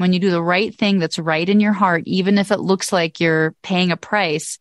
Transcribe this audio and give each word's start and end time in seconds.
when 0.00 0.14
you 0.14 0.18
do 0.18 0.30
the 0.30 0.42
right 0.42 0.74
thing 0.74 0.98
that's 0.98 1.18
right 1.18 1.46
in 1.46 1.60
your 1.60 1.74
heart, 1.74 2.04
even 2.06 2.38
if 2.38 2.50
it 2.50 2.60
looks 2.60 2.90
like 2.90 3.20
you're 3.20 3.54
paying 3.62 3.92
a 3.92 3.98
price, 3.98 4.58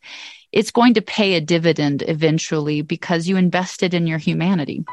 it's 0.52 0.72
going 0.72 0.96
to 0.96 1.02
pay 1.02 1.36
a 1.36 1.42
dividend 1.42 2.04
eventually 2.06 2.82
because 2.82 3.26
you 3.26 3.38
invested 3.38 3.94
in 3.94 4.06
your 4.06 4.18
humanity. 4.18 4.84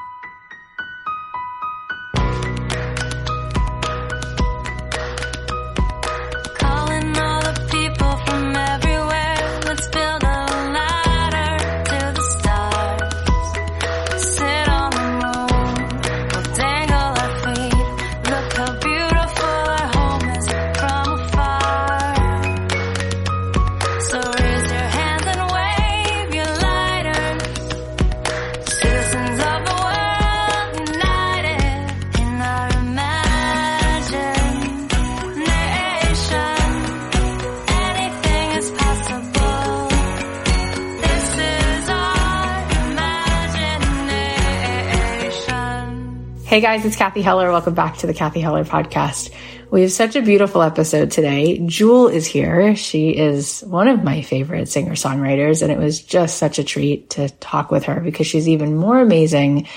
Hey 46.56 46.62
guys, 46.62 46.86
it's 46.86 46.96
Cathy 46.96 47.20
Heller. 47.20 47.50
Welcome 47.50 47.74
back 47.74 47.98
to 47.98 48.06
the 48.06 48.14
Cathy 48.14 48.40
Heller 48.40 48.64
podcast. 48.64 49.30
We 49.70 49.82
have 49.82 49.92
such 49.92 50.16
a 50.16 50.22
beautiful 50.22 50.62
episode 50.62 51.10
today. 51.10 51.58
Jewel 51.58 52.08
is 52.08 52.24
here. 52.24 52.74
She 52.74 53.10
is 53.10 53.60
one 53.60 53.88
of 53.88 54.02
my 54.02 54.22
favorite 54.22 54.66
singer 54.70 54.92
songwriters, 54.92 55.60
and 55.60 55.70
it 55.70 55.76
was 55.76 56.00
just 56.00 56.38
such 56.38 56.58
a 56.58 56.64
treat 56.64 57.10
to 57.10 57.28
talk 57.28 57.70
with 57.70 57.84
her 57.84 58.00
because 58.00 58.26
she's 58.26 58.48
even 58.48 58.74
more 58.74 58.98
amazing 58.98 59.68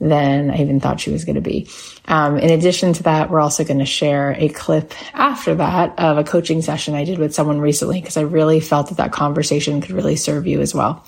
than 0.00 0.52
I 0.52 0.58
even 0.58 0.78
thought 0.78 1.00
she 1.00 1.10
was 1.10 1.24
going 1.24 1.34
to 1.34 1.40
be. 1.40 1.66
Um, 2.06 2.38
in 2.38 2.50
addition 2.50 2.92
to 2.92 3.02
that, 3.02 3.28
we're 3.28 3.40
also 3.40 3.64
going 3.64 3.80
to 3.80 3.84
share 3.84 4.36
a 4.38 4.48
clip 4.48 4.94
after 5.14 5.56
that 5.56 5.98
of 5.98 6.18
a 6.18 6.22
coaching 6.22 6.62
session 6.62 6.94
I 6.94 7.02
did 7.02 7.18
with 7.18 7.34
someone 7.34 7.60
recently 7.60 8.00
because 8.00 8.16
I 8.16 8.22
really 8.22 8.60
felt 8.60 8.90
that 8.90 8.98
that 8.98 9.10
conversation 9.10 9.80
could 9.80 9.90
really 9.90 10.14
serve 10.14 10.46
you 10.46 10.60
as 10.60 10.72
well. 10.72 11.04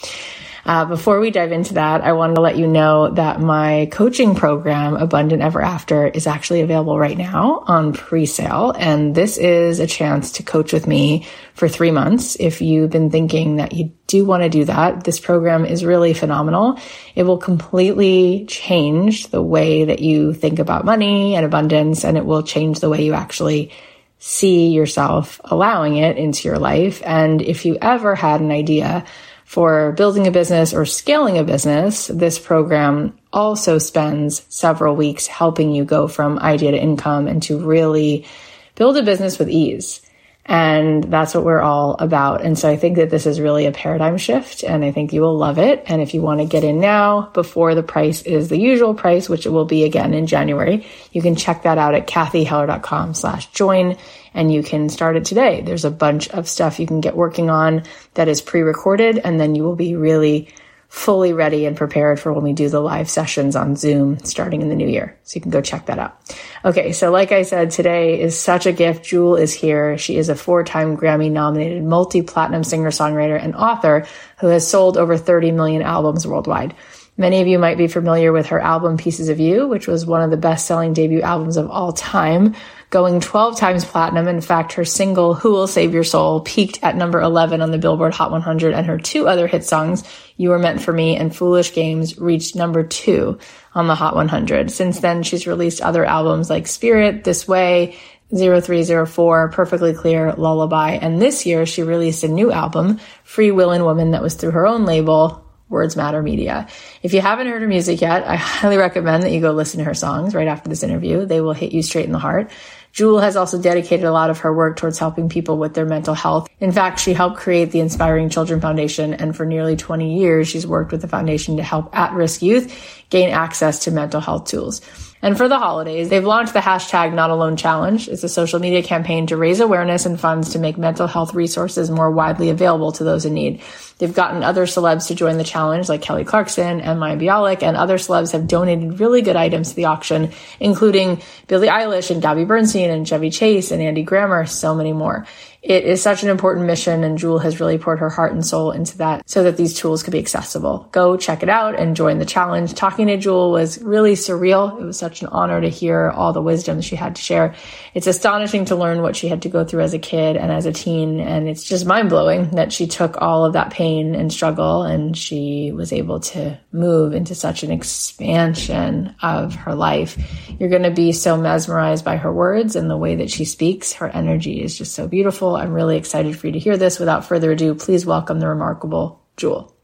Uh, 0.66 0.86
before 0.86 1.20
we 1.20 1.30
dive 1.30 1.52
into 1.52 1.74
that, 1.74 2.00
I 2.00 2.12
wanted 2.12 2.36
to 2.36 2.40
let 2.40 2.56
you 2.56 2.66
know 2.66 3.10
that 3.10 3.38
my 3.38 3.86
coaching 3.92 4.34
program, 4.34 4.96
Abundant 4.96 5.42
Ever 5.42 5.60
After, 5.60 6.06
is 6.06 6.26
actually 6.26 6.62
available 6.62 6.98
right 6.98 7.18
now 7.18 7.64
on 7.66 7.92
pre-sale. 7.92 8.72
And 8.74 9.14
this 9.14 9.36
is 9.36 9.78
a 9.78 9.86
chance 9.86 10.32
to 10.32 10.42
coach 10.42 10.72
with 10.72 10.86
me 10.86 11.26
for 11.52 11.68
three 11.68 11.90
months. 11.90 12.36
If 12.40 12.62
you've 12.62 12.90
been 12.90 13.10
thinking 13.10 13.56
that 13.56 13.74
you 13.74 13.92
do 14.06 14.24
want 14.24 14.42
to 14.42 14.48
do 14.48 14.64
that, 14.64 15.04
this 15.04 15.20
program 15.20 15.66
is 15.66 15.84
really 15.84 16.14
phenomenal. 16.14 16.78
It 17.14 17.24
will 17.24 17.38
completely 17.38 18.46
change 18.46 19.28
the 19.28 19.42
way 19.42 19.84
that 19.84 20.00
you 20.00 20.32
think 20.32 20.60
about 20.60 20.86
money 20.86 21.36
and 21.36 21.44
abundance, 21.44 22.06
and 22.06 22.16
it 22.16 22.24
will 22.24 22.42
change 22.42 22.80
the 22.80 22.88
way 22.88 23.04
you 23.04 23.12
actually 23.12 23.70
see 24.18 24.68
yourself 24.68 25.38
allowing 25.44 25.96
it 25.96 26.16
into 26.16 26.48
your 26.48 26.58
life. 26.58 27.02
And 27.04 27.42
if 27.42 27.66
you 27.66 27.76
ever 27.82 28.14
had 28.14 28.40
an 28.40 28.50
idea 28.50 29.04
for 29.54 29.92
building 29.92 30.26
a 30.26 30.32
business 30.32 30.74
or 30.74 30.84
scaling 30.84 31.38
a 31.38 31.44
business, 31.44 32.08
this 32.08 32.40
program 32.40 33.16
also 33.32 33.78
spends 33.78 34.44
several 34.48 34.96
weeks 34.96 35.28
helping 35.28 35.70
you 35.70 35.84
go 35.84 36.08
from 36.08 36.40
idea 36.40 36.72
to 36.72 36.76
income 36.76 37.28
and 37.28 37.40
to 37.40 37.64
really 37.64 38.26
build 38.74 38.96
a 38.96 39.02
business 39.04 39.38
with 39.38 39.48
ease. 39.48 40.02
And 40.46 41.04
that's 41.04 41.34
what 41.34 41.44
we're 41.44 41.62
all 41.62 41.96
about. 41.98 42.42
And 42.42 42.58
so 42.58 42.68
I 42.68 42.76
think 42.76 42.96
that 42.96 43.08
this 43.08 43.24
is 43.24 43.40
really 43.40 43.64
a 43.64 43.72
paradigm 43.72 44.18
shift 44.18 44.62
and 44.62 44.84
I 44.84 44.92
think 44.92 45.14
you 45.14 45.22
will 45.22 45.38
love 45.38 45.58
it. 45.58 45.84
And 45.86 46.02
if 46.02 46.12
you 46.12 46.20
want 46.20 46.40
to 46.40 46.46
get 46.46 46.64
in 46.64 46.80
now 46.80 47.30
before 47.32 47.74
the 47.74 47.82
price 47.82 48.20
is 48.22 48.50
the 48.50 48.58
usual 48.58 48.92
price, 48.92 49.26
which 49.26 49.46
it 49.46 49.50
will 49.50 49.64
be 49.64 49.84
again 49.84 50.12
in 50.12 50.26
January, 50.26 50.86
you 51.12 51.22
can 51.22 51.34
check 51.34 51.62
that 51.62 51.78
out 51.78 51.94
at 51.94 52.06
cathyheller.com 52.06 53.14
slash 53.14 53.46
join 53.52 53.96
and 54.34 54.52
you 54.52 54.62
can 54.62 54.90
start 54.90 55.16
it 55.16 55.24
today. 55.24 55.62
There's 55.62 55.86
a 55.86 55.90
bunch 55.90 56.28
of 56.28 56.46
stuff 56.46 56.78
you 56.78 56.86
can 56.86 57.00
get 57.00 57.16
working 57.16 57.48
on 57.48 57.84
that 58.12 58.28
is 58.28 58.42
pre-recorded 58.42 59.18
and 59.18 59.40
then 59.40 59.54
you 59.54 59.62
will 59.62 59.76
be 59.76 59.96
really 59.96 60.48
fully 60.94 61.32
ready 61.32 61.66
and 61.66 61.76
prepared 61.76 62.20
for 62.20 62.32
when 62.32 62.44
we 62.44 62.52
do 62.52 62.68
the 62.68 62.78
live 62.78 63.10
sessions 63.10 63.56
on 63.56 63.74
Zoom 63.74 64.16
starting 64.20 64.62
in 64.62 64.68
the 64.68 64.76
new 64.76 64.86
year. 64.86 65.18
So 65.24 65.34
you 65.34 65.40
can 65.40 65.50
go 65.50 65.60
check 65.60 65.86
that 65.86 65.98
out. 65.98 66.16
Okay. 66.64 66.92
So 66.92 67.10
like 67.10 67.32
I 67.32 67.42
said, 67.42 67.72
today 67.72 68.20
is 68.20 68.38
such 68.38 68.64
a 68.64 68.72
gift. 68.72 69.04
Jewel 69.04 69.34
is 69.34 69.52
here. 69.52 69.98
She 69.98 70.16
is 70.16 70.28
a 70.28 70.36
four-time 70.36 70.96
Grammy 70.96 71.32
nominated 71.32 71.82
multi-platinum 71.82 72.62
singer-songwriter 72.62 73.42
and 73.42 73.56
author 73.56 74.06
who 74.38 74.46
has 74.46 74.66
sold 74.66 74.96
over 74.96 75.18
30 75.18 75.50
million 75.50 75.82
albums 75.82 76.28
worldwide. 76.28 76.76
Many 77.16 77.40
of 77.40 77.48
you 77.48 77.58
might 77.58 77.76
be 77.76 77.88
familiar 77.88 78.32
with 78.32 78.46
her 78.46 78.60
album 78.60 78.96
Pieces 78.96 79.28
of 79.28 79.40
You, 79.40 79.66
which 79.66 79.88
was 79.88 80.06
one 80.06 80.22
of 80.22 80.30
the 80.30 80.36
best 80.36 80.64
selling 80.64 80.92
debut 80.92 81.22
albums 81.22 81.56
of 81.56 81.70
all 81.70 81.92
time, 81.92 82.54
going 82.94 83.18
12 83.18 83.58
times 83.58 83.84
platinum. 83.84 84.28
In 84.28 84.40
fact, 84.40 84.74
her 84.74 84.84
single 84.84 85.34
Who 85.34 85.50
Will 85.50 85.66
Save 85.66 85.92
Your 85.92 86.04
Soul 86.04 86.42
peaked 86.42 86.78
at 86.80 86.94
number 86.94 87.20
11 87.20 87.60
on 87.60 87.72
the 87.72 87.76
Billboard 87.76 88.14
Hot 88.14 88.30
100 88.30 88.72
and 88.72 88.86
her 88.86 88.98
two 88.98 89.26
other 89.26 89.48
hit 89.48 89.64
songs, 89.64 90.04
You 90.36 90.50
Were 90.50 90.60
Meant 90.60 90.80
for 90.80 90.92
Me 90.92 91.16
and 91.16 91.34
Foolish 91.34 91.74
Games, 91.74 92.16
reached 92.20 92.54
number 92.54 92.84
two 92.84 93.40
on 93.74 93.88
the 93.88 93.96
Hot 93.96 94.14
100. 94.14 94.70
Since 94.70 95.00
then, 95.00 95.24
she's 95.24 95.44
released 95.44 95.80
other 95.80 96.04
albums 96.04 96.48
like 96.48 96.68
Spirit, 96.68 97.24
This 97.24 97.48
Way, 97.48 97.96
0304, 98.32 99.48
Perfectly 99.48 99.92
Clear, 99.92 100.32
Lullaby, 100.34 100.92
and 100.92 101.20
this 101.20 101.44
year 101.44 101.66
she 101.66 101.82
released 101.82 102.22
a 102.22 102.28
new 102.28 102.52
album, 102.52 103.00
Freewheelin' 103.26 103.84
Woman, 103.84 104.12
that 104.12 104.22
was 104.22 104.34
through 104.34 104.52
her 104.52 104.68
own 104.68 104.84
label, 104.84 105.44
Words 105.68 105.96
Matter 105.96 106.22
Media. 106.22 106.68
If 107.02 107.14
you 107.14 107.20
haven't 107.20 107.48
heard 107.48 107.62
her 107.62 107.68
music 107.68 108.00
yet, 108.00 108.24
I 108.24 108.36
highly 108.36 108.76
recommend 108.76 109.24
that 109.24 109.32
you 109.32 109.40
go 109.40 109.52
listen 109.52 109.78
to 109.78 109.84
her 109.84 109.94
songs 109.94 110.34
right 110.34 110.46
after 110.46 110.68
this 110.68 110.82
interview. 110.84 111.26
They 111.26 111.40
will 111.40 111.52
hit 111.52 111.72
you 111.72 111.82
straight 111.82 112.06
in 112.06 112.12
the 112.12 112.18
heart. 112.18 112.52
Jewel 112.94 113.18
has 113.18 113.34
also 113.34 113.60
dedicated 113.60 114.04
a 114.04 114.12
lot 114.12 114.30
of 114.30 114.38
her 114.38 114.54
work 114.54 114.76
towards 114.76 115.00
helping 115.00 115.28
people 115.28 115.58
with 115.58 115.74
their 115.74 115.84
mental 115.84 116.14
health. 116.14 116.48
In 116.60 116.70
fact, 116.70 117.00
she 117.00 117.12
helped 117.12 117.38
create 117.38 117.72
the 117.72 117.80
Inspiring 117.80 118.30
Children 118.30 118.60
Foundation, 118.60 119.14
and 119.14 119.36
for 119.36 119.44
nearly 119.44 119.74
20 119.74 120.16
years, 120.16 120.46
she's 120.46 120.64
worked 120.64 120.92
with 120.92 121.02
the 121.02 121.08
foundation 121.08 121.56
to 121.56 121.64
help 121.64 121.90
at-risk 121.92 122.40
youth 122.40 122.72
gain 123.10 123.30
access 123.30 123.80
to 123.80 123.90
mental 123.90 124.20
health 124.20 124.46
tools. 124.46 124.80
And 125.22 125.36
for 125.36 125.48
the 125.48 125.58
holidays, 125.58 126.08
they've 126.08 126.24
launched 126.24 126.52
the 126.52 126.60
hashtag 126.60 127.14
Not 127.14 127.30
Alone 127.30 127.56
Challenge. 127.56 128.08
It's 128.08 128.22
a 128.22 128.28
social 128.28 128.60
media 128.60 128.82
campaign 128.82 129.26
to 129.28 129.36
raise 129.36 129.58
awareness 129.58 130.06
and 130.06 130.20
funds 130.20 130.50
to 130.50 130.58
make 130.60 130.78
mental 130.78 131.08
health 131.08 131.34
resources 131.34 131.90
more 131.90 132.10
widely 132.10 132.50
available 132.50 132.92
to 132.92 133.04
those 133.04 133.24
in 133.24 133.34
need. 133.34 133.60
They've 133.98 134.14
gotten 134.14 134.42
other 134.42 134.66
celebs 134.66 135.08
to 135.08 135.14
join 135.14 135.38
the 135.38 135.44
challenge, 135.44 135.88
like 135.88 136.02
Kelly 136.02 136.24
Clarkson 136.24 136.80
and 136.80 137.00
Mayim 137.00 137.20
Bialik, 137.20 137.62
and 137.62 137.76
other 137.76 137.96
celebs 137.96 138.32
have 138.32 138.48
donated 138.48 139.00
really 139.00 139.22
good 139.22 139.36
items 139.36 139.70
to 139.70 139.76
the 139.76 139.84
auction, 139.86 140.32
including 140.60 141.22
Billie 141.46 141.68
Eilish 141.68 142.10
and 142.10 142.20
Gabby 142.20 142.44
Bernstein 142.44 142.90
and 142.90 143.06
Chevy 143.06 143.30
Chase 143.30 143.70
and 143.70 143.80
Andy 143.80 144.02
Grammer, 144.02 144.46
so 144.46 144.74
many 144.74 144.92
more 144.92 145.26
it 145.64 145.84
is 145.84 146.02
such 146.02 146.22
an 146.22 146.28
important 146.28 146.66
mission 146.66 147.02
and 147.04 147.16
Jewel 147.16 147.38
has 147.38 147.58
really 147.58 147.78
poured 147.78 147.98
her 148.00 148.10
heart 148.10 148.32
and 148.32 148.44
soul 148.44 148.70
into 148.70 148.98
that 148.98 149.28
so 149.28 149.44
that 149.44 149.56
these 149.56 149.72
tools 149.72 150.02
could 150.02 150.12
be 150.12 150.18
accessible. 150.18 150.90
Go 150.92 151.16
check 151.16 151.42
it 151.42 151.48
out 151.48 151.80
and 151.80 151.96
join 151.96 152.18
the 152.18 152.26
challenge. 152.26 152.74
Talking 152.74 153.06
to 153.06 153.16
Jewel 153.16 153.50
was 153.50 153.80
really 153.80 154.12
surreal. 154.12 154.78
It 154.78 154.84
was 154.84 154.98
such 154.98 155.22
an 155.22 155.28
honor 155.28 155.62
to 155.62 155.70
hear 155.70 156.10
all 156.10 156.34
the 156.34 156.42
wisdom 156.42 156.82
she 156.82 156.96
had 156.96 157.16
to 157.16 157.22
share. 157.22 157.54
It's 157.94 158.06
astonishing 158.06 158.66
to 158.66 158.76
learn 158.76 159.00
what 159.00 159.16
she 159.16 159.28
had 159.28 159.40
to 159.42 159.48
go 159.48 159.64
through 159.64 159.80
as 159.80 159.94
a 159.94 159.98
kid 159.98 160.36
and 160.36 160.52
as 160.52 160.66
a 160.66 160.72
teen. 160.72 161.18
And 161.18 161.48
it's 161.48 161.64
just 161.64 161.86
mind 161.86 162.10
blowing 162.10 162.50
that 162.50 162.70
she 162.70 162.86
took 162.86 163.22
all 163.22 163.46
of 163.46 163.54
that 163.54 163.70
pain 163.70 163.83
and 163.84 164.32
struggle 164.32 164.82
and 164.82 165.16
she 165.16 165.72
was 165.72 165.92
able 165.92 166.20
to 166.20 166.58
move 166.72 167.14
into 167.14 167.34
such 167.34 167.62
an 167.62 167.70
expansion 167.70 169.14
of 169.22 169.54
her 169.54 169.74
life. 169.74 170.16
You're 170.58 170.68
going 170.68 170.82
to 170.82 170.90
be 170.90 171.12
so 171.12 171.36
mesmerized 171.36 172.04
by 172.04 172.16
her 172.16 172.32
words 172.32 172.76
and 172.76 172.88
the 172.88 172.96
way 172.96 173.16
that 173.16 173.30
she 173.30 173.44
speaks. 173.44 173.92
Her 173.92 174.08
energy 174.08 174.62
is 174.62 174.78
just 174.78 174.94
so 174.94 175.06
beautiful 175.06 175.56
I'm 175.56 175.72
really 175.72 175.96
excited 175.96 176.36
for 176.38 176.46
you 176.46 176.52
to 176.54 176.58
hear 176.58 176.76
this. 176.76 176.98
Without 176.98 177.24
further 177.24 177.52
ado, 177.52 177.74
please 177.74 178.06
welcome 178.06 178.40
the 178.40 178.48
remarkable 178.48 179.22
Jewel. 179.36 179.76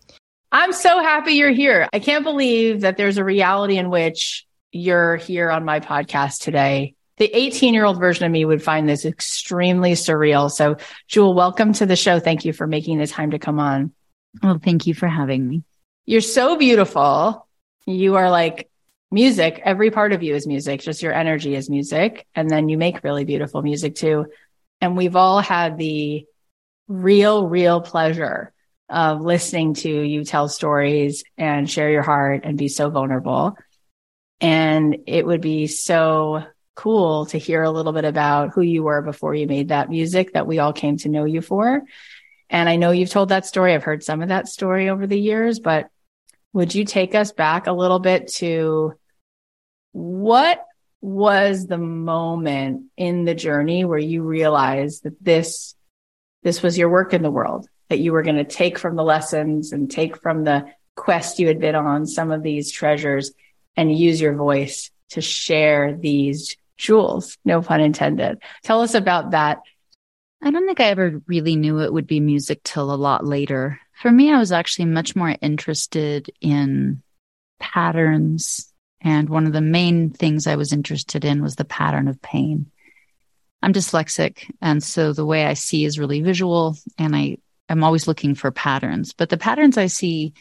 I'm 0.53 0.73
so 0.73 1.01
happy 1.01 1.35
you're 1.35 1.53
here. 1.53 1.89
I 1.93 2.01
can't 2.01 2.25
believe 2.25 2.81
that 2.81 2.97
there's 2.97 3.19
a 3.19 3.25
reality 3.25 3.77
in 3.77 3.91
which 3.91 4.47
you're 4.73 5.17
here 5.17 5.51
on 5.51 5.65
my 5.65 5.81
podcast 5.81 6.43
today. 6.43 6.95
The 7.21 7.37
18 7.37 7.75
year 7.75 7.85
old 7.85 8.01
version 8.01 8.25
of 8.25 8.33
me 8.33 8.47
would 8.47 8.63
find 8.63 8.89
this 8.89 9.05
extremely 9.05 9.93
surreal. 9.93 10.51
So, 10.51 10.77
Jewel, 11.07 11.35
welcome 11.35 11.75
to 11.75 11.85
the 11.85 11.95
show. 11.95 12.19
Thank 12.19 12.47
you 12.47 12.55
for 12.55 12.67
making 12.67 12.97
the 12.97 13.07
time 13.07 13.33
to 13.33 13.39
come 13.39 13.61
on. 13.61 13.93
Well, 14.43 14.59
thank 14.59 14.87
you 14.87 14.95
for 14.95 15.07
having 15.07 15.47
me. 15.47 15.63
You're 16.07 16.23
so 16.23 16.57
beautiful. 16.57 17.47
You 17.85 18.17
are 18.17 18.31
like 18.31 18.71
music. 19.11 19.61
Every 19.63 19.91
part 19.91 20.15
of 20.15 20.23
you 20.23 20.35
is 20.35 20.47
music, 20.47 20.81
just 20.81 21.03
your 21.03 21.13
energy 21.13 21.55
is 21.55 21.69
music. 21.69 22.27
And 22.35 22.49
then 22.49 22.71
you 22.71 22.79
make 22.79 23.05
really 23.05 23.27
beautiful 23.27 23.61
music 23.61 23.97
too. 23.97 24.25
And 24.81 24.97
we've 24.97 25.17
all 25.17 25.41
had 25.41 25.77
the 25.77 26.25
real, 26.89 27.47
real 27.47 27.83
pleasure 27.83 28.51
of 28.89 29.21
listening 29.21 29.75
to 29.75 29.91
you 29.91 30.25
tell 30.25 30.49
stories 30.49 31.23
and 31.37 31.69
share 31.71 31.91
your 31.91 32.03
heart 32.03 32.45
and 32.45 32.57
be 32.57 32.69
so 32.69 32.89
vulnerable. 32.89 33.59
And 34.41 35.01
it 35.07 35.27
would 35.27 35.43
be 35.43 35.67
so 35.67 36.45
cool 36.81 37.27
to 37.27 37.37
hear 37.37 37.63
a 37.63 37.71
little 37.71 37.93
bit 37.93 38.07
about 38.07 38.51
who 38.55 38.63
you 38.63 38.83
were 38.83 39.03
before 39.03 39.35
you 39.35 39.47
made 39.47 39.69
that 39.69 39.91
music 39.91 40.33
that 40.33 40.47
we 40.47 40.59
all 40.59 40.73
came 40.73 40.97
to 40.97 41.11
know 41.11 41.25
you 41.25 41.43
for. 41.43 41.83
And 42.49 42.69
I 42.69 42.77
know 42.77 42.91
you've 42.91 43.11
told 43.11 43.29
that 43.29 43.45
story. 43.45 43.75
I've 43.75 43.85
heard 43.85 44.03
some 44.03 44.23
of 44.23 44.29
that 44.29 44.49
story 44.49 44.89
over 44.89 45.07
the 45.07 45.21
years, 45.21 45.61
but 45.61 45.91
would 46.55 46.75
you 46.75 46.87
take 46.87 47.15
us 47.15 47.33
back 47.33 47.67
a 47.67 47.73
little 47.73 47.99
bit 47.99 48.29
to 48.37 48.95
what 49.93 50.65
was 51.03 51.67
the 51.67 51.79
moment 51.79 52.87
in 52.97 53.25
the 53.25 53.35
journey 53.35 53.85
where 53.85 53.99
you 53.99 54.23
realized 54.23 55.05
that 55.05 55.23
this 55.23 55.75
this 56.43 56.63
was 56.63 56.79
your 56.79 56.89
work 56.89 57.13
in 57.13 57.23
the 57.23 57.31
world 57.31 57.69
that 57.91 57.99
you 57.99 58.13
were 58.13 58.23
going 58.23 58.37
to 58.37 58.45
take 58.45 58.79
from 58.79 58.97
the 58.97 59.05
lessons 59.05 59.73
and 59.73 59.91
take 59.91 60.21
from 60.23 60.45
the 60.45 60.65
quest 60.97 61.39
you 61.39 61.47
had 61.47 61.61
been 61.61 61.75
on 61.75 62.07
some 62.07 62.31
of 62.31 62.43
these 62.43 62.71
treasures 62.71 63.33
and 63.77 63.97
use 63.97 64.21
your 64.21 64.35
voice 64.35 64.91
to 65.11 65.21
share 65.21 65.95
these 65.95 66.57
jewels 66.81 67.39
no 67.45 67.63
pun 67.63 67.81
intended 67.81 68.39
tell 68.65 68.81
us 68.81 68.95
about 68.95 69.33
that 69.33 69.61
i 70.43 70.51
don't 70.51 70.67
think 70.67 70.81
i 70.81 70.85
ever 70.85 71.21
really 71.27 71.57
knew 71.57 71.81
it 71.81 71.93
would 71.93 72.07
be 72.07 72.21
music 72.21 72.63
till 72.65 72.93
a 72.93 72.97
lot 72.97 73.25
later 73.25 73.79
for 73.95 74.11
me 74.11 74.33
i 74.33 74.39
was 74.39 74.53
actually 74.53 74.87
much 74.87 75.15
more 75.15 75.35
interested 75.41 76.31
in 76.41 77.03
patterns 77.59 78.71
and 79.01 79.29
one 79.29 79.47
of 79.47 79.53
the 79.53 79.61
main 79.61 80.11
things 80.11 80.47
I 80.47 80.57
was 80.57 80.73
interested 80.73 81.25
in 81.25 81.43
was 81.43 81.57
the 81.57 81.65
pattern 81.65 82.09
of 82.09 82.21
pain. 82.21 82.71
I'm 83.63 83.73
dyslexic. 83.73 84.51
And 84.61 84.83
so 84.83 85.13
the 85.13 85.25
way 85.25 85.47
I 85.47 85.55
see 85.55 85.85
is 85.85 85.99
really 85.99 86.21
visual 86.21 86.77
and 86.99 87.15
I 87.15 87.39
I'm 87.69 87.85
always 87.85 88.09
looking 88.09 88.35
for 88.35 88.51
patterns, 88.51 89.13
but 89.13 89.29
the 89.29 89.37
patterns 89.37 89.79
I 89.79 89.87
see 89.87 90.33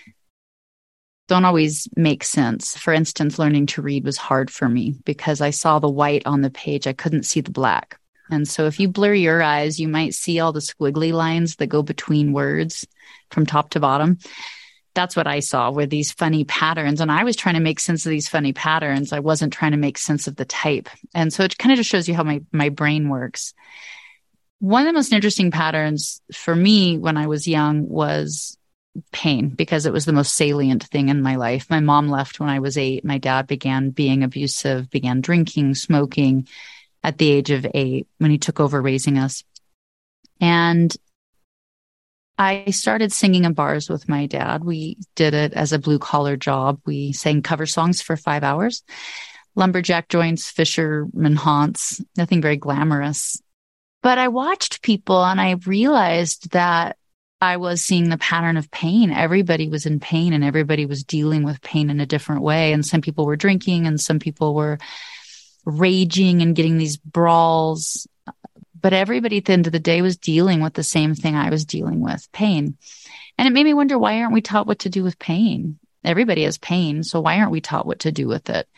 don't 1.29 1.45
always 1.45 1.87
make 1.95 2.23
sense. 2.25 2.77
For 2.77 2.91
instance, 2.91 3.39
learning 3.39 3.67
to 3.67 3.81
read 3.81 4.03
was 4.03 4.17
hard 4.17 4.51
for 4.51 4.67
me 4.67 4.95
because 5.05 5.39
I 5.39 5.51
saw 5.51 5.79
the 5.79 5.89
white 5.89 6.23
on 6.25 6.41
the 6.41 6.49
page. 6.49 6.85
I 6.85 6.93
couldn't 6.93 7.23
see 7.23 7.39
the 7.41 7.51
black. 7.51 7.97
And 8.29 8.47
so 8.47 8.65
if 8.65 8.79
you 8.79 8.89
blur 8.89 9.13
your 9.13 9.41
eyes, 9.41 9.79
you 9.79 9.87
might 9.87 10.13
see 10.13 10.39
all 10.39 10.51
the 10.51 10.59
squiggly 10.59 11.13
lines 11.13 11.55
that 11.55 11.67
go 11.67 11.81
between 11.81 12.33
words 12.33 12.85
from 13.31 13.45
top 13.45 13.71
to 13.71 13.79
bottom 13.79 14.19
that's 14.99 15.15
what 15.15 15.27
I 15.27 15.39
saw 15.39 15.71
were 15.71 15.85
these 15.85 16.11
funny 16.11 16.43
patterns. 16.43 17.01
And 17.01 17.11
I 17.11 17.23
was 17.23 17.35
trying 17.35 17.55
to 17.55 17.61
make 17.61 17.79
sense 17.79 18.05
of 18.05 18.09
these 18.09 18.27
funny 18.27 18.53
patterns. 18.53 19.13
I 19.13 19.19
wasn't 19.19 19.53
trying 19.53 19.71
to 19.71 19.77
make 19.77 19.97
sense 19.97 20.27
of 20.27 20.35
the 20.35 20.45
type. 20.45 20.89
And 21.13 21.31
so 21.31 21.43
it 21.43 21.57
kind 21.57 21.71
of 21.71 21.77
just 21.77 21.89
shows 21.89 22.07
you 22.09 22.15
how 22.15 22.23
my, 22.23 22.41
my 22.51 22.69
brain 22.69 23.07
works. 23.07 23.53
One 24.59 24.81
of 24.81 24.87
the 24.87 24.97
most 24.97 25.13
interesting 25.13 25.51
patterns 25.51 26.21
for 26.33 26.53
me 26.53 26.97
when 26.97 27.15
I 27.15 27.27
was 27.27 27.47
young 27.47 27.87
was 27.87 28.57
pain 29.11 29.49
because 29.49 29.85
it 29.85 29.93
was 29.93 30.05
the 30.05 30.13
most 30.13 30.33
salient 30.33 30.83
thing 30.83 31.09
in 31.09 31.21
my 31.21 31.35
life. 31.35 31.69
My 31.69 31.79
mom 31.79 32.09
left 32.09 32.39
when 32.39 32.49
I 32.49 32.59
was 32.59 32.77
eight. 32.77 33.03
My 33.03 33.17
dad 33.17 33.47
began 33.47 33.89
being 33.89 34.23
abusive, 34.23 34.89
began 34.89 35.21
drinking, 35.21 35.75
smoking 35.75 36.47
at 37.03 37.17
the 37.17 37.29
age 37.29 37.51
of 37.51 37.65
eight 37.73 38.07
when 38.17 38.31
he 38.31 38.37
took 38.37 38.59
over 38.59 38.81
raising 38.81 39.17
us. 39.17 39.43
And 40.41 40.95
I 42.37 42.71
started 42.71 43.11
singing 43.11 43.43
in 43.43 43.53
bars 43.53 43.89
with 43.89 44.07
my 44.07 44.25
dad. 44.25 44.63
We 44.63 44.97
did 45.15 45.33
it 45.33 45.53
as 45.53 45.73
a 45.73 45.79
blue 45.79 45.99
collar 45.99 46.37
job. 46.37 46.79
We 46.85 47.11
sang 47.11 47.41
cover 47.41 47.65
songs 47.65 48.01
for 48.01 48.15
five 48.15 48.43
hours, 48.43 48.83
lumberjack 49.55 50.07
joints, 50.07 50.49
fisherman 50.49 51.35
haunts, 51.35 52.01
nothing 52.15 52.41
very 52.41 52.55
glamorous. 52.55 53.41
But 54.01 54.17
I 54.17 54.29
watched 54.29 54.81
people 54.81 55.23
and 55.23 55.41
I 55.41 55.55
realized 55.65 56.51
that 56.51 56.95
I 57.41 57.57
was 57.57 57.81
seeing 57.81 58.09
the 58.09 58.17
pattern 58.17 58.57
of 58.57 58.69
pain. 58.71 59.11
Everybody 59.11 59.69
was 59.69 59.85
in 59.85 59.99
pain 59.99 60.33
and 60.33 60.43
everybody 60.43 60.85
was 60.85 61.03
dealing 61.03 61.43
with 61.43 61.61
pain 61.61 61.89
in 61.89 61.99
a 61.99 62.05
different 62.05 62.41
way. 62.41 62.73
And 62.73 62.85
some 62.85 63.01
people 63.01 63.25
were 63.25 63.37
drinking 63.37 63.87
and 63.87 63.99
some 63.99 64.19
people 64.19 64.53
were 64.53 64.77
raging 65.65 66.41
and 66.41 66.55
getting 66.55 66.77
these 66.77 66.97
brawls 66.97 68.07
but 68.81 68.93
everybody 68.93 69.37
at 69.37 69.45
the 69.45 69.53
end 69.53 69.67
of 69.67 69.73
the 69.73 69.79
day 69.79 70.01
was 70.01 70.17
dealing 70.17 70.61
with 70.61 70.73
the 70.73 70.83
same 70.83 71.15
thing 71.15 71.35
I 71.35 71.49
was 71.49 71.65
dealing 71.65 71.99
with 71.99 72.31
pain. 72.31 72.77
And 73.37 73.47
it 73.47 73.51
made 73.51 73.65
me 73.65 73.73
wonder 73.73 73.97
why 73.97 74.21
aren't 74.21 74.33
we 74.33 74.41
taught 74.41 74.67
what 74.67 74.79
to 74.79 74.89
do 74.89 75.03
with 75.03 75.19
pain? 75.19 75.79
Everybody 76.03 76.43
has 76.43 76.57
pain. 76.57 77.03
So 77.03 77.19
why 77.19 77.39
aren't 77.39 77.51
we 77.51 77.61
taught 77.61 77.85
what 77.85 77.99
to 77.99 78.11
do 78.11 78.27
with 78.27 78.49
it? 78.49 78.68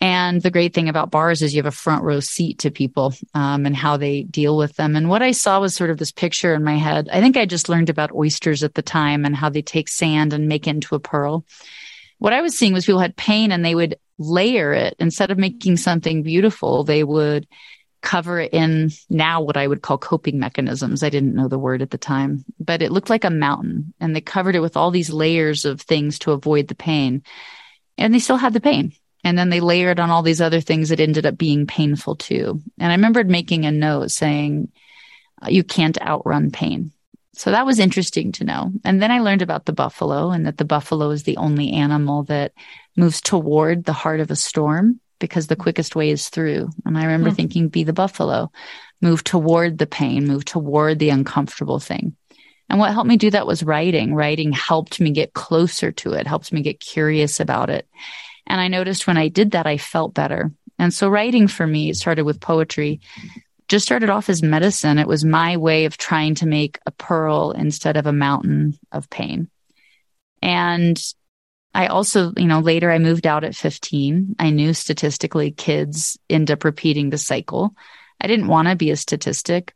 And 0.00 0.40
the 0.40 0.50
great 0.50 0.74
thing 0.74 0.88
about 0.88 1.10
bars 1.10 1.42
is 1.42 1.54
you 1.54 1.58
have 1.58 1.72
a 1.72 1.76
front 1.76 2.04
row 2.04 2.20
seat 2.20 2.60
to 2.60 2.70
people 2.70 3.14
um, 3.34 3.66
and 3.66 3.74
how 3.74 3.96
they 3.96 4.22
deal 4.22 4.56
with 4.56 4.76
them. 4.76 4.94
And 4.94 5.08
what 5.08 5.22
I 5.22 5.32
saw 5.32 5.60
was 5.60 5.74
sort 5.74 5.90
of 5.90 5.98
this 5.98 6.12
picture 6.12 6.54
in 6.54 6.62
my 6.62 6.76
head. 6.76 7.08
I 7.12 7.20
think 7.20 7.36
I 7.36 7.46
just 7.46 7.68
learned 7.68 7.90
about 7.90 8.14
oysters 8.14 8.62
at 8.62 8.74
the 8.74 8.82
time 8.82 9.24
and 9.24 9.34
how 9.34 9.48
they 9.48 9.62
take 9.62 9.88
sand 9.88 10.32
and 10.32 10.46
make 10.46 10.68
it 10.68 10.70
into 10.70 10.94
a 10.94 11.00
pearl. 11.00 11.44
What 12.18 12.32
I 12.32 12.42
was 12.42 12.56
seeing 12.56 12.72
was 12.72 12.86
people 12.86 13.00
had 13.00 13.16
pain 13.16 13.50
and 13.50 13.64
they 13.64 13.74
would 13.74 13.98
layer 14.18 14.72
it 14.72 14.94
instead 15.00 15.32
of 15.32 15.38
making 15.38 15.78
something 15.78 16.22
beautiful. 16.22 16.84
They 16.84 17.02
would 17.02 17.48
cover 18.00 18.40
it 18.40 18.52
in 18.52 18.90
now 19.10 19.40
what 19.40 19.56
I 19.56 19.66
would 19.66 19.82
call 19.82 19.98
coping 19.98 20.38
mechanisms. 20.38 21.02
I 21.02 21.10
didn't 21.10 21.34
know 21.34 21.48
the 21.48 21.58
word 21.58 21.82
at 21.82 21.90
the 21.90 21.98
time, 21.98 22.44
but 22.60 22.82
it 22.82 22.92
looked 22.92 23.10
like 23.10 23.24
a 23.24 23.30
mountain 23.30 23.94
and 23.98 24.14
they 24.14 24.20
covered 24.20 24.54
it 24.54 24.60
with 24.60 24.76
all 24.76 24.92
these 24.92 25.10
layers 25.10 25.64
of 25.64 25.80
things 25.80 26.20
to 26.20 26.32
avoid 26.32 26.68
the 26.68 26.76
pain. 26.76 27.22
And 27.96 28.14
they 28.14 28.20
still 28.20 28.36
had 28.36 28.52
the 28.52 28.60
pain. 28.60 28.92
And 29.24 29.36
then 29.36 29.50
they 29.50 29.60
layered 29.60 30.00
on 30.00 30.10
all 30.10 30.22
these 30.22 30.40
other 30.40 30.60
things 30.60 30.90
that 30.90 31.00
ended 31.00 31.26
up 31.26 31.36
being 31.36 31.66
painful 31.66 32.16
too. 32.16 32.62
And 32.78 32.92
I 32.92 32.94
remembered 32.94 33.28
making 33.28 33.66
a 33.66 33.72
note 33.72 34.10
saying, 34.10 34.70
you 35.46 35.64
can't 35.64 36.00
outrun 36.00 36.50
pain. 36.50 36.92
So 37.34 37.52
that 37.52 37.66
was 37.66 37.78
interesting 37.78 38.32
to 38.32 38.44
know. 38.44 38.72
And 38.84 39.00
then 39.00 39.12
I 39.12 39.20
learned 39.20 39.42
about 39.42 39.64
the 39.64 39.72
buffalo 39.72 40.30
and 40.30 40.46
that 40.46 40.56
the 40.56 40.64
buffalo 40.64 41.10
is 41.10 41.22
the 41.22 41.36
only 41.36 41.72
animal 41.72 42.24
that 42.24 42.52
moves 42.96 43.20
toward 43.20 43.84
the 43.84 43.92
heart 43.92 44.18
of 44.20 44.30
a 44.30 44.36
storm 44.36 45.00
because 45.20 45.46
the 45.46 45.56
quickest 45.56 45.94
way 45.94 46.10
is 46.10 46.28
through. 46.28 46.68
And 46.84 46.98
I 46.98 47.04
remember 47.04 47.28
mm-hmm. 47.28 47.36
thinking, 47.36 47.68
be 47.68 47.84
the 47.84 47.92
buffalo, 47.92 48.50
move 49.00 49.22
toward 49.22 49.78
the 49.78 49.86
pain, 49.86 50.26
move 50.26 50.44
toward 50.44 50.98
the 50.98 51.10
uncomfortable 51.10 51.78
thing. 51.78 52.16
And 52.68 52.78
what 52.78 52.92
helped 52.92 53.08
me 53.08 53.16
do 53.16 53.30
that 53.30 53.46
was 53.46 53.62
writing. 53.62 54.14
Writing 54.14 54.52
helped 54.52 55.00
me 55.00 55.10
get 55.10 55.32
closer 55.32 55.92
to 55.92 56.12
it, 56.14 56.26
helped 56.26 56.52
me 56.52 56.60
get 56.60 56.80
curious 56.80 57.40
about 57.40 57.70
it. 57.70 57.88
And 58.48 58.60
I 58.60 58.68
noticed 58.68 59.06
when 59.06 59.18
I 59.18 59.28
did 59.28 59.52
that, 59.52 59.66
I 59.66 59.76
felt 59.76 60.14
better. 60.14 60.50
And 60.78 60.92
so 60.92 61.08
writing 61.08 61.48
for 61.48 61.66
me, 61.66 61.92
started 61.92 62.24
with 62.24 62.40
poetry, 62.40 63.00
just 63.68 63.84
started 63.84 64.10
off 64.10 64.28
as 64.28 64.42
medicine. 64.42 64.98
It 64.98 65.06
was 65.06 65.24
my 65.24 65.56
way 65.56 65.84
of 65.84 65.98
trying 65.98 66.34
to 66.36 66.46
make 66.46 66.78
a 66.86 66.90
pearl 66.90 67.52
instead 67.52 67.96
of 67.96 68.06
a 68.06 68.12
mountain 68.12 68.78
of 68.90 69.10
pain. 69.10 69.48
And 70.40 71.00
I 71.74 71.88
also, 71.88 72.32
you 72.36 72.46
know, 72.46 72.60
later 72.60 72.90
I 72.90 72.98
moved 72.98 73.26
out 73.26 73.44
at 73.44 73.54
15. 73.54 74.36
I 74.38 74.50
knew 74.50 74.72
statistically 74.72 75.50
kids 75.50 76.18
end 76.30 76.50
up 76.50 76.64
repeating 76.64 77.10
the 77.10 77.18
cycle. 77.18 77.74
I 78.20 78.26
didn't 78.26 78.48
want 78.48 78.68
to 78.68 78.76
be 78.76 78.90
a 78.90 78.96
statistic, 78.96 79.74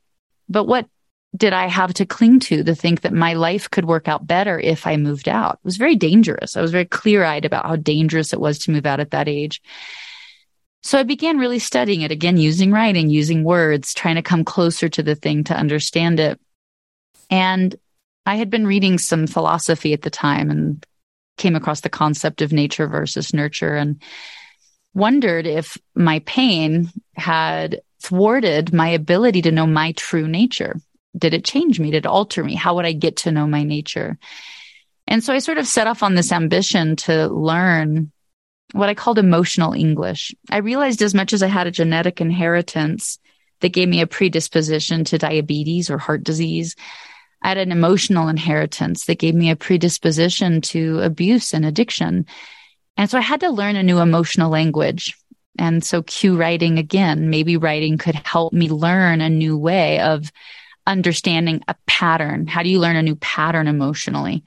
but 0.48 0.64
what 0.64 0.88
did 1.34 1.52
I 1.52 1.66
have 1.66 1.94
to 1.94 2.06
cling 2.06 2.40
to 2.40 2.62
to 2.62 2.74
think 2.74 3.00
that 3.00 3.12
my 3.12 3.34
life 3.34 3.70
could 3.70 3.86
work 3.86 4.06
out 4.06 4.26
better 4.26 4.60
if 4.60 4.86
I 4.86 4.96
moved 4.96 5.28
out? 5.28 5.54
It 5.54 5.64
was 5.64 5.78
very 5.78 5.96
dangerous. 5.96 6.56
I 6.56 6.60
was 6.60 6.70
very 6.70 6.84
clear 6.84 7.24
eyed 7.24 7.44
about 7.44 7.66
how 7.66 7.76
dangerous 7.76 8.32
it 8.32 8.40
was 8.40 8.58
to 8.60 8.70
move 8.70 8.84
out 8.84 9.00
at 9.00 9.12
that 9.12 9.28
age. 9.28 9.62
So 10.82 10.98
I 10.98 11.04
began 11.04 11.38
really 11.38 11.60
studying 11.60 12.02
it 12.02 12.10
again, 12.10 12.36
using 12.36 12.72
writing, 12.72 13.08
using 13.08 13.44
words, 13.44 13.94
trying 13.94 14.16
to 14.16 14.22
come 14.22 14.44
closer 14.44 14.88
to 14.90 15.02
the 15.02 15.14
thing 15.14 15.44
to 15.44 15.56
understand 15.56 16.20
it. 16.20 16.40
And 17.30 17.74
I 18.26 18.36
had 18.36 18.50
been 18.50 18.66
reading 18.66 18.98
some 18.98 19.26
philosophy 19.26 19.92
at 19.92 20.02
the 20.02 20.10
time 20.10 20.50
and 20.50 20.84
came 21.38 21.56
across 21.56 21.80
the 21.80 21.88
concept 21.88 22.42
of 22.42 22.52
nature 22.52 22.88
versus 22.88 23.32
nurture 23.32 23.74
and 23.74 24.02
wondered 24.92 25.46
if 25.46 25.78
my 25.94 26.18
pain 26.20 26.90
had 27.14 27.80
thwarted 28.02 28.74
my 28.74 28.88
ability 28.88 29.42
to 29.42 29.52
know 29.52 29.66
my 29.66 29.92
true 29.92 30.28
nature. 30.28 30.76
Did 31.16 31.34
it 31.34 31.44
change 31.44 31.78
me? 31.78 31.90
Did 31.90 32.04
it 32.04 32.06
alter 32.06 32.42
me? 32.42 32.54
How 32.54 32.76
would 32.76 32.86
I 32.86 32.92
get 32.92 33.16
to 33.18 33.32
know 33.32 33.46
my 33.46 33.64
nature? 33.64 34.18
And 35.06 35.22
so 35.22 35.32
I 35.32 35.38
sort 35.38 35.58
of 35.58 35.66
set 35.66 35.86
off 35.86 36.02
on 36.02 36.14
this 36.14 36.32
ambition 36.32 36.96
to 36.96 37.28
learn 37.28 38.12
what 38.72 38.88
I 38.88 38.94
called 38.94 39.18
emotional 39.18 39.74
English. 39.74 40.34
I 40.50 40.58
realized 40.58 41.02
as 41.02 41.14
much 41.14 41.32
as 41.32 41.42
I 41.42 41.48
had 41.48 41.66
a 41.66 41.72
genetic 41.72 42.20
inheritance 42.20 43.18
that 43.60 43.72
gave 43.72 43.88
me 43.88 44.00
a 44.00 44.06
predisposition 44.06 45.04
to 45.04 45.18
diabetes 45.18 45.90
or 45.90 45.98
heart 45.98 46.24
disease, 46.24 46.74
I 47.42 47.48
had 47.48 47.58
an 47.58 47.72
emotional 47.72 48.28
inheritance 48.28 49.06
that 49.06 49.18
gave 49.18 49.34
me 49.34 49.50
a 49.50 49.56
predisposition 49.56 50.60
to 50.62 51.00
abuse 51.00 51.52
and 51.52 51.64
addiction. 51.64 52.26
And 52.96 53.10
so 53.10 53.18
I 53.18 53.22
had 53.22 53.40
to 53.40 53.50
learn 53.50 53.76
a 53.76 53.82
new 53.82 53.98
emotional 53.98 54.50
language. 54.50 55.16
And 55.58 55.84
so 55.84 56.02
cue 56.02 56.36
writing 56.36 56.78
again, 56.78 57.30
maybe 57.30 57.56
writing 57.56 57.98
could 57.98 58.14
help 58.14 58.52
me 58.52 58.68
learn 58.68 59.20
a 59.20 59.28
new 59.28 59.58
way 59.58 60.00
of 60.00 60.32
understanding 60.86 61.62
a 61.68 61.74
pattern. 61.86 62.46
How 62.46 62.62
do 62.62 62.68
you 62.68 62.80
learn 62.80 62.96
a 62.96 63.02
new 63.02 63.16
pattern 63.16 63.68
emotionally? 63.68 64.44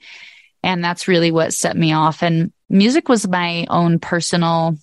And 0.62 0.84
that's 0.84 1.08
really 1.08 1.30
what 1.30 1.54
set 1.54 1.76
me 1.76 1.92
off. 1.92 2.22
And 2.22 2.52
music 2.68 3.08
was 3.08 3.28
my 3.28 3.66
own 3.70 3.98
personal, 3.98 4.76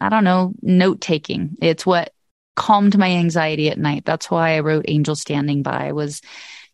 I 0.00 0.08
don't 0.08 0.24
know, 0.24 0.52
note 0.62 1.00
taking. 1.00 1.56
It's 1.60 1.84
what 1.84 2.12
calmed 2.54 2.96
my 2.98 3.10
anxiety 3.10 3.68
at 3.68 3.78
night. 3.78 4.04
That's 4.04 4.30
why 4.30 4.56
I 4.56 4.60
wrote 4.60 4.86
Angel 4.88 5.14
Standing 5.14 5.62
By 5.62 5.92
was 5.92 6.22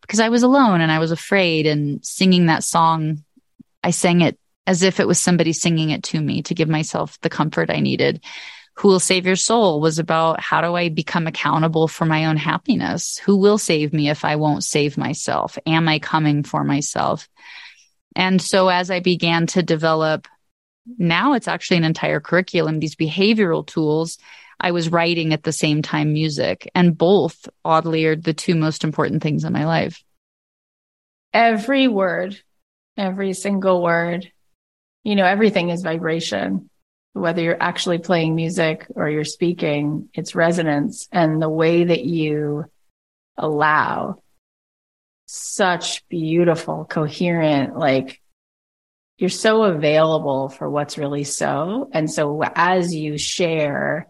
because 0.00 0.20
I 0.20 0.28
was 0.28 0.42
alone 0.42 0.80
and 0.80 0.92
I 0.92 0.98
was 0.98 1.10
afraid 1.10 1.66
and 1.66 2.04
singing 2.04 2.46
that 2.46 2.64
song, 2.64 3.24
I 3.82 3.90
sang 3.90 4.20
it 4.20 4.38
as 4.66 4.82
if 4.82 5.00
it 5.00 5.08
was 5.08 5.18
somebody 5.18 5.52
singing 5.52 5.90
it 5.90 6.04
to 6.04 6.20
me 6.20 6.42
to 6.42 6.54
give 6.54 6.68
myself 6.68 7.20
the 7.20 7.30
comfort 7.30 7.70
I 7.70 7.80
needed. 7.80 8.22
Who 8.74 8.88
will 8.88 9.00
save 9.00 9.26
your 9.26 9.36
soul 9.36 9.80
was 9.80 9.98
about 9.98 10.40
how 10.40 10.60
do 10.60 10.74
I 10.74 10.88
become 10.88 11.26
accountable 11.26 11.88
for 11.88 12.06
my 12.06 12.24
own 12.24 12.36
happiness? 12.36 13.18
Who 13.18 13.36
will 13.36 13.58
save 13.58 13.92
me 13.92 14.08
if 14.08 14.24
I 14.24 14.36
won't 14.36 14.64
save 14.64 14.96
myself? 14.96 15.58
Am 15.66 15.88
I 15.88 15.98
coming 15.98 16.42
for 16.42 16.64
myself? 16.64 17.28
And 18.16 18.40
so 18.40 18.68
as 18.68 18.90
I 18.90 19.00
began 19.00 19.46
to 19.48 19.62
develop, 19.62 20.26
now 20.98 21.34
it's 21.34 21.48
actually 21.48 21.76
an 21.78 21.84
entire 21.84 22.20
curriculum, 22.20 22.80
these 22.80 22.96
behavioral 22.96 23.66
tools 23.66 24.18
I 24.62 24.70
was 24.70 24.90
writing 24.90 25.32
at 25.32 25.42
the 25.42 25.52
same 25.52 25.82
time 25.82 26.12
music. 26.12 26.70
And 26.74 26.96
both, 26.96 27.48
oddly, 27.64 28.04
are 28.06 28.16
the 28.16 28.32
two 28.32 28.54
most 28.54 28.84
important 28.84 29.22
things 29.22 29.44
in 29.44 29.52
my 29.52 29.64
life. 29.64 30.02
Every 31.32 31.88
word, 31.88 32.40
every 32.96 33.32
single 33.32 33.82
word, 33.82 34.30
you 35.02 35.16
know, 35.16 35.24
everything 35.24 35.70
is 35.70 35.82
vibration. 35.82 36.70
Whether 37.14 37.42
you're 37.42 37.62
actually 37.62 37.98
playing 37.98 38.34
music 38.34 38.86
or 38.94 39.08
you're 39.08 39.24
speaking, 39.24 40.08
it's 40.14 40.34
resonance 40.34 41.08
and 41.12 41.40
the 41.42 41.48
way 41.48 41.84
that 41.84 42.04
you 42.04 42.64
allow 43.36 44.22
such 45.26 46.06
beautiful, 46.08 46.84
coherent, 46.84 47.76
like 47.76 48.20
you're 49.18 49.30
so 49.30 49.62
available 49.62 50.48
for 50.48 50.68
what's 50.68 50.98
really 50.98 51.24
so. 51.24 51.88
And 51.92 52.10
so 52.10 52.42
as 52.42 52.94
you 52.94 53.18
share 53.18 54.08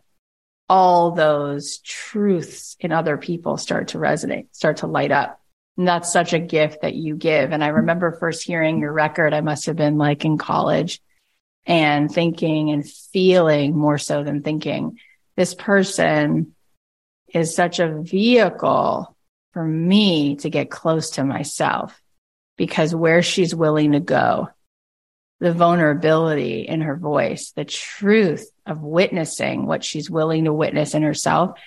all 0.69 1.11
those 1.11 1.79
truths 1.79 2.77
in 2.81 2.93
other 2.93 3.17
people 3.19 3.57
start 3.57 3.89
to 3.89 3.99
resonate, 3.99 4.47
start 4.53 4.79
to 4.79 4.87
light 4.87 5.11
up. 5.13 5.41
And 5.77 5.87
that's 5.87 6.13
such 6.13 6.33
a 6.33 6.39
gift 6.39 6.83
that 6.83 6.95
you 6.95 7.17
give. 7.17 7.53
And 7.53 7.63
I 7.63 7.69
remember 7.69 8.17
first 8.19 8.47
hearing 8.47 8.79
your 8.79 8.93
record, 8.93 9.35
I 9.35 9.43
must 9.43 9.67
have 9.67 9.77
been 9.77 9.99
like 9.99 10.25
in 10.25 10.39
college 10.39 11.01
and 11.67 12.11
thinking 12.11 12.71
and 12.71 12.89
feeling 12.89 13.77
more 13.77 13.99
so 13.99 14.25
than 14.25 14.43
thinking 14.43 14.99
this 15.37 15.55
person 15.55 16.55
is 17.33 17.55
such 17.55 17.79
a 17.79 18.01
vehicle 18.01 19.17
for 19.53 19.65
me 19.65 20.37
to 20.37 20.51
get 20.51 20.71
close 20.71 21.11
to 21.11 21.25
myself 21.25 22.01
because 22.57 22.95
where 22.95 23.23
she's 23.23 23.55
willing 23.55 23.93
to 23.93 24.01
go 24.01 24.49
the 25.43 25.53
vulnerability 25.53 26.61
in 26.61 26.83
her 26.83 26.95
voice, 26.95 27.51
the 27.51 27.65
truth 27.65 28.49
of 28.65 28.81
witnessing 28.81 29.67
what 29.67 29.83
she's 29.83 30.09
willing 30.09 30.45
to 30.45 30.53
witness 30.53 30.95
in 30.95 31.03
herself, 31.03 31.59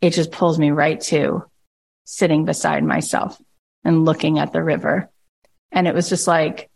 it 0.00 0.10
just 0.10 0.32
pulls 0.32 0.58
me 0.58 0.72
right 0.72 1.00
to 1.02 1.44
sitting 2.06 2.44
beside 2.44 2.82
myself 2.82 3.40
and 3.84 4.04
looking 4.04 4.40
at 4.40 4.52
the 4.52 4.60
river. 4.60 5.08
And 5.70 5.86
it 5.86 5.94
was 5.94 6.08
just 6.08 6.26
like, 6.26 6.68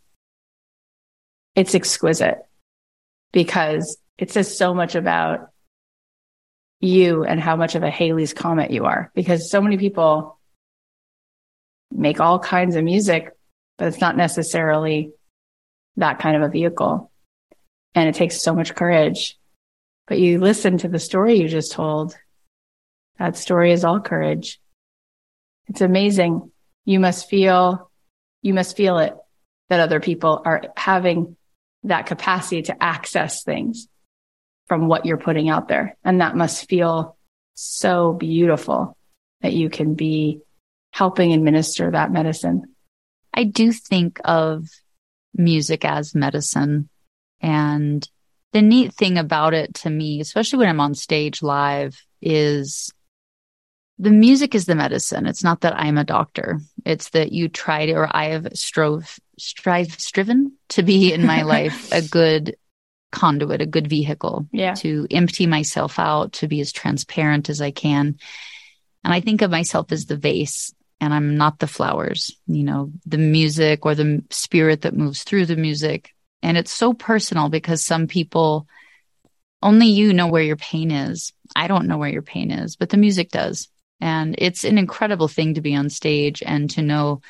it's 1.55 1.75
exquisite 1.75 2.39
because 3.31 3.97
it 4.17 4.31
says 4.31 4.57
so 4.57 4.73
much 4.73 4.95
about 4.95 5.49
you 6.79 7.23
and 7.23 7.39
how 7.39 7.55
much 7.55 7.75
of 7.75 7.83
a 7.83 7.89
Halley's 7.89 8.33
Comet 8.33 8.71
you 8.71 8.85
are 8.85 9.11
because 9.13 9.49
so 9.49 9.61
many 9.61 9.77
people 9.77 10.39
make 11.91 12.19
all 12.19 12.39
kinds 12.39 12.75
of 12.75 12.83
music, 12.83 13.31
but 13.77 13.87
it's 13.87 14.01
not 14.01 14.17
necessarily 14.17 15.11
that 15.97 16.19
kind 16.19 16.35
of 16.35 16.41
a 16.41 16.49
vehicle. 16.49 17.11
And 17.93 18.07
it 18.07 18.15
takes 18.15 18.41
so 18.41 18.55
much 18.55 18.73
courage. 18.73 19.37
But 20.07 20.19
you 20.19 20.39
listen 20.39 20.77
to 20.79 20.87
the 20.87 20.99
story 20.99 21.35
you 21.35 21.47
just 21.47 21.73
told. 21.73 22.15
That 23.19 23.37
story 23.37 23.71
is 23.71 23.83
all 23.83 23.99
courage. 23.99 24.59
It's 25.67 25.81
amazing. 25.81 26.51
You 26.85 26.99
must 26.99 27.29
feel, 27.29 27.91
you 28.41 28.53
must 28.53 28.75
feel 28.75 28.97
it 28.97 29.15
that 29.69 29.79
other 29.79 29.99
people 29.99 30.41
are 30.43 30.63
having 30.75 31.35
that 31.83 32.05
capacity 32.05 32.63
to 32.63 32.83
access 32.83 33.43
things 33.43 33.87
from 34.67 34.87
what 34.87 35.05
you're 35.05 35.17
putting 35.17 35.49
out 35.49 35.67
there. 35.67 35.97
And 36.03 36.21
that 36.21 36.35
must 36.35 36.69
feel 36.69 37.17
so 37.53 38.13
beautiful 38.13 38.97
that 39.41 39.53
you 39.53 39.69
can 39.69 39.95
be 39.95 40.41
helping 40.91 41.33
administer 41.33 41.91
that 41.91 42.11
medicine. 42.11 42.63
I 43.33 43.45
do 43.45 43.71
think 43.71 44.19
of 44.23 44.67
music 45.33 45.85
as 45.85 46.13
medicine. 46.13 46.89
And 47.41 48.07
the 48.53 48.61
neat 48.61 48.93
thing 48.93 49.17
about 49.17 49.53
it 49.53 49.73
to 49.75 49.89
me, 49.89 50.19
especially 50.19 50.59
when 50.59 50.69
I'm 50.69 50.81
on 50.81 50.93
stage 50.93 51.41
live, 51.41 51.99
is 52.21 52.93
the 53.97 54.11
music 54.11 54.55
is 54.55 54.65
the 54.65 54.75
medicine. 54.75 55.25
It's 55.25 55.43
not 55.43 55.61
that 55.61 55.77
I'm 55.77 55.97
a 55.97 56.03
doctor. 56.03 56.59
It's 56.85 57.09
that 57.11 57.31
you 57.31 57.49
try 57.49 57.85
to, 57.85 57.93
or 57.93 58.15
I 58.15 58.29
have 58.29 58.47
strove, 58.53 59.19
strive, 59.41 59.99
striven 59.99 60.53
to 60.69 60.83
be 60.83 61.13
in 61.13 61.25
my 61.25 61.41
life 61.55 61.91
a 61.91 62.01
good 62.01 62.55
conduit, 63.11 63.61
a 63.61 63.65
good 63.65 63.87
vehicle 63.87 64.47
yeah. 64.51 64.73
to 64.75 65.07
empty 65.11 65.47
myself 65.47 65.99
out, 65.99 66.33
to 66.33 66.47
be 66.47 66.61
as 66.61 66.71
transparent 66.71 67.49
as 67.49 67.61
I 67.61 67.71
can. 67.71 68.17
And 69.03 69.13
I 69.13 69.19
think 69.19 69.41
of 69.41 69.51
myself 69.51 69.91
as 69.91 70.05
the 70.05 70.15
vase 70.15 70.73
and 70.99 71.13
I'm 71.13 71.35
not 71.35 71.59
the 71.59 71.67
flowers, 71.67 72.31
you 72.45 72.63
know, 72.63 72.91
the 73.05 73.17
music 73.17 73.85
or 73.85 73.95
the 73.95 74.23
spirit 74.29 74.81
that 74.81 74.95
moves 74.95 75.23
through 75.23 75.47
the 75.47 75.55
music. 75.55 76.13
And 76.43 76.57
it's 76.57 76.71
so 76.71 76.93
personal 76.93 77.49
because 77.49 77.83
some 77.83 78.07
people, 78.07 78.67
only 79.63 79.87
you 79.87 80.13
know 80.13 80.27
where 80.27 80.43
your 80.43 80.57
pain 80.57 80.91
is. 80.91 81.33
I 81.55 81.67
don't 81.67 81.87
know 81.87 81.97
where 81.97 82.09
your 82.09 82.21
pain 82.21 82.51
is, 82.51 82.75
but 82.75 82.89
the 82.89 82.97
music 82.97 83.31
does. 83.31 83.67
And 83.99 84.35
it's 84.37 84.63
an 84.63 84.77
incredible 84.77 85.27
thing 85.27 85.55
to 85.55 85.61
be 85.61 85.75
on 85.75 85.89
stage 85.89 86.41
and 86.45 86.69
to 86.71 86.81
know 86.81 87.21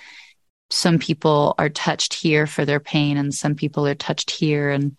some 0.71 0.99
people 0.99 1.55
are 1.57 1.69
touched 1.69 2.13
here 2.13 2.47
for 2.47 2.65
their 2.65 2.79
pain 2.79 3.17
and 3.17 3.33
some 3.33 3.55
people 3.55 3.85
are 3.85 3.95
touched 3.95 4.31
here. 4.31 4.69
And 4.69 4.97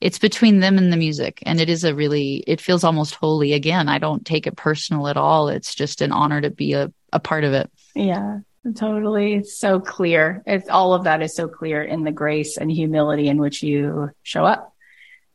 it's 0.00 0.18
between 0.18 0.60
them 0.60 0.76
and 0.76 0.92
the 0.92 0.96
music. 0.96 1.42
And 1.46 1.60
it 1.60 1.70
is 1.70 1.84
a 1.84 1.94
really, 1.94 2.44
it 2.46 2.60
feels 2.60 2.84
almost 2.84 3.14
holy. 3.14 3.52
Again, 3.52 3.88
I 3.88 3.98
don't 3.98 4.26
take 4.26 4.46
it 4.46 4.56
personal 4.56 5.08
at 5.08 5.16
all. 5.16 5.48
It's 5.48 5.74
just 5.74 6.00
an 6.02 6.12
honor 6.12 6.40
to 6.40 6.50
be 6.50 6.72
a, 6.72 6.92
a 7.12 7.20
part 7.20 7.44
of 7.44 7.52
it. 7.52 7.70
Yeah. 7.94 8.40
Totally. 8.74 9.34
It's 9.34 9.58
so 9.58 9.78
clear. 9.78 10.42
It's 10.46 10.70
all 10.70 10.94
of 10.94 11.04
that 11.04 11.20
is 11.22 11.36
so 11.36 11.48
clear 11.48 11.82
in 11.82 12.02
the 12.02 12.12
grace 12.12 12.56
and 12.56 12.70
humility 12.70 13.28
in 13.28 13.36
which 13.36 13.62
you 13.62 14.10
show 14.22 14.44
up. 14.44 14.74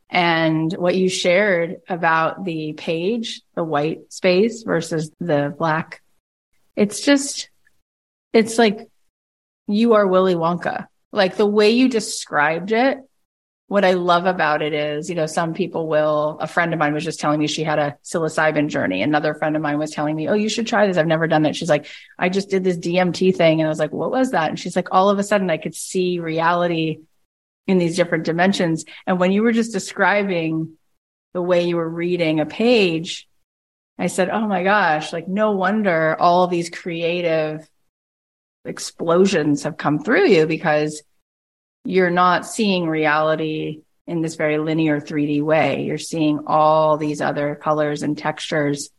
And 0.10 0.74
what 0.74 0.96
you 0.96 1.10
shared 1.10 1.78
about 1.88 2.44
the 2.44 2.74
page, 2.74 3.44
the 3.56 3.64
white 3.64 4.12
space 4.12 4.64
versus 4.64 5.12
the 5.20 5.54
black, 5.56 6.02
it's 6.76 7.02
just, 7.02 7.52
it's 8.34 8.58
like 8.58 8.89
you 9.70 9.94
are 9.94 10.08
Willy 10.08 10.36
Wonka. 10.36 10.88
Like 11.12 11.38
the 11.38 11.46
way 11.46 11.72
you 11.72 11.90
described 11.90 12.72
it 12.72 13.00
what 13.70 13.86
I 13.86 13.94
love 13.94 14.26
about 14.26 14.64
it 14.64 14.74
is, 14.74 15.10
you 15.10 15.16
know, 15.16 15.28
some 15.28 15.54
people 15.54 15.88
will, 15.88 16.40
a 16.42 16.48
friend 16.48 16.74
of 16.74 16.80
mine 16.80 16.92
was 16.92 17.04
just 17.04 17.20
telling 17.20 17.40
me 17.40 17.46
she 17.46 17.64
had 17.64 17.78
a 17.78 17.96
psilocybin 18.04 18.68
journey. 18.68 19.04
Another 19.04 19.36
friend 19.36 19.56
of 19.56 19.62
mine 19.62 19.78
was 19.78 19.92
telling 19.92 20.16
me, 20.16 20.28
Oh, 20.28 20.34
you 20.34 20.50
should 20.50 20.66
try 20.66 20.88
this. 20.88 20.98
I've 20.98 21.06
never 21.06 21.28
done 21.28 21.46
it. 21.46 21.56
She's 21.56 21.70
like, 21.70 21.86
I 22.18 22.30
just 22.30 22.50
did 22.50 22.64
this 22.64 22.80
DMT 22.80 23.36
thing. 23.36 23.62
And 23.62 23.68
I 23.68 23.70
was 23.70 23.78
like, 23.78 23.94
what 23.94 24.10
was 24.10 24.32
that? 24.32 24.50
And 24.50 24.60
she's 24.60 24.76
like, 24.76 24.88
all 24.92 25.12
of 25.12 25.20
a 25.20 25.24
sudden 25.24 25.52
I 25.52 25.58
could 25.58 25.76
see 25.76 26.18
reality 26.18 27.02
in 27.68 27.78
these 27.78 27.96
different 27.96 28.26
dimensions. 28.26 28.86
And 29.06 29.20
when 29.20 29.32
you 29.32 29.44
were 29.44 29.52
just 29.52 29.72
describing 29.72 30.78
the 31.34 31.42
way 31.42 31.68
you 31.68 31.76
were 31.76 31.88
reading 31.88 32.40
a 32.40 32.48
page, 32.48 33.30
I 34.00 34.08
said, 34.08 34.32
Oh 34.32 34.48
my 34.48 34.64
gosh, 34.64 35.14
like 35.14 35.28
no 35.28 35.52
wonder 35.52 36.18
all 36.20 36.48
these 36.48 36.72
creative 36.72 37.70
explosions 38.66 39.64
have 39.64 39.78
come 39.78 40.00
through 40.00 40.28
you 40.28 40.46
because 40.46 41.02
you're 41.86 42.12
not 42.12 42.46
seeing 42.46 42.88
reality 42.88 43.82
in 44.06 44.22
this 44.22 44.36
very 44.36 44.58
linear 44.58 45.00
3D 45.00 45.42
way. 45.42 45.84
You're 45.84 45.98
seeing 45.98 46.42
all 46.48 46.98
these 46.98 47.22
other 47.22 47.56
colors 47.56 48.04
and 48.04 48.18
textures. 48.18 48.90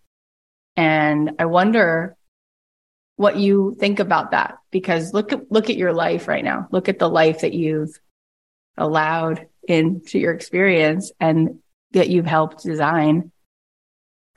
And 0.77 1.33
I 1.39 1.47
wonder 1.47 2.17
what 3.17 3.37
you 3.37 3.77
think 3.79 3.99
about 4.01 4.31
that 4.31 4.59
because 4.71 5.13
look 5.13 5.33
at, 5.33 5.51
look 5.53 5.69
at 5.69 5.77
your 5.77 5.93
life 5.93 6.27
right 6.27 6.45
now. 6.45 6.69
Look 6.71 6.89
at 6.89 6.99
the 6.99 7.09
life 7.09 7.41
that 7.41 7.53
you've 7.53 7.99
allowed 8.79 9.47
into 9.69 10.19
your 10.19 10.33
experience 10.33 11.13
and 11.21 11.59
that 11.93 12.09
you've 12.09 12.27
helped 12.27 12.63
design 12.63 13.31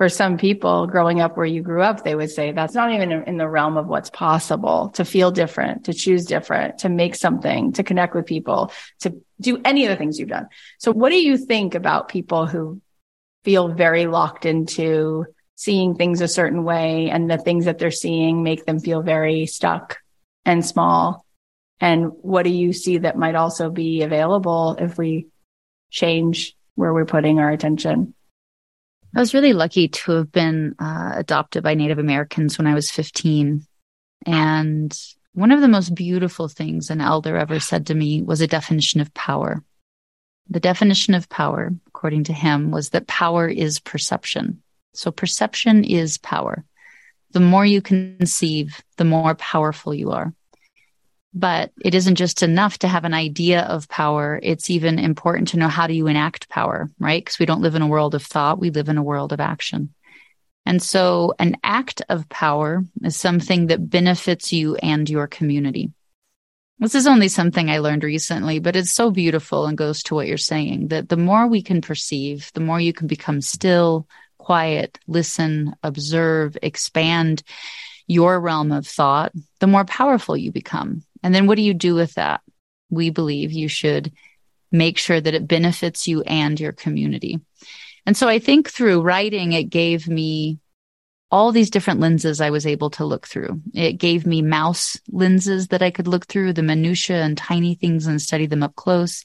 for 0.04 0.10
some 0.10 0.38
people 0.38 0.86
growing 0.86 1.22
up 1.22 1.38
where 1.38 1.46
you 1.46 1.62
grew 1.62 1.82
up, 1.82 2.04
they 2.04 2.14
would 2.14 2.30
say 2.30 2.52
that's 2.52 2.74
not 2.74 2.92
even 2.92 3.24
in 3.24 3.38
the 3.38 3.48
realm 3.48 3.78
of 3.78 3.88
what's 3.88 4.10
possible 4.10 4.90
to 4.90 5.06
feel 5.06 5.32
different, 5.32 5.86
to 5.86 5.94
choose 5.94 6.26
different, 6.26 6.80
to 6.80 6.90
make 6.90 7.16
something, 7.16 7.72
to 7.72 7.84
connect 7.84 8.14
with 8.14 8.26
people, 8.26 8.70
to 9.00 9.16
do 9.40 9.62
any 9.64 9.86
of 9.86 9.90
the 9.90 9.96
things 9.96 10.20
you've 10.20 10.28
done. 10.28 10.50
So 10.78 10.92
what 10.92 11.12
do 11.12 11.16
you 11.16 11.38
think 11.38 11.74
about 11.74 12.10
people 12.10 12.48
who 12.48 12.82
feel 13.46 13.70
very 13.70 14.06
locked 14.06 14.46
into 14.46 15.26
seeing 15.56 15.96
things 15.96 16.20
a 16.20 16.28
certain 16.28 16.66
way 16.66 17.10
and 17.10 17.32
the 17.32 17.38
things 17.38 17.64
that 17.64 17.80
they're 17.80 17.90
seeing 17.90 18.44
make 18.44 18.66
them 18.66 18.82
feel 18.82 19.04
very 19.04 19.46
stuck 19.46 20.00
and 20.44 20.66
small? 20.66 21.26
And 21.80 22.08
what 22.08 22.44
do 22.44 22.50
you 22.50 22.74
see 22.74 22.98
that 22.98 23.18
might 23.18 23.36
also 23.36 23.70
be 23.70 24.02
available 24.02 24.76
if 24.78 24.98
we 24.98 25.28
change 25.92 26.58
where 26.76 26.94
we're 26.94 27.06
putting 27.06 27.40
our 27.40 27.52
attention? 27.52 28.14
I 29.16 29.20
was 29.20 29.34
really 29.34 29.54
lucky 29.54 29.88
to 29.90 30.12
have 30.14 30.32
been 30.32 30.76
uh, 30.80 31.12
adopted 31.16 31.64
by 31.64 31.76
Native 31.76 32.00
Americans 32.00 32.58
when 32.58 32.66
I 32.66 32.74
was 32.74 32.90
15. 32.90 33.66
And 34.26 35.00
one 35.34 35.52
of 35.52 35.62
the 35.62 35.68
most 35.68 35.94
beautiful 35.94 36.48
things 36.48 36.90
an 36.90 37.00
elder 37.00 37.38
ever 37.38 37.60
said 37.60 37.88
to 37.88 37.96
me 37.96 38.24
was 38.24 38.42
a 38.42 38.48
definition 38.48 39.02
of 39.02 39.14
power. 39.14 39.64
The 40.50 40.60
definition 40.60 41.14
of 41.14 41.30
power, 41.30 41.72
according 41.88 42.26
to 42.26 42.34
him, 42.34 42.72
was 42.72 42.90
that 42.90 43.08
power 43.08 43.48
is 43.48 43.80
perception. 43.80 44.64
So 44.94 45.12
perception 45.12 45.84
is 45.84 46.18
power. 46.18 46.66
The 47.32 47.40
more 47.40 47.66
you 47.66 47.82
conceive, 47.82 48.84
the 48.98 49.06
more 49.06 49.36
powerful 49.36 49.94
you 49.94 50.12
are. 50.12 50.34
But 51.34 51.72
it 51.84 51.96
isn't 51.96 52.16
just 52.16 52.44
enough 52.44 52.78
to 52.80 52.88
have 52.88 53.06
an 53.06 53.14
idea 53.14 53.62
of 53.62 53.90
power. 53.90 54.40
It's 54.44 54.70
even 54.70 55.00
important 55.00 55.48
to 55.50 55.58
know 55.58 55.68
how 55.68 55.88
do 55.88 55.94
you 55.94 56.08
enact 56.08 56.48
power, 56.50 56.92
right? 57.00 57.24
Because 57.24 57.40
we 57.40 57.48
don't 57.48 57.62
live 57.62 57.76
in 57.76 57.82
a 57.82 57.88
world 57.88 58.14
of 58.14 58.24
thought. 58.24 58.60
We 58.60 58.70
live 58.70 58.88
in 58.88 58.98
a 58.98 59.04
world 59.04 59.34
of 59.34 59.40
action. 59.40 59.94
And 60.66 60.82
so 60.82 61.34
an 61.40 61.58
act 61.64 62.02
of 62.08 62.30
power 62.30 62.86
is 63.04 63.18
something 63.18 63.68
that 63.68 63.90
benefits 63.90 64.54
you 64.54 64.76
and 64.76 65.10
your 65.10 65.28
community. 65.28 65.92
This 66.80 66.96
is 66.96 67.08
only 67.08 67.28
something 67.28 67.70
I 67.70 67.80
learned 67.80 68.04
recently, 68.04 68.60
but 68.60 68.76
it's 68.76 68.92
so 68.92 69.12
beautiful 69.12 69.66
and 69.66 69.78
goes 69.78 70.04
to 70.04 70.16
what 70.16 70.28
you're 70.28 70.38
saying 70.38 70.90
that 70.90 71.10
the 71.10 71.18
more 71.18 71.48
we 71.48 71.62
can 71.62 71.82
perceive, 71.82 72.52
the 72.54 72.60
more 72.60 72.80
you 72.80 72.94
can 72.94 73.08
become 73.08 73.42
still, 73.42 74.08
quiet, 74.38 75.00
listen, 75.08 75.76
observe, 75.84 76.58
expand 76.62 77.44
your 78.08 78.40
realm 78.40 78.72
of 78.72 78.86
thought, 78.86 79.32
the 79.60 79.68
more 79.68 79.86
powerful 79.86 80.36
you 80.36 80.52
become. 80.52 81.04
And 81.24 81.34
then 81.34 81.48
what 81.48 81.56
do 81.56 81.62
you 81.64 81.74
do 81.74 81.96
with 81.96 82.14
that? 82.16 82.42
We 82.90 83.10
believe 83.10 83.52
you 83.52 83.68
should 83.68 84.12
make 84.72 84.98
sure 84.98 85.20
that 85.20 85.34
it 85.34 85.48
benefits 85.48 86.08
you 86.08 86.22
and 86.24 86.60
your 86.60 86.72
community. 86.74 87.40
And 88.06 88.18
so 88.18 88.28
I 88.28 88.40
think 88.40 88.70
through 88.70 89.02
writing, 89.02 89.54
it 89.54 89.66
gave 89.66 90.08
me 90.08 90.60
all 91.32 91.52
these 91.52 91.72
different 91.72 92.00
lenses 92.00 92.42
I 92.42 92.52
was 92.52 92.68
able 92.68 92.92
to 92.92 93.06
look 93.06 93.28
through. 93.28 93.62
It 93.74 93.94
gave 93.94 94.26
me 94.26 94.42
mouse 94.42 95.00
lenses 95.10 95.70
that 95.70 95.82
I 95.82 95.90
could 95.90 96.08
look 96.08 96.28
through 96.28 96.54
the 96.54 96.62
minutia 96.62 97.24
and 97.24 97.36
tiny 97.36 97.74
things 97.74 98.06
and 98.06 98.22
study 98.22 98.46
them 98.46 98.62
up 98.62 98.76
close. 98.76 99.24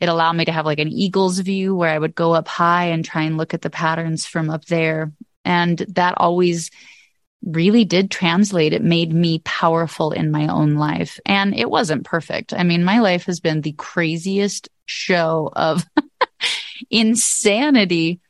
It 0.00 0.08
allowed 0.08 0.34
me 0.34 0.44
to 0.44 0.52
have 0.52 0.66
like 0.66 0.78
an 0.78 0.92
eagle's 0.92 1.38
view 1.38 1.74
where 1.74 1.90
I 1.90 1.98
would 1.98 2.14
go 2.14 2.34
up 2.34 2.48
high 2.48 2.86
and 2.86 3.04
try 3.04 3.22
and 3.22 3.38
look 3.38 3.54
at 3.54 3.62
the 3.62 3.70
patterns 3.70 4.26
from 4.26 4.50
up 4.50 4.66
there. 4.66 5.12
And 5.44 5.78
that 5.78 6.14
always 6.18 6.70
really 7.44 7.84
did 7.84 8.10
translate. 8.10 8.72
It 8.72 8.82
made 8.82 9.12
me 9.12 9.40
powerful 9.40 10.12
in 10.12 10.30
my 10.30 10.48
own 10.48 10.74
life. 10.74 11.18
And 11.24 11.54
it 11.54 11.70
wasn't 11.70 12.04
perfect. 12.04 12.52
I 12.52 12.62
mean, 12.62 12.84
my 12.84 13.00
life 13.00 13.24
has 13.26 13.40
been 13.40 13.60
the 13.60 13.72
craziest 13.72 14.68
show 14.86 15.50
of 15.54 15.84
insanity, 16.90 18.20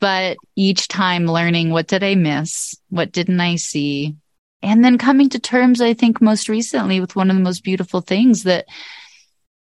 but 0.00 0.36
each 0.56 0.88
time 0.88 1.26
learning 1.26 1.70
what 1.70 1.86
did 1.86 2.02
I 2.02 2.14
miss? 2.14 2.74
What 2.88 3.12
didn't 3.12 3.40
I 3.40 3.56
see? 3.56 4.16
And 4.62 4.84
then 4.84 4.98
coming 4.98 5.30
to 5.30 5.38
terms, 5.38 5.80
I 5.80 5.94
think 5.94 6.20
most 6.20 6.48
recently 6.48 7.00
with 7.00 7.16
one 7.16 7.30
of 7.30 7.36
the 7.36 7.42
most 7.42 7.64
beautiful 7.64 8.00
things 8.00 8.42
that 8.42 8.66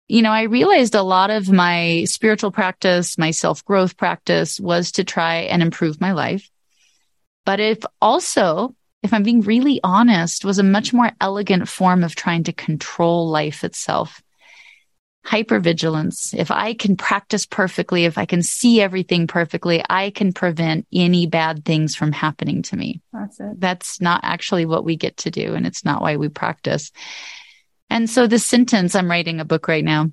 you 0.08 0.22
know, 0.22 0.32
I 0.32 0.42
realized 0.42 0.96
a 0.96 1.04
lot 1.04 1.30
of 1.30 1.52
my 1.52 2.02
spiritual 2.04 2.50
practice, 2.50 3.16
my 3.16 3.30
self 3.30 3.64
growth 3.64 3.96
practice 3.96 4.58
was 4.58 4.90
to 4.92 5.04
try 5.04 5.42
and 5.42 5.62
improve 5.62 6.00
my 6.00 6.10
life. 6.10 6.50
But 7.44 7.60
if 7.60 7.78
also, 8.00 8.74
if 9.02 9.12
I'm 9.12 9.22
being 9.22 9.40
really 9.40 9.80
honest, 9.82 10.44
was 10.44 10.58
a 10.58 10.62
much 10.62 10.92
more 10.92 11.10
elegant 11.20 11.68
form 11.68 12.04
of 12.04 12.14
trying 12.14 12.44
to 12.44 12.52
control 12.52 13.28
life 13.28 13.64
itself. 13.64 14.22
Hypervigilance. 15.26 16.34
If 16.34 16.50
I 16.50 16.74
can 16.74 16.96
practice 16.96 17.44
perfectly, 17.44 18.04
if 18.04 18.16
I 18.18 18.24
can 18.24 18.42
see 18.42 18.80
everything 18.80 19.26
perfectly, 19.26 19.82
I 19.88 20.10
can 20.10 20.32
prevent 20.32 20.86
any 20.92 21.26
bad 21.26 21.64
things 21.64 21.94
from 21.94 22.12
happening 22.12 22.62
to 22.62 22.76
me. 22.76 23.02
That's 23.12 23.38
it. 23.38 23.60
That's 23.60 24.00
not 24.00 24.20
actually 24.22 24.64
what 24.64 24.84
we 24.84 24.96
get 24.96 25.18
to 25.18 25.30
do. 25.30 25.54
And 25.54 25.66
it's 25.66 25.84
not 25.84 26.00
why 26.00 26.16
we 26.16 26.28
practice. 26.28 26.90
And 27.90 28.08
so 28.08 28.26
the 28.26 28.38
sentence, 28.38 28.94
I'm 28.94 29.10
writing 29.10 29.40
a 29.40 29.44
book 29.44 29.68
right 29.68 29.84
now. 29.84 30.10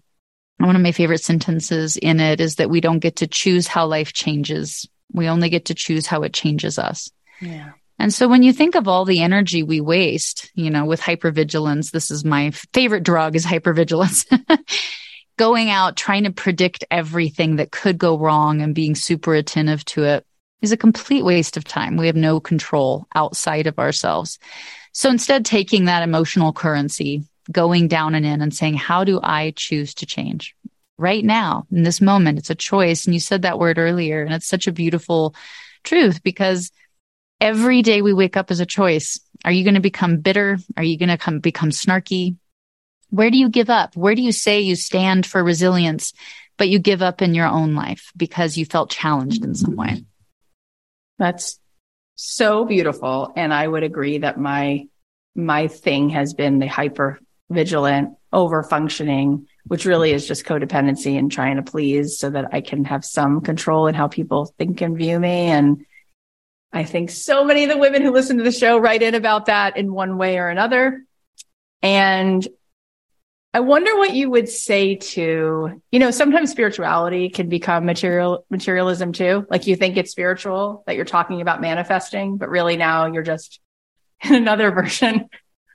One 0.57 0.75
of 0.75 0.81
my 0.81 0.91
favorite 0.91 1.23
sentences 1.23 1.97
in 1.97 2.19
it 2.19 2.41
is 2.41 2.55
that 2.55 2.69
we 2.69 2.81
don't 2.81 2.99
get 2.99 3.17
to 3.17 3.27
choose 3.27 3.67
how 3.67 3.85
life 3.85 4.11
changes. 4.11 4.89
We 5.13 5.27
only 5.27 5.49
get 5.49 5.65
to 5.65 5.73
choose 5.73 6.07
how 6.07 6.23
it 6.23 6.33
changes 6.33 6.79
us. 6.79 7.09
Yeah. 7.41 7.71
And 7.99 8.13
so 8.13 8.27
when 8.27 8.43
you 8.43 8.53
think 8.53 8.75
of 8.75 8.87
all 8.87 9.05
the 9.05 9.21
energy 9.21 9.63
we 9.63 9.81
waste, 9.81 10.51
you 10.53 10.69
know, 10.69 10.85
with 10.85 11.01
hypervigilance, 11.01 11.91
this 11.91 12.11
is 12.11 12.23
my 12.23 12.51
favorite 12.73 13.03
drug 13.03 13.35
is 13.35 13.45
hypervigilance. 13.45 14.25
going 15.37 15.69
out 15.69 15.95
trying 15.95 16.23
to 16.23 16.31
predict 16.31 16.83
everything 16.89 17.57
that 17.57 17.71
could 17.71 17.97
go 17.97 18.17
wrong 18.17 18.61
and 18.61 18.75
being 18.75 18.95
super 18.95 19.35
attentive 19.35 19.85
to 19.85 20.03
it 20.03 20.25
is 20.61 20.71
a 20.71 20.77
complete 20.77 21.23
waste 21.23 21.57
of 21.57 21.63
time. 21.63 21.97
We 21.97 22.07
have 22.07 22.15
no 22.15 22.39
control 22.39 23.07
outside 23.13 23.67
of 23.67 23.77
ourselves. 23.77 24.39
So 24.91 25.09
instead, 25.09 25.45
taking 25.45 25.85
that 25.85 26.01
emotional 26.01 26.53
currency, 26.53 27.23
going 27.51 27.87
down 27.87 28.15
and 28.15 28.25
in 28.25 28.41
and 28.41 28.53
saying, 28.53 28.73
how 28.75 29.03
do 29.03 29.19
I 29.21 29.53
choose 29.55 29.93
to 29.95 30.05
change 30.05 30.55
right 30.97 31.23
now 31.23 31.67
in 31.71 31.83
this 31.83 32.01
moment? 32.01 32.39
It's 32.39 32.49
a 32.49 32.55
choice. 32.55 33.05
And 33.05 33.13
you 33.13 33.19
said 33.19 33.43
that 33.43 33.59
word 33.59 33.77
earlier 33.77 34.23
and 34.23 34.33
it's 34.33 34.47
such 34.47 34.67
a 34.67 34.71
beautiful 34.71 35.35
truth 35.83 36.23
because 36.23 36.71
every 37.39 37.81
day 37.81 38.01
we 38.01 38.13
wake 38.13 38.37
up 38.37 38.51
is 38.51 38.59
a 38.59 38.65
choice. 38.65 39.19
Are 39.45 39.51
you 39.51 39.63
going 39.63 39.75
to 39.75 39.79
become 39.79 40.17
bitter? 40.17 40.57
Are 40.75 40.83
you 40.83 40.97
going 40.97 41.09
to 41.09 41.17
come 41.17 41.39
become 41.39 41.69
snarky? 41.69 42.37
Where 43.09 43.31
do 43.31 43.37
you 43.37 43.49
give 43.49 43.69
up? 43.69 43.95
Where 43.95 44.15
do 44.15 44.21
you 44.21 44.31
say 44.31 44.61
you 44.61 44.75
stand 44.75 45.25
for 45.25 45.43
resilience, 45.43 46.13
but 46.57 46.69
you 46.69 46.79
give 46.79 47.01
up 47.01 47.21
in 47.21 47.35
your 47.35 47.47
own 47.47 47.75
life 47.75 48.11
because 48.17 48.57
you 48.57 48.65
felt 48.65 48.89
challenged 48.89 49.43
in 49.43 49.55
some 49.55 49.75
way? 49.75 50.03
That's 51.17 51.59
so 52.15 52.65
beautiful. 52.65 53.31
And 53.35 53.53
I 53.53 53.67
would 53.67 53.83
agree 53.83 54.17
that 54.19 54.39
my, 54.39 54.87
my 55.35 55.67
thing 55.67 56.09
has 56.09 56.33
been 56.33 56.59
the 56.59 56.67
hyper 56.67 57.19
vigilant, 57.49 58.17
over 58.33 58.61
functioning, 58.61 59.47
which 59.65 59.85
really 59.85 60.11
is 60.11 60.27
just 60.27 60.45
codependency 60.45 61.17
and 61.17 61.31
trying 61.31 61.55
to 61.55 61.61
please 61.61 62.17
so 62.17 62.29
that 62.29 62.53
I 62.53 62.59
can 62.61 62.83
have 62.85 63.05
some 63.05 63.39
control 63.41 63.87
in 63.87 63.95
how 63.95 64.07
people 64.07 64.53
think 64.57 64.81
and 64.81 64.97
view 64.97 65.17
me. 65.19 65.45
And 65.45 65.85
I 66.71 66.83
think 66.83 67.09
so 67.09 67.43
many 67.43 67.63
of 67.63 67.69
the 67.69 67.77
women 67.77 68.01
who 68.01 68.11
listen 68.11 68.37
to 68.37 68.43
the 68.43 68.51
show 68.51 68.77
write 68.77 69.01
in 69.01 69.15
about 69.15 69.45
that 69.45 69.77
in 69.77 69.93
one 69.93 70.17
way 70.17 70.37
or 70.37 70.49
another. 70.49 71.03
And 71.81 72.45
I 73.53 73.61
wonder 73.61 73.95
what 73.95 74.13
you 74.13 74.29
would 74.29 74.49
say 74.49 74.95
to, 74.95 75.81
you 75.91 75.99
know, 75.99 76.11
sometimes 76.11 76.51
spirituality 76.51 77.29
can 77.29 77.49
become 77.49 77.85
material 77.85 78.45
materialism 78.49 79.13
too. 79.13 79.47
Like 79.49 79.65
you 79.65 79.75
think 79.75 79.97
it's 79.97 80.11
spiritual 80.11 80.83
that 80.85 80.95
you're 80.95 81.05
talking 81.05 81.41
about 81.41 81.61
manifesting, 81.61 82.37
but 82.37 82.49
really 82.49 82.77
now 82.77 83.07
you're 83.07 83.23
just 83.23 83.59
in 84.23 84.35
another 84.35 84.71
version 84.71 85.29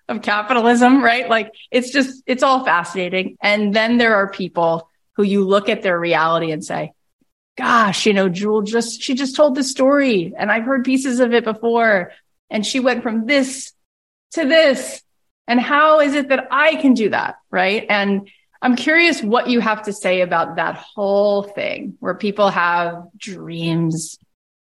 of 0.09 0.23
capitalism, 0.23 1.03
right? 1.03 1.29
Like 1.29 1.53
it's 1.71 1.91
just, 1.91 2.23
it's 2.27 2.43
all 2.43 2.65
fascinating. 2.65 3.37
And 3.43 3.75
then 3.75 3.97
there 3.97 4.17
are 4.17 4.31
people 4.31 4.89
who 5.17 5.23
you 5.23 5.45
look 5.45 5.69
at 5.69 5.83
their 5.83 5.99
reality 5.99 6.53
and 6.53 6.65
say, 6.65 6.93
gosh, 7.57 8.07
you 8.07 8.13
know, 8.13 8.29
Jewel 8.29 8.63
just, 8.63 9.03
she 9.03 9.15
just 9.15 9.37
told 9.37 9.55
the 9.55 9.65
story 9.65 10.33
and 10.37 10.51
I've 10.51 10.65
heard 10.65 10.85
pieces 10.85 11.21
of 11.21 11.33
it 11.33 11.45
before. 11.45 12.13
And 12.51 12.67
she 12.67 12.81
went 12.81 13.03
from 13.03 13.27
this 13.27 13.73
to 14.33 14.45
this 14.45 15.03
and 15.47 15.61
how 15.61 16.01
is 16.01 16.15
it 16.15 16.29
that 16.29 16.49
I 16.51 16.77
can 16.77 16.95
do 16.95 17.11
that? 17.11 17.37
Right. 17.51 17.87
And 17.89 18.31
I'm 18.61 18.77
curious 18.77 19.23
what 19.23 19.49
you 19.49 19.61
have 19.61 19.83
to 19.83 19.93
say 19.93 20.21
about 20.21 20.57
that 20.57 20.77
whole 20.77 21.43
thing 21.43 21.97
where 22.01 22.15
people 22.15 22.49
have 22.49 23.05
dreams 23.17 24.19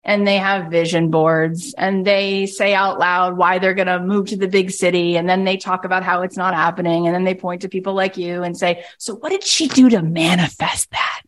and 0.03 0.25
they 0.25 0.37
have 0.37 0.71
vision 0.71 1.09
boards 1.09 1.73
and 1.77 2.05
they 2.05 2.45
say 2.45 2.73
out 2.73 2.99
loud 2.99 3.37
why 3.37 3.59
they're 3.59 3.73
going 3.73 3.87
to 3.87 3.99
move 3.99 4.27
to 4.27 4.37
the 4.37 4.47
big 4.47 4.71
city. 4.71 5.17
And 5.17 5.27
then 5.27 5.43
they 5.43 5.57
talk 5.57 5.83
about 5.83 6.03
how 6.03 6.21
it's 6.21 6.37
not 6.37 6.53
happening. 6.53 7.07
And 7.07 7.15
then 7.15 7.25
they 7.25 7.35
point 7.35 7.63
to 7.63 7.69
people 7.69 7.93
like 7.93 8.17
you 8.17 8.43
and 8.43 8.55
say, 8.55 8.85
so 8.99 9.15
what 9.15 9.29
did 9.29 9.43
she 9.43 9.67
do 9.67 9.89
to 9.89 10.01
manifest 10.01 10.91
that? 10.91 11.21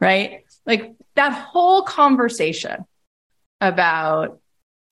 Right. 0.00 0.44
Like 0.68 0.94
that 1.16 1.32
whole 1.32 1.82
conversation 1.82 2.84
about 3.60 4.38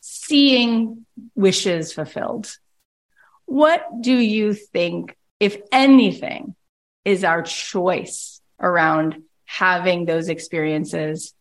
seeing 0.01 1.07
wishes 1.37 1.93
fulfilled 1.93 2.51
what 3.47 3.87
do 4.01 4.12
you 4.12 4.53
think, 4.53 5.17
if 5.41 5.57
anything, 5.73 6.55
is 7.05 7.25
our 7.25 7.43
choice 7.43 8.41
around 8.61 9.23
having 9.45 10.05
those 10.05 10.29
experiences? 10.29 11.33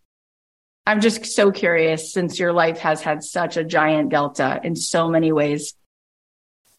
I'm 0.86 1.02
just 1.02 1.26
so 1.26 1.52
curious 1.52 2.14
since 2.14 2.40
your 2.40 2.54
life 2.54 2.78
has 2.80 3.02
had 3.02 3.24
such 3.24 3.58
a 3.58 3.64
giant 3.64 4.10
delta 4.10 4.62
in 4.64 4.76
so 4.76 5.10
many 5.10 5.32
ways, 5.32 5.74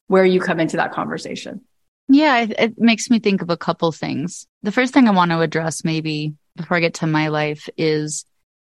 where 0.07 0.25
you 0.25 0.40
come 0.40 0.61
into 0.61 0.77
that 0.77 0.92
conversation. 0.92 1.62
Yeah, 2.09 2.42
it, 2.42 2.53
it 2.57 2.79
makes 2.79 3.11
me 3.11 3.19
think 3.19 3.42
of 3.42 3.51
a 3.51 3.57
couple 3.57 3.90
things. 3.90 4.47
The 4.62 4.71
first 4.71 4.95
thing 4.95 5.09
I 5.09 5.11
want 5.11 5.33
to 5.33 5.40
address, 5.40 5.83
maybe 5.83 6.35
before 6.57 6.77
I 6.77 6.81
get 6.81 6.95
to 6.95 7.07
my 7.07 7.29
life, 7.29 7.69
is 7.77 8.25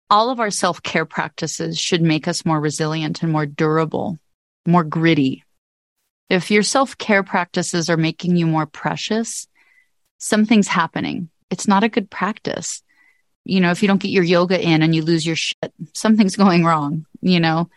all 0.09 0.29
of 0.29 0.39
our 0.39 0.51
self 0.51 0.81
care 0.83 1.05
practices 1.05 1.79
should 1.79 2.01
make 2.01 2.27
us 2.27 2.45
more 2.45 2.59
resilient 2.59 3.23
and 3.23 3.31
more 3.31 3.45
durable, 3.45 4.17
more 4.65 4.83
gritty, 4.83 5.43
if 6.31 6.49
your 6.49 6.63
self 6.63 6.97
care 6.97 7.23
practices 7.23 7.89
are 7.89 7.97
making 7.97 8.37
you 8.37 8.47
more 8.47 8.65
precious, 8.65 9.47
something's 10.17 10.69
happening. 10.69 11.29
It's 11.49 11.67
not 11.67 11.83
a 11.83 11.89
good 11.89 12.09
practice. 12.09 12.81
You 13.43 13.59
know, 13.59 13.71
if 13.71 13.81
you 13.81 13.89
don't 13.89 14.01
get 14.01 14.11
your 14.11 14.23
yoga 14.23 14.57
in 14.57 14.81
and 14.81 14.95
you 14.95 15.01
lose 15.01 15.25
your 15.25 15.35
shit, 15.35 15.73
something's 15.93 16.35
going 16.37 16.63
wrong, 16.63 17.05
you 17.19 17.41
know? 17.41 17.69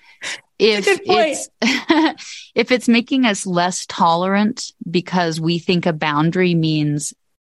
If 0.56 0.84
it's, 0.86 1.48
if 2.54 2.70
it's 2.70 2.86
making 2.86 3.26
us 3.26 3.44
less 3.44 3.86
tolerant 3.86 4.70
because 4.88 5.40
we 5.40 5.58
think 5.58 5.84
a 5.84 5.92
boundary 5.92 6.54
means 6.54 7.12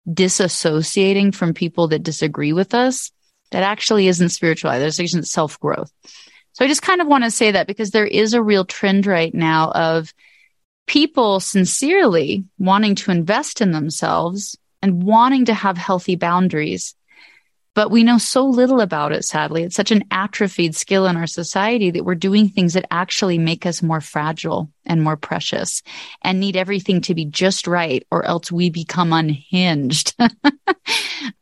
disassociating 0.09 1.33
from 1.33 1.53
people 1.53 1.87
that 1.89 2.03
disagree 2.03 2.53
with 2.53 2.73
us, 2.73 3.11
that 3.51 3.63
actually 3.63 4.07
isn't 4.07 4.29
spiritual. 4.29 4.71
This 4.71 4.99
isn't 4.99 5.27
self 5.27 5.59
growth. 5.59 5.91
So 6.53 6.65
I 6.65 6.67
just 6.67 6.81
kind 6.81 7.01
of 7.01 7.07
want 7.07 7.23
to 7.23 7.31
say 7.31 7.51
that 7.51 7.67
because 7.67 7.91
there 7.91 8.05
is 8.05 8.33
a 8.33 8.43
real 8.43 8.65
trend 8.65 9.05
right 9.05 9.33
now 9.33 9.71
of 9.71 10.13
people 10.87 11.39
sincerely 11.39 12.43
wanting 12.59 12.95
to 12.95 13.11
invest 13.11 13.61
in 13.61 13.71
themselves 13.71 14.57
and 14.81 15.03
wanting 15.03 15.45
to 15.45 15.53
have 15.53 15.77
healthy 15.77 16.15
boundaries. 16.15 16.95
But 17.73 17.89
we 17.89 18.03
know 18.03 18.17
so 18.17 18.45
little 18.45 18.81
about 18.81 19.13
it, 19.13 19.23
sadly. 19.23 19.63
It's 19.63 19.75
such 19.75 19.91
an 19.91 20.03
atrophied 20.11 20.75
skill 20.75 21.05
in 21.05 21.15
our 21.15 21.27
society 21.27 21.91
that 21.91 22.03
we're 22.03 22.15
doing 22.15 22.49
things 22.49 22.73
that 22.73 22.85
actually 22.91 23.37
make 23.37 23.65
us 23.65 23.81
more 23.81 24.01
fragile 24.01 24.69
and 24.85 25.01
more 25.01 25.15
precious 25.15 25.81
and 26.21 26.39
need 26.39 26.57
everything 26.57 26.99
to 27.01 27.15
be 27.15 27.23
just 27.23 27.67
right 27.67 28.05
or 28.11 28.25
else 28.25 28.51
we 28.51 28.69
become 28.69 29.13
unhinged. 29.13 30.13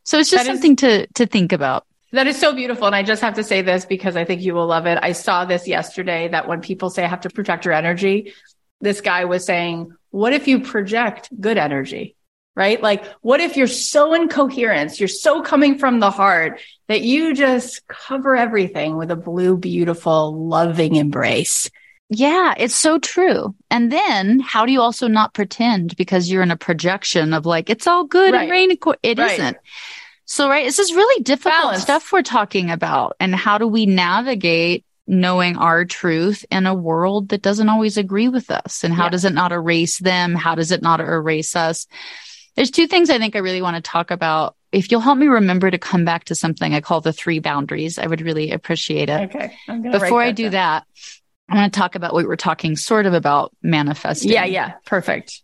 so 0.03 0.19
it's 0.19 0.29
just 0.29 0.31
that 0.31 0.45
something 0.45 0.73
is, 0.73 0.77
to, 0.77 1.07
to 1.15 1.25
think 1.25 1.51
about. 1.51 1.87
That 2.11 2.27
is 2.27 2.39
so 2.39 2.53
beautiful. 2.53 2.85
And 2.85 2.95
I 2.95 3.01
just 3.01 3.23
have 3.23 3.35
to 3.35 3.43
say 3.43 3.63
this 3.63 3.85
because 3.85 4.15
I 4.15 4.23
think 4.23 4.43
you 4.43 4.53
will 4.53 4.67
love 4.67 4.85
it. 4.85 4.99
I 5.01 5.13
saw 5.13 5.45
this 5.45 5.67
yesterday 5.67 6.27
that 6.27 6.47
when 6.47 6.61
people 6.61 6.91
say 6.91 7.03
I 7.03 7.07
have 7.07 7.21
to 7.21 7.29
protect 7.31 7.65
your 7.65 7.73
energy, 7.73 8.33
this 8.81 9.01
guy 9.01 9.25
was 9.25 9.45
saying, 9.45 9.91
what 10.11 10.33
if 10.33 10.47
you 10.47 10.59
project 10.61 11.29
good 11.39 11.57
energy? 11.57 12.15
Right? 12.55 12.81
Like, 12.81 13.05
what 13.21 13.39
if 13.39 13.55
you're 13.55 13.67
so 13.67 14.13
in 14.13 14.27
coherence, 14.27 14.99
you're 14.99 15.07
so 15.07 15.41
coming 15.41 15.77
from 15.77 15.99
the 15.99 16.11
heart 16.11 16.59
that 16.87 17.01
you 17.01 17.33
just 17.33 17.87
cover 17.87 18.35
everything 18.35 18.97
with 18.97 19.11
a 19.11 19.15
blue, 19.15 19.55
beautiful, 19.55 20.47
loving 20.47 20.95
embrace? 20.95 21.69
Yeah, 22.09 22.55
it's 22.57 22.75
so 22.75 22.97
true. 22.97 23.55
And 23.69 23.91
then 23.91 24.39
how 24.39 24.65
do 24.65 24.71
you 24.71 24.81
also 24.81 25.07
not 25.07 25.33
pretend 25.33 25.95
because 25.95 26.29
you're 26.29 26.43
in 26.43 26.51
a 26.51 26.57
projection 26.57 27.33
of 27.33 27.45
like, 27.45 27.69
it's 27.69 27.87
all 27.87 28.03
good 28.03 28.33
right. 28.33 28.41
and 28.41 28.51
rain? 28.51 28.71
It 29.03 29.17
right. 29.19 29.39
not 29.39 29.55
So, 30.25 30.49
right, 30.49 30.65
this 30.65 30.79
is 30.79 30.93
really 30.93 31.23
difficult 31.23 31.61
Balance. 31.61 31.83
stuff 31.83 32.11
we're 32.11 32.23
talking 32.23 32.71
about. 32.71 33.15
And 33.19 33.33
how 33.33 33.59
do 33.59 33.67
we 33.67 33.85
navigate 33.85 34.85
knowing 35.09 35.57
our 35.57 35.85
truth 35.85 36.45
in 36.51 36.67
a 36.67 36.73
world 36.73 37.29
that 37.29 37.41
doesn't 37.41 37.67
always 37.67 37.97
agree 37.97 38.29
with 38.29 38.51
us 38.51 38.83
and 38.83 38.93
how 38.93 39.05
yeah. 39.05 39.09
does 39.09 39.25
it 39.25 39.33
not 39.33 39.51
erase 39.51 39.97
them 39.97 40.35
how 40.35 40.53
does 40.53 40.71
it 40.71 40.83
not 40.83 41.01
erase 41.01 41.55
us 41.55 41.87
there's 42.59 42.71
two 42.71 42.87
things 42.87 43.09
i 43.09 43.17
think 43.17 43.35
i 43.37 43.39
really 43.39 43.61
want 43.61 43.77
to 43.77 43.81
talk 43.81 44.11
about. 44.11 44.55
If 44.71 44.91
you'll 44.91 44.99
help 44.99 45.17
me 45.17 45.25
remember 45.27 45.71
to 45.71 45.77
come 45.77 46.03
back 46.03 46.25
to 46.25 46.35
something 46.35 46.73
i 46.73 46.81
call 46.81 46.99
the 46.99 47.13
three 47.13 47.39
boundaries 47.39 47.97
i 47.97 48.05
would 48.05 48.21
really 48.21 48.51
appreciate 48.51 49.09
it. 49.09 49.33
Okay 49.33 49.57
before 49.81 50.21
i 50.21 50.31
do 50.31 50.43
down. 50.43 50.51
that 50.51 50.87
i 51.47 51.55
want 51.55 51.73
to 51.73 51.79
talk 51.79 51.95
about 51.95 52.13
what 52.13 52.23
we 52.23 52.27
were 52.27 52.35
talking 52.35 52.75
sort 52.75 53.05
of 53.05 53.13
about 53.13 53.55
manifesting. 53.63 54.31
Yeah 54.31 54.45
yeah 54.45 54.73
perfect. 54.85 55.41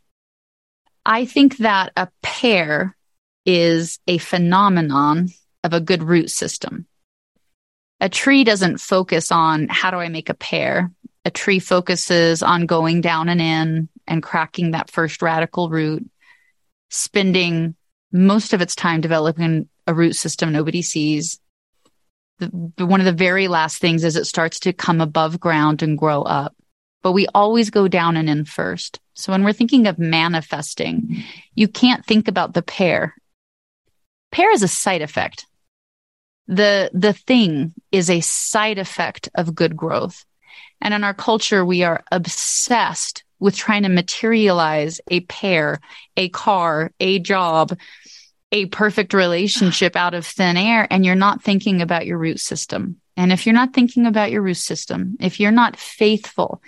I 1.06 1.26
think 1.26 1.58
that 1.58 1.94
a 1.96 2.10
pear 2.22 2.96
is 3.46 4.00
a 4.08 4.18
phenomenon 4.18 5.30
of 5.64 5.74
a 5.74 5.80
good 5.80 6.04
root 6.04 6.32
system. 6.32 6.88
A 8.02 8.10
tree 8.10 8.44
doesn't 8.44 8.80
focus 8.82 9.32
on 9.32 9.68
how 9.70 9.92
do 9.92 9.98
I 9.98 10.10
make 10.10 10.30
a 10.30 10.34
pear. 10.34 10.92
A 11.24 11.32
tree 11.32 11.60
focuses 11.60 12.44
on 12.44 12.66
going 12.66 13.02
down 13.02 13.30
and 13.30 13.40
in 13.40 13.90
and 14.08 14.22
cracking 14.22 14.72
that 14.72 14.90
first 14.90 15.22
radicle 15.22 15.70
root, 15.70 16.10
spending 16.96 17.76
most 18.12 18.54
of 18.54 18.62
its 18.62 18.76
time 18.76 19.02
developing 19.02 19.68
a 19.88 19.94
root 19.94 20.16
system 20.16 20.52
nobody 20.52 20.82
sees. 20.82 21.40
The, 22.40 22.48
one 22.86 23.00
of 23.00 23.06
the 23.06 23.12
very 23.12 23.48
last 23.48 23.80
things 23.80 24.04
is 24.04 24.16
it 24.16 24.26
starts 24.26 24.60
to 24.62 24.74
come 24.74 25.02
above 25.02 25.40
ground 25.40 25.82
and 25.82 25.98
grow 25.98 26.22
up. 26.22 26.56
But 27.02 27.12
we 27.12 27.28
always 27.34 27.70
go 27.70 27.88
down 27.88 28.18
and 28.18 28.30
in 28.30 28.46
first. 28.46 29.00
So 29.14 29.32
when 29.32 29.44
we're 29.44 29.54
thinking 29.54 29.88
of 29.88 30.00
manifesting, 30.00 31.24
you 31.54 31.68
can't 31.68 32.06
think 32.06 32.28
about 32.28 32.54
the 32.54 32.64
pear. 32.64 33.16
Pear 34.32 34.52
is 34.52 34.64
a 34.64 34.68
side 34.68 35.02
effect 35.02 35.46
the 36.48 36.92
the 36.94 37.14
thing 37.14 37.74
is 37.92 38.10
a 38.10 38.22
side 38.22 38.78
effect 38.78 39.30
of 39.36 39.56
good 39.56 39.76
growth 39.76 40.26
and 40.82 40.94
in 40.94 41.04
our 41.04 41.14
culture 41.14 41.66
we 41.66 41.84
are 41.84 42.04
obsessed 42.12 43.24
with 43.40 43.56
trying 43.56 43.84
to 43.84 43.90
materialize 43.90 45.02
a 45.08 45.22
pear, 45.22 45.80
a 46.16 46.30
car 46.30 46.92
a 47.00 47.20
job 47.20 47.78
a 48.52 48.66
perfect 48.68 49.14
relationship 49.14 49.96
out 49.96 50.14
of 50.14 50.26
thin 50.26 50.58
air 50.58 50.88
and 50.90 51.06
you're 51.06 51.16
not 51.16 51.44
thinking 51.44 51.82
about 51.82 52.06
your 52.06 52.18
root 52.18 52.40
system. 52.40 53.02
And 53.18 53.32
if 53.32 53.46
you're 53.46 53.56
not 53.56 53.74
thinking 53.74 54.06
about 54.06 54.32
your 54.32 54.42
root 54.42 54.58
system, 54.58 55.18
if 55.20 55.40
you're 55.40 55.52
not 55.52 55.78
faithful, 55.78 56.62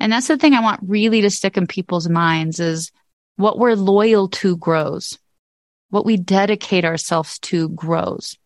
and 0.00 0.12
that's 0.12 0.28
the 0.28 0.36
thing 0.36 0.54
I 0.54 0.60
want 0.60 0.80
really 0.86 1.22
to 1.22 1.30
stick 1.30 1.56
in 1.56 1.66
people's 1.66 2.08
minds 2.08 2.60
is 2.60 2.92
what 3.36 3.58
we're 3.58 3.74
loyal 3.74 4.28
to 4.28 4.56
grows. 4.56 5.18
What 5.90 6.04
we 6.04 6.16
dedicate 6.16 6.84
ourselves 6.84 7.38
to 7.40 7.70
grows. 7.70 8.36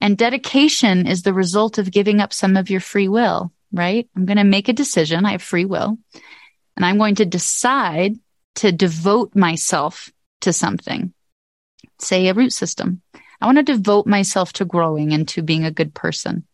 And 0.00 0.18
dedication 0.18 1.06
is 1.06 1.22
the 1.22 1.32
result 1.32 1.78
of 1.78 1.92
giving 1.92 2.20
up 2.20 2.32
some 2.32 2.56
of 2.56 2.68
your 2.68 2.80
free 2.80 3.08
will, 3.08 3.52
right? 3.72 4.08
I'm 4.16 4.26
going 4.26 4.36
to 4.36 4.44
make 4.44 4.68
a 4.68 4.72
decision. 4.72 5.24
I 5.24 5.32
have 5.32 5.42
free 5.42 5.64
will 5.64 5.96
and 6.76 6.84
I'm 6.84 6.98
going 6.98 7.16
to 7.16 7.24
decide 7.24 8.14
to 8.56 8.72
devote 8.72 9.34
myself 9.34 10.10
to 10.42 10.52
something, 10.52 11.12
say 11.98 12.28
a 12.28 12.34
root 12.34 12.52
system. 12.52 13.02
I 13.40 13.46
want 13.46 13.58
to 13.58 13.64
devote 13.64 14.06
myself 14.06 14.52
to 14.54 14.64
growing 14.64 15.12
and 15.12 15.28
to 15.28 15.42
being 15.42 15.64
a 15.64 15.70
good 15.70 15.94
person. 15.94 16.46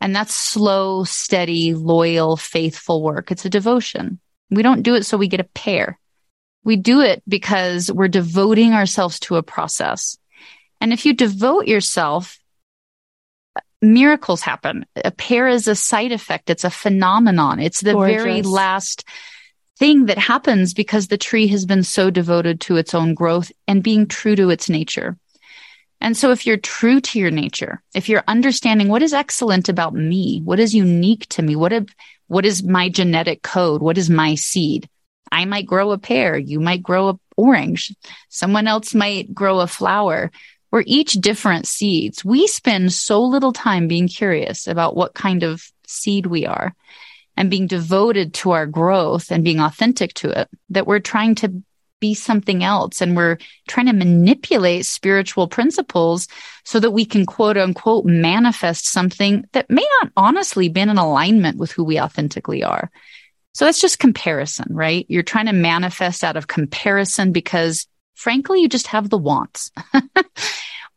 And 0.00 0.14
that's 0.14 0.34
slow, 0.34 1.04
steady, 1.04 1.74
loyal, 1.74 2.36
faithful 2.36 3.02
work. 3.02 3.30
It's 3.30 3.44
a 3.44 3.50
devotion. 3.50 4.20
We 4.50 4.62
don't 4.62 4.82
do 4.82 4.94
it 4.94 5.04
so 5.04 5.18
we 5.18 5.28
get 5.28 5.40
a 5.40 5.44
pear. 5.44 5.98
We 6.64 6.76
do 6.76 7.00
it 7.00 7.22
because 7.26 7.90
we're 7.90 8.08
devoting 8.08 8.72
ourselves 8.72 9.18
to 9.20 9.36
a 9.36 9.42
process. 9.42 10.18
And 10.80 10.92
if 10.92 11.04
you 11.04 11.14
devote 11.14 11.66
yourself, 11.66 12.38
miracles 13.82 14.42
happen. 14.42 14.86
A 14.96 15.10
pear 15.10 15.48
is 15.48 15.68
a 15.68 15.74
side 15.74 16.12
effect. 16.12 16.50
It's 16.50 16.64
a 16.64 16.70
phenomenon. 16.70 17.60
It's 17.60 17.80
the 17.80 17.92
Gorgeous. 17.92 18.22
very 18.22 18.42
last 18.42 19.04
thing 19.78 20.06
that 20.06 20.18
happens 20.18 20.74
because 20.74 21.06
the 21.06 21.18
tree 21.18 21.46
has 21.48 21.64
been 21.64 21.84
so 21.84 22.10
devoted 22.10 22.60
to 22.60 22.76
its 22.76 22.94
own 22.94 23.14
growth 23.14 23.52
and 23.68 23.82
being 23.82 24.06
true 24.06 24.34
to 24.34 24.50
its 24.50 24.68
nature. 24.68 25.16
And 26.00 26.16
so 26.16 26.30
if 26.30 26.46
you're 26.46 26.56
true 26.56 27.00
to 27.00 27.18
your 27.18 27.30
nature, 27.30 27.82
if 27.94 28.08
you're 28.08 28.24
understanding 28.28 28.88
what 28.88 29.02
is 29.02 29.12
excellent 29.12 29.68
about 29.68 29.94
me, 29.94 30.40
what 30.44 30.60
is 30.60 30.74
unique 30.74 31.26
to 31.30 31.42
me, 31.42 31.56
what, 31.56 31.72
have, 31.72 31.88
what 32.26 32.44
is 32.44 32.62
my 32.62 32.88
genetic 32.88 33.42
code? 33.42 33.80
What 33.80 33.98
is 33.98 34.10
my 34.10 34.34
seed? 34.34 34.88
I 35.30 35.44
might 35.44 35.66
grow 35.66 35.92
a 35.92 35.98
pear. 35.98 36.36
You 36.36 36.60
might 36.60 36.82
grow 36.82 37.08
a 37.08 37.18
orange. 37.36 37.94
Someone 38.28 38.66
else 38.66 38.94
might 38.94 39.32
grow 39.32 39.60
a 39.60 39.66
flower. 39.66 40.30
We're 40.70 40.84
each 40.86 41.12
different 41.14 41.66
seeds. 41.66 42.24
We 42.24 42.46
spend 42.46 42.92
so 42.92 43.22
little 43.22 43.52
time 43.52 43.88
being 43.88 44.08
curious 44.08 44.66
about 44.66 44.96
what 44.96 45.14
kind 45.14 45.42
of 45.42 45.62
seed 45.86 46.26
we 46.26 46.46
are 46.46 46.74
and 47.38 47.50
being 47.50 47.68
devoted 47.68 48.34
to 48.34 48.50
our 48.50 48.66
growth 48.66 49.30
and 49.30 49.44
being 49.44 49.60
authentic 49.60 50.12
to 50.12 50.28
it 50.40 50.48
that 50.70 50.88
we're 50.88 50.98
trying 50.98 51.36
to 51.36 51.62
be 52.00 52.12
something 52.12 52.64
else 52.64 53.00
and 53.00 53.16
we're 53.16 53.38
trying 53.68 53.86
to 53.86 53.92
manipulate 53.92 54.84
spiritual 54.84 55.46
principles 55.46 56.26
so 56.64 56.80
that 56.80 56.90
we 56.90 57.04
can 57.04 57.24
quote 57.24 57.56
unquote 57.56 58.04
manifest 58.04 58.86
something 58.86 59.44
that 59.52 59.70
may 59.70 59.86
not 60.02 60.10
honestly 60.16 60.68
be 60.68 60.80
in 60.80 60.88
alignment 60.88 61.58
with 61.58 61.70
who 61.70 61.84
we 61.84 62.00
authentically 62.00 62.64
are. 62.64 62.90
So 63.54 63.64
that's 63.64 63.80
just 63.80 64.00
comparison, 64.00 64.66
right? 64.70 65.06
You're 65.08 65.22
trying 65.22 65.46
to 65.46 65.52
manifest 65.52 66.24
out 66.24 66.36
of 66.36 66.48
comparison 66.48 67.30
because 67.30 67.86
frankly, 68.14 68.60
you 68.62 68.68
just 68.68 68.88
have 68.88 69.10
the 69.10 69.18
wants. 69.18 69.70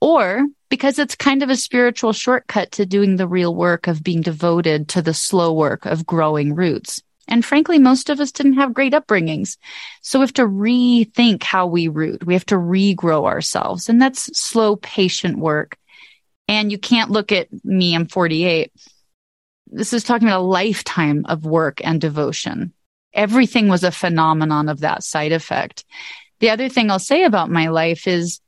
or 0.01 0.47
because 0.69 0.97
it's 0.99 1.15
kind 1.15 1.43
of 1.43 1.49
a 1.49 1.55
spiritual 1.55 2.11
shortcut 2.11 2.71
to 2.71 2.85
doing 2.85 3.15
the 3.15 3.27
real 3.27 3.55
work 3.55 3.87
of 3.87 4.03
being 4.03 4.21
devoted 4.21 4.89
to 4.89 5.01
the 5.01 5.13
slow 5.13 5.53
work 5.53 5.85
of 5.85 6.05
growing 6.05 6.55
roots. 6.55 7.01
And 7.27 7.45
frankly, 7.45 7.79
most 7.79 8.09
of 8.09 8.19
us 8.19 8.31
didn't 8.31 8.53
have 8.53 8.73
great 8.73 8.93
upbringings. 8.93 9.57
So 10.01 10.19
we 10.19 10.23
have 10.23 10.33
to 10.33 10.47
rethink 10.47 11.43
how 11.43 11.67
we 11.67 11.87
root. 11.87 12.25
We 12.25 12.33
have 12.33 12.45
to 12.47 12.55
regrow 12.55 13.25
ourselves. 13.25 13.87
And 13.87 14.01
that's 14.01 14.37
slow, 14.37 14.75
patient 14.75 15.37
work. 15.37 15.77
And 16.47 16.71
you 16.71 16.77
can't 16.77 17.11
look 17.11 17.31
at 17.31 17.47
me, 17.63 17.95
I'm 17.95 18.07
48. 18.07 18.73
This 19.67 19.93
is 19.93 20.03
talking 20.03 20.27
about 20.27 20.41
a 20.41 20.43
lifetime 20.43 21.25
of 21.29 21.45
work 21.45 21.79
and 21.83 22.01
devotion. 22.01 22.73
Everything 23.13 23.69
was 23.69 23.83
a 23.83 23.91
phenomenon 23.91 24.67
of 24.67 24.81
that 24.81 25.03
side 25.03 25.31
effect. 25.31 25.85
The 26.39 26.49
other 26.49 26.67
thing 26.69 26.89
I'll 26.89 26.99
say 26.99 27.23
about 27.23 27.51
my 27.51 27.67
life 27.67 28.07
is 28.07 28.41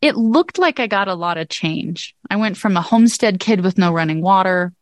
it 0.00 0.16
looked 0.16 0.58
like 0.58 0.80
I 0.80 0.86
got 0.86 1.08
a 1.08 1.14
lot 1.14 1.38
of 1.38 1.48
change. 1.48 2.14
I 2.30 2.36
went 2.36 2.56
from 2.56 2.76
a 2.76 2.82
homestead 2.82 3.40
kid 3.40 3.60
with 3.60 3.78
no 3.78 3.92
running 3.92 4.22
water 4.22 4.72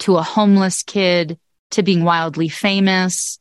to 0.00 0.16
a 0.16 0.22
homeless 0.22 0.82
kid 0.82 1.38
to 1.70 1.82
being 1.82 2.04
wildly 2.04 2.48
famous. 2.48 3.38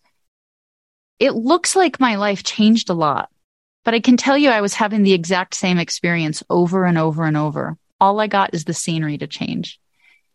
It 1.19 1.33
looks 1.33 1.75
like 1.75 1.99
my 1.99 2.15
life 2.15 2.43
changed 2.43 2.89
a 2.89 2.93
lot, 2.93 3.29
but 3.83 3.93
I 3.93 3.99
can 3.99 4.17
tell 4.17 4.37
you 4.37 4.49
I 4.49 4.61
was 4.61 4.73
having 4.73 5.03
the 5.03 5.13
exact 5.13 5.55
same 5.55 5.79
experience 5.79 6.43
over 6.49 6.85
and 6.85 6.97
over 6.97 7.23
and 7.23 7.37
over. 7.37 7.77
All 7.99 8.19
I 8.19 8.27
got 8.27 8.53
is 8.53 8.65
the 8.65 8.73
scenery 8.73 9.17
to 9.17 9.27
change. 9.27 9.79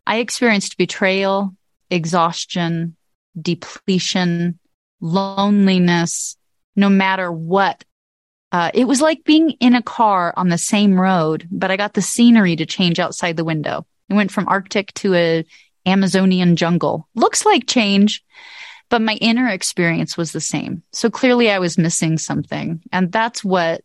I 0.06 0.16
experienced 0.16 0.78
betrayal, 0.78 1.54
exhaustion, 1.90 2.96
depletion, 3.40 4.58
loneliness, 5.00 6.36
no 6.74 6.88
matter 6.88 7.30
what. 7.30 7.84
Uh, 8.52 8.70
it 8.74 8.84
was 8.84 9.00
like 9.00 9.24
being 9.24 9.50
in 9.60 9.74
a 9.74 9.82
car 9.82 10.34
on 10.36 10.48
the 10.48 10.58
same 10.58 11.00
road, 11.00 11.46
but 11.50 11.70
I 11.70 11.76
got 11.76 11.94
the 11.94 12.02
scenery 12.02 12.56
to 12.56 12.66
change 12.66 12.98
outside 12.98 13.36
the 13.36 13.44
window. 13.44 13.86
It 14.08 14.14
went 14.14 14.32
from 14.32 14.48
Arctic 14.48 14.92
to 14.94 15.14
a 15.14 15.44
Amazonian 15.86 16.56
jungle. 16.56 17.08
Looks 17.14 17.46
like 17.46 17.66
change, 17.66 18.24
but 18.88 19.00
my 19.00 19.14
inner 19.14 19.48
experience 19.48 20.16
was 20.16 20.32
the 20.32 20.40
same. 20.40 20.82
So 20.92 21.10
clearly 21.10 21.50
I 21.50 21.60
was 21.60 21.78
missing 21.78 22.18
something. 22.18 22.82
And 22.92 23.12
that's 23.12 23.44
what 23.44 23.82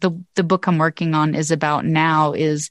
the, 0.00 0.12
the 0.34 0.42
book 0.42 0.66
I'm 0.66 0.78
working 0.78 1.14
on 1.14 1.34
is 1.34 1.50
about 1.50 1.84
now 1.84 2.32
is 2.32 2.70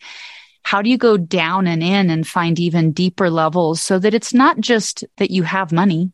how 0.64 0.82
do 0.82 0.90
you 0.90 0.98
go 0.98 1.16
down 1.16 1.68
and 1.68 1.84
in 1.84 2.10
and 2.10 2.28
find 2.28 2.60
even 2.60 2.92
deeper 2.92 3.30
levels 3.30 3.82
so 3.82 4.00
that 4.00 4.16
it's 4.16 4.34
not 4.34 4.60
just 4.60 5.06
that 5.18 5.30
you 5.30 5.44
have 5.44 5.72
money 5.72 6.12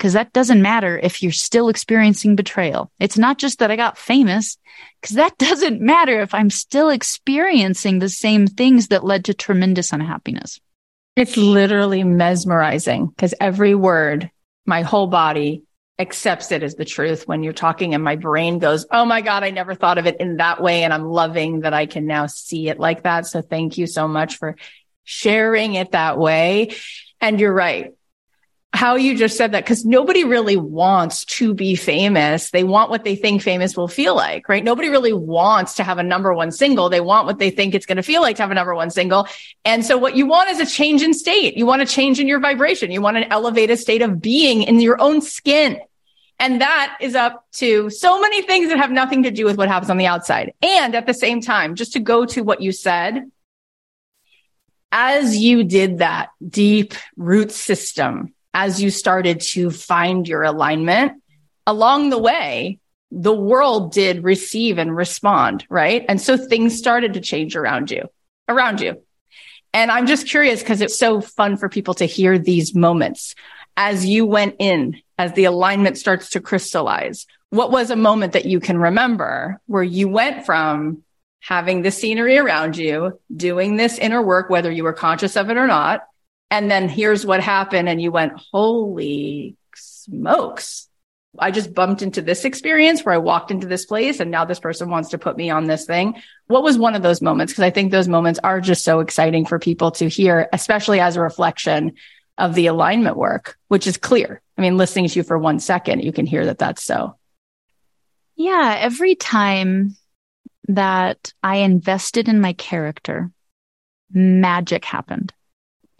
because 0.00 0.14
that 0.14 0.32
doesn't 0.32 0.62
matter 0.62 0.98
if 0.98 1.22
you're 1.22 1.30
still 1.30 1.68
experiencing 1.68 2.34
betrayal. 2.34 2.90
It's 2.98 3.18
not 3.18 3.36
just 3.36 3.58
that 3.58 3.70
I 3.70 3.76
got 3.76 3.98
famous 3.98 4.56
because 4.98 5.16
that 5.16 5.36
doesn't 5.38 5.82
matter 5.82 6.22
if 6.22 6.32
I'm 6.32 6.48
still 6.48 6.88
experiencing 6.88 7.98
the 7.98 8.08
same 8.08 8.46
things 8.46 8.88
that 8.88 9.04
led 9.04 9.26
to 9.26 9.34
tremendous 9.34 9.92
unhappiness. 9.92 10.58
It's 11.16 11.36
literally 11.36 12.02
mesmerizing 12.02 13.08
because 13.08 13.34
every 13.42 13.74
word, 13.74 14.30
my 14.64 14.80
whole 14.80 15.06
body 15.06 15.64
accepts 15.98 16.50
it 16.50 16.62
as 16.62 16.76
the 16.76 16.86
truth 16.86 17.28
when 17.28 17.42
you're 17.42 17.52
talking 17.52 17.92
and 17.92 18.02
my 18.02 18.16
brain 18.16 18.58
goes, 18.58 18.86
Oh 18.90 19.04
my 19.04 19.20
God, 19.20 19.44
I 19.44 19.50
never 19.50 19.74
thought 19.74 19.98
of 19.98 20.06
it 20.06 20.16
in 20.18 20.38
that 20.38 20.62
way. 20.62 20.82
And 20.82 20.94
I'm 20.94 21.04
loving 21.04 21.60
that 21.60 21.74
I 21.74 21.84
can 21.84 22.06
now 22.06 22.24
see 22.24 22.70
it 22.70 22.80
like 22.80 23.02
that. 23.02 23.26
So 23.26 23.42
thank 23.42 23.76
you 23.76 23.86
so 23.86 24.08
much 24.08 24.38
for 24.38 24.56
sharing 25.04 25.74
it 25.74 25.92
that 25.92 26.16
way. 26.16 26.74
And 27.20 27.38
you're 27.38 27.52
right 27.52 27.92
how 28.72 28.94
you 28.94 29.16
just 29.16 29.36
said 29.36 29.52
that 29.52 29.64
because 29.64 29.84
nobody 29.84 30.22
really 30.22 30.56
wants 30.56 31.24
to 31.24 31.54
be 31.54 31.74
famous. 31.74 32.50
They 32.50 32.62
want 32.62 32.88
what 32.88 33.02
they 33.02 33.16
think 33.16 33.42
famous 33.42 33.76
will 33.76 33.88
feel 33.88 34.14
like, 34.14 34.48
right? 34.48 34.62
Nobody 34.62 34.88
really 34.88 35.12
wants 35.12 35.74
to 35.74 35.84
have 35.84 35.98
a 35.98 36.04
number 36.04 36.32
one 36.32 36.52
single. 36.52 36.88
They 36.88 37.00
want 37.00 37.26
what 37.26 37.38
they 37.38 37.50
think 37.50 37.74
it's 37.74 37.86
going 37.86 37.96
to 37.96 38.02
feel 38.02 38.22
like 38.22 38.36
to 38.36 38.42
have 38.42 38.50
a 38.52 38.54
number 38.54 38.74
one 38.74 38.90
single. 38.90 39.26
And 39.64 39.84
so 39.84 39.98
what 39.98 40.14
you 40.14 40.26
want 40.26 40.50
is 40.50 40.60
a 40.60 40.66
change 40.66 41.02
in 41.02 41.14
state. 41.14 41.56
You 41.56 41.66
want 41.66 41.82
a 41.82 41.86
change 41.86 42.20
in 42.20 42.28
your 42.28 42.38
vibration. 42.38 42.92
You 42.92 43.00
want 43.00 43.16
an 43.16 43.24
elevated 43.24 43.78
state 43.80 44.02
of 44.02 44.20
being 44.20 44.62
in 44.62 44.80
your 44.80 45.00
own 45.00 45.20
skin. 45.20 45.80
And 46.38 46.60
that 46.60 46.96
is 47.00 47.14
up 47.16 47.44
to 47.54 47.90
so 47.90 48.20
many 48.20 48.40
things 48.42 48.68
that 48.68 48.78
have 48.78 48.92
nothing 48.92 49.24
to 49.24 49.30
do 49.30 49.44
with 49.44 49.58
what 49.58 49.68
happens 49.68 49.90
on 49.90 49.98
the 49.98 50.06
outside. 50.06 50.54
And 50.62 50.94
at 50.94 51.06
the 51.06 51.12
same 51.12 51.40
time, 51.40 51.74
just 51.74 51.92
to 51.94 52.00
go 52.00 52.24
to 52.26 52.42
what 52.42 52.62
you 52.62 52.72
said, 52.72 53.30
as 54.92 55.36
you 55.36 55.64
did 55.64 55.98
that 55.98 56.30
deep 56.48 56.94
root 57.16 57.52
system, 57.52 58.32
as 58.52 58.82
you 58.82 58.90
started 58.90 59.40
to 59.40 59.70
find 59.70 60.26
your 60.26 60.42
alignment 60.42 61.22
along 61.66 62.10
the 62.10 62.18
way, 62.18 62.78
the 63.10 63.34
world 63.34 63.92
did 63.92 64.24
receive 64.24 64.78
and 64.78 64.96
respond, 64.96 65.66
right? 65.68 66.04
And 66.08 66.20
so 66.20 66.36
things 66.36 66.76
started 66.76 67.14
to 67.14 67.20
change 67.20 67.56
around 67.56 67.90
you, 67.90 68.08
around 68.48 68.80
you. 68.80 69.02
And 69.72 69.90
I'm 69.90 70.06
just 70.06 70.28
curious 70.28 70.60
because 70.60 70.80
it's 70.80 70.98
so 70.98 71.20
fun 71.20 71.56
for 71.56 71.68
people 71.68 71.94
to 71.94 72.04
hear 72.04 72.38
these 72.38 72.74
moments 72.74 73.34
as 73.76 74.04
you 74.04 74.26
went 74.26 74.56
in, 74.58 75.00
as 75.16 75.32
the 75.32 75.44
alignment 75.44 75.96
starts 75.96 76.30
to 76.30 76.40
crystallize. 76.40 77.26
What 77.50 77.70
was 77.70 77.90
a 77.90 77.96
moment 77.96 78.32
that 78.32 78.46
you 78.46 78.60
can 78.60 78.78
remember 78.78 79.60
where 79.66 79.82
you 79.82 80.08
went 80.08 80.44
from 80.44 81.02
having 81.40 81.82
the 81.82 81.90
scenery 81.90 82.36
around 82.36 82.76
you, 82.76 83.18
doing 83.34 83.76
this 83.76 83.98
inner 83.98 84.22
work, 84.22 84.50
whether 84.50 84.70
you 84.70 84.84
were 84.84 84.92
conscious 84.92 85.36
of 85.36 85.50
it 85.50 85.56
or 85.56 85.66
not, 85.66 86.02
and 86.50 86.70
then 86.70 86.88
here's 86.88 87.24
what 87.24 87.40
happened. 87.40 87.88
And 87.88 88.02
you 88.02 88.10
went, 88.10 88.32
holy 88.52 89.56
smokes. 89.74 90.88
I 91.38 91.52
just 91.52 91.72
bumped 91.72 92.02
into 92.02 92.22
this 92.22 92.44
experience 92.44 93.04
where 93.04 93.14
I 93.14 93.18
walked 93.18 93.52
into 93.52 93.68
this 93.68 93.86
place 93.86 94.18
and 94.18 94.32
now 94.32 94.44
this 94.44 94.58
person 94.58 94.90
wants 94.90 95.10
to 95.10 95.18
put 95.18 95.36
me 95.36 95.48
on 95.48 95.66
this 95.66 95.86
thing. 95.86 96.20
What 96.48 96.64
was 96.64 96.76
one 96.76 96.96
of 96.96 97.02
those 97.02 97.22
moments? 97.22 97.52
Cause 97.52 97.62
I 97.62 97.70
think 97.70 97.92
those 97.92 98.08
moments 98.08 98.40
are 98.42 98.60
just 98.60 98.82
so 98.82 98.98
exciting 98.98 99.46
for 99.46 99.60
people 99.60 99.92
to 99.92 100.08
hear, 100.08 100.48
especially 100.52 100.98
as 100.98 101.14
a 101.14 101.20
reflection 101.20 101.92
of 102.36 102.54
the 102.54 102.66
alignment 102.66 103.16
work, 103.16 103.56
which 103.68 103.86
is 103.86 103.96
clear. 103.96 104.42
I 104.58 104.62
mean, 104.62 104.76
listening 104.76 105.08
to 105.08 105.18
you 105.20 105.22
for 105.22 105.38
one 105.38 105.60
second, 105.60 106.02
you 106.02 106.12
can 106.12 106.26
hear 106.26 106.46
that 106.46 106.58
that's 106.58 106.82
so. 106.82 107.16
Yeah. 108.34 108.76
Every 108.80 109.14
time 109.14 109.96
that 110.66 111.32
I 111.44 111.56
invested 111.56 112.28
in 112.28 112.40
my 112.40 112.54
character, 112.54 113.30
magic 114.12 114.84
happened. 114.84 115.32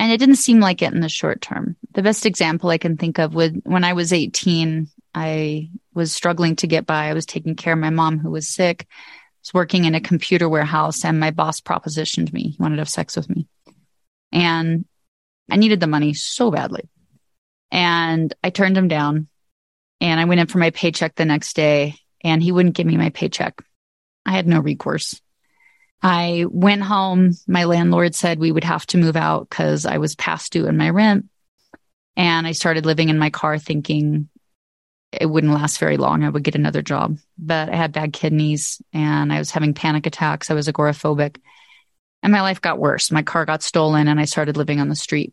And 0.00 0.10
it 0.10 0.16
didn't 0.16 0.36
seem 0.36 0.60
like 0.60 0.80
it 0.80 0.94
in 0.94 1.00
the 1.00 1.10
short 1.10 1.42
term. 1.42 1.76
The 1.92 2.02
best 2.02 2.24
example 2.24 2.70
I 2.70 2.78
can 2.78 2.96
think 2.96 3.18
of 3.18 3.34
was 3.34 3.50
when 3.64 3.84
I 3.84 3.92
was 3.92 4.14
18, 4.14 4.88
I 5.14 5.68
was 5.92 6.10
struggling 6.10 6.56
to 6.56 6.66
get 6.66 6.86
by. 6.86 7.10
I 7.10 7.12
was 7.12 7.26
taking 7.26 7.54
care 7.54 7.74
of 7.74 7.78
my 7.78 7.90
mom 7.90 8.18
who 8.18 8.30
was 8.30 8.48
sick. 8.48 8.86
I 8.88 8.94
was 9.42 9.52
working 9.52 9.84
in 9.84 9.94
a 9.94 10.00
computer 10.00 10.48
warehouse 10.48 11.04
and 11.04 11.20
my 11.20 11.32
boss 11.32 11.60
propositioned 11.60 12.32
me. 12.32 12.48
He 12.48 12.56
wanted 12.58 12.76
to 12.76 12.80
have 12.80 12.88
sex 12.88 13.14
with 13.14 13.28
me. 13.28 13.46
And 14.32 14.86
I 15.50 15.56
needed 15.56 15.80
the 15.80 15.86
money 15.86 16.14
so 16.14 16.50
badly. 16.50 16.88
And 17.70 18.32
I 18.42 18.48
turned 18.48 18.78
him 18.78 18.88
down 18.88 19.28
and 20.00 20.18
I 20.18 20.24
went 20.24 20.40
in 20.40 20.46
for 20.46 20.56
my 20.56 20.70
paycheck 20.70 21.14
the 21.14 21.26
next 21.26 21.54
day 21.54 21.96
and 22.24 22.42
he 22.42 22.52
wouldn't 22.52 22.74
give 22.74 22.86
me 22.86 22.96
my 22.96 23.10
paycheck. 23.10 23.62
I 24.24 24.32
had 24.32 24.46
no 24.46 24.60
recourse. 24.60 25.20
I 26.02 26.46
went 26.48 26.82
home. 26.82 27.32
My 27.46 27.64
landlord 27.64 28.14
said 28.14 28.38
we 28.38 28.52
would 28.52 28.64
have 28.64 28.86
to 28.86 28.98
move 28.98 29.16
out 29.16 29.48
because 29.48 29.84
I 29.86 29.98
was 29.98 30.14
past 30.14 30.52
due 30.52 30.66
in 30.66 30.76
my 30.76 30.90
rent. 30.90 31.26
And 32.16 32.46
I 32.46 32.52
started 32.52 32.86
living 32.86 33.08
in 33.08 33.18
my 33.18 33.30
car 33.30 33.58
thinking 33.58 34.28
it 35.12 35.26
wouldn't 35.26 35.52
last 35.52 35.78
very 35.78 35.96
long. 35.96 36.22
I 36.22 36.28
would 36.28 36.44
get 36.44 36.54
another 36.54 36.82
job, 36.82 37.18
but 37.36 37.68
I 37.68 37.74
had 37.74 37.92
bad 37.92 38.12
kidneys 38.12 38.80
and 38.92 39.32
I 39.32 39.38
was 39.38 39.50
having 39.50 39.74
panic 39.74 40.06
attacks. 40.06 40.50
I 40.50 40.54
was 40.54 40.68
agoraphobic 40.68 41.36
and 42.22 42.32
my 42.32 42.42
life 42.42 42.60
got 42.60 42.78
worse. 42.78 43.10
My 43.10 43.22
car 43.22 43.44
got 43.44 43.62
stolen 43.62 44.08
and 44.08 44.20
I 44.20 44.24
started 44.24 44.56
living 44.56 44.80
on 44.80 44.88
the 44.88 44.96
street. 44.96 45.32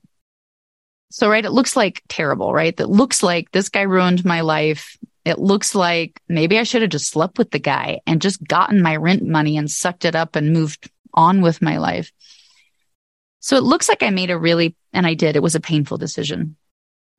So, 1.10 1.30
right, 1.30 1.46
it 1.46 1.52
looks 1.52 1.76
like 1.76 2.04
terrible, 2.10 2.54
right? 2.54 2.76
That 2.76 2.90
looks 2.90 3.24
like 3.24 3.52
this 3.52 3.70
guy 3.70 3.84
ruined 3.84 4.26
my 4.26 4.42
life. 4.42 4.98
It 5.28 5.40
looks 5.40 5.76
like 5.76 6.22
maybe 6.30 6.58
I 6.58 6.64
should 6.64 6.82
have 6.82 6.92
just 6.92 7.10
slept 7.10 7.38
with 7.38 7.52
the 7.52 7.60
guy 7.60 8.00
and 8.08 8.22
just 8.22 8.42
gotten 8.42 8.82
my 8.82 8.96
rent 8.96 9.24
money 9.24 9.58
and 9.58 9.70
sucked 9.70 10.06
it 10.06 10.16
up 10.16 10.38
and 10.38 10.54
moved 10.54 10.90
on 11.14 11.42
with 11.42 11.62
my 11.62 11.78
life. 11.78 12.14
So 13.42 13.58
it 13.58 13.64
looks 13.64 13.90
like 13.90 14.04
I 14.04 14.10
made 14.10 14.30
a 14.30 14.38
really, 14.38 14.76
and 14.94 15.06
I 15.06 15.16
did, 15.16 15.36
it 15.36 15.44
was 15.44 15.56
a 15.56 15.60
painful 15.60 15.98
decision. 15.98 16.56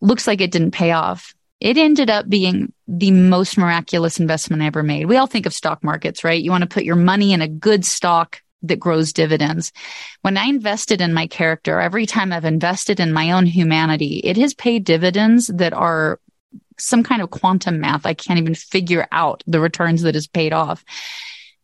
Looks 0.00 0.26
like 0.26 0.40
it 0.40 0.50
didn't 0.50 0.70
pay 0.70 0.92
off. 0.92 1.34
It 1.60 1.76
ended 1.76 2.08
up 2.08 2.28
being 2.28 2.72
the 2.86 3.10
most 3.10 3.58
miraculous 3.58 4.18
investment 4.18 4.62
I 4.62 4.66
ever 4.66 4.82
made. 4.82 5.04
We 5.04 5.16
all 5.16 5.26
think 5.26 5.44
of 5.44 5.52
stock 5.52 5.84
markets, 5.84 6.24
right? 6.24 6.42
You 6.42 6.50
want 6.50 6.62
to 6.62 6.68
put 6.68 6.84
your 6.84 6.96
money 6.96 7.32
in 7.32 7.42
a 7.42 7.48
good 7.48 7.84
stock 7.84 8.40
that 8.62 8.80
grows 8.80 9.12
dividends. 9.12 9.70
When 10.22 10.36
I 10.36 10.46
invested 10.46 11.00
in 11.00 11.12
my 11.12 11.26
character, 11.26 11.78
every 11.78 12.06
time 12.06 12.32
I've 12.32 12.44
invested 12.44 13.00
in 13.00 13.12
my 13.12 13.32
own 13.32 13.44
humanity, 13.44 14.20
it 14.24 14.36
has 14.38 14.54
paid 14.54 14.84
dividends 14.84 15.48
that 15.48 15.72
are 15.72 16.20
some 16.78 17.02
kind 17.02 17.22
of 17.22 17.30
quantum 17.30 17.80
math. 17.80 18.06
I 18.06 18.14
can't 18.14 18.38
even 18.38 18.54
figure 18.54 19.06
out 19.12 19.42
the 19.46 19.60
returns 19.60 20.02
that 20.02 20.14
has 20.14 20.26
paid 20.26 20.52
off. 20.52 20.84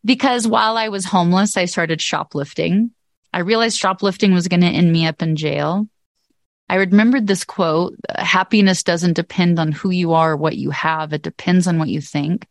Because 0.05 0.46
while 0.46 0.77
I 0.77 0.88
was 0.88 1.05
homeless, 1.05 1.57
I 1.57 1.64
started 1.64 2.00
shoplifting. 2.00 2.90
I 3.33 3.40
realized 3.40 3.79
shoplifting 3.79 4.35
was 4.35 4.48
going 4.48 4.61
to 4.61 4.66
end 4.66 4.92
me 4.92 5.07
up 5.07 5.22
in 5.22 5.37
jail. 5.37 5.88
I 6.68 6.77
remembered 6.77 7.27
this 7.27 7.44
quote 7.44 7.96
happiness 8.16 8.83
doesn't 8.83 9.14
depend 9.14 9.59
on 9.59 9.72
who 9.72 9.90
you 9.90 10.12
are 10.12 10.33
or 10.33 10.37
what 10.37 10.57
you 10.57 10.70
have, 10.70 11.12
it 11.12 11.22
depends 11.22 11.66
on 11.66 11.79
what 11.79 11.88
you 11.88 12.00
think. 12.00 12.46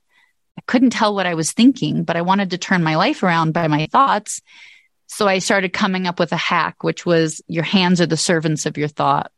I 0.58 0.62
couldn't 0.67 0.91
tell 0.91 1.15
what 1.15 1.26
I 1.26 1.34
was 1.34 1.52
thinking, 1.52 2.04
but 2.04 2.15
I 2.15 2.21
wanted 2.21 2.52
to 2.52 2.58
turn 2.58 2.84
my 2.84 2.95
life 2.95 3.23
around 3.23 3.54
by 3.54 3.67
my 3.67 3.88
thoughts. 3.88 4.41
So 5.08 5.28
I 5.28 5.39
started 5.39 5.73
coming 5.73 6.08
up 6.08 6.19
with 6.19 6.32
a 6.32 6.38
hack, 6.38 6.84
which 6.84 7.06
was 7.06 7.41
your 7.47 7.63
hands 7.63 8.02
are 8.02 8.06
the 8.06 8.17
servants 8.17 8.65
of 8.65 8.78
your 8.78 8.88
thought. 8.88 9.32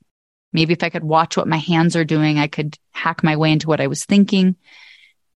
Maybe 0.56 0.72
if 0.72 0.84
I 0.84 0.90
could 0.90 1.04
watch 1.04 1.36
what 1.36 1.50
my 1.50 1.58
hands 1.58 1.98
are 1.98 2.06
doing, 2.06 2.40
I 2.40 2.48
could 2.48 2.78
hack 2.94 3.24
my 3.26 3.36
way 3.36 3.52
into 3.52 3.68
what 3.68 3.82
I 3.82 3.88
was 3.88 4.06
thinking. 4.06 4.56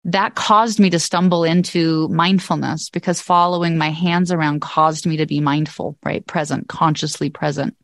That 0.06 0.36
caused 0.36 0.80
me 0.80 0.90
to 0.92 0.98
stumble 0.98 1.44
into 1.44 2.08
mindfulness 2.08 2.90
because 2.90 3.20
following 3.20 3.78
my 3.78 3.90
hands 3.90 4.32
around 4.32 4.62
caused 4.62 5.06
me 5.06 5.18
to 5.18 5.26
be 5.26 5.42
mindful, 5.42 5.98
right? 6.06 6.26
Present, 6.26 6.70
consciously 6.70 7.30
present. 7.30 7.76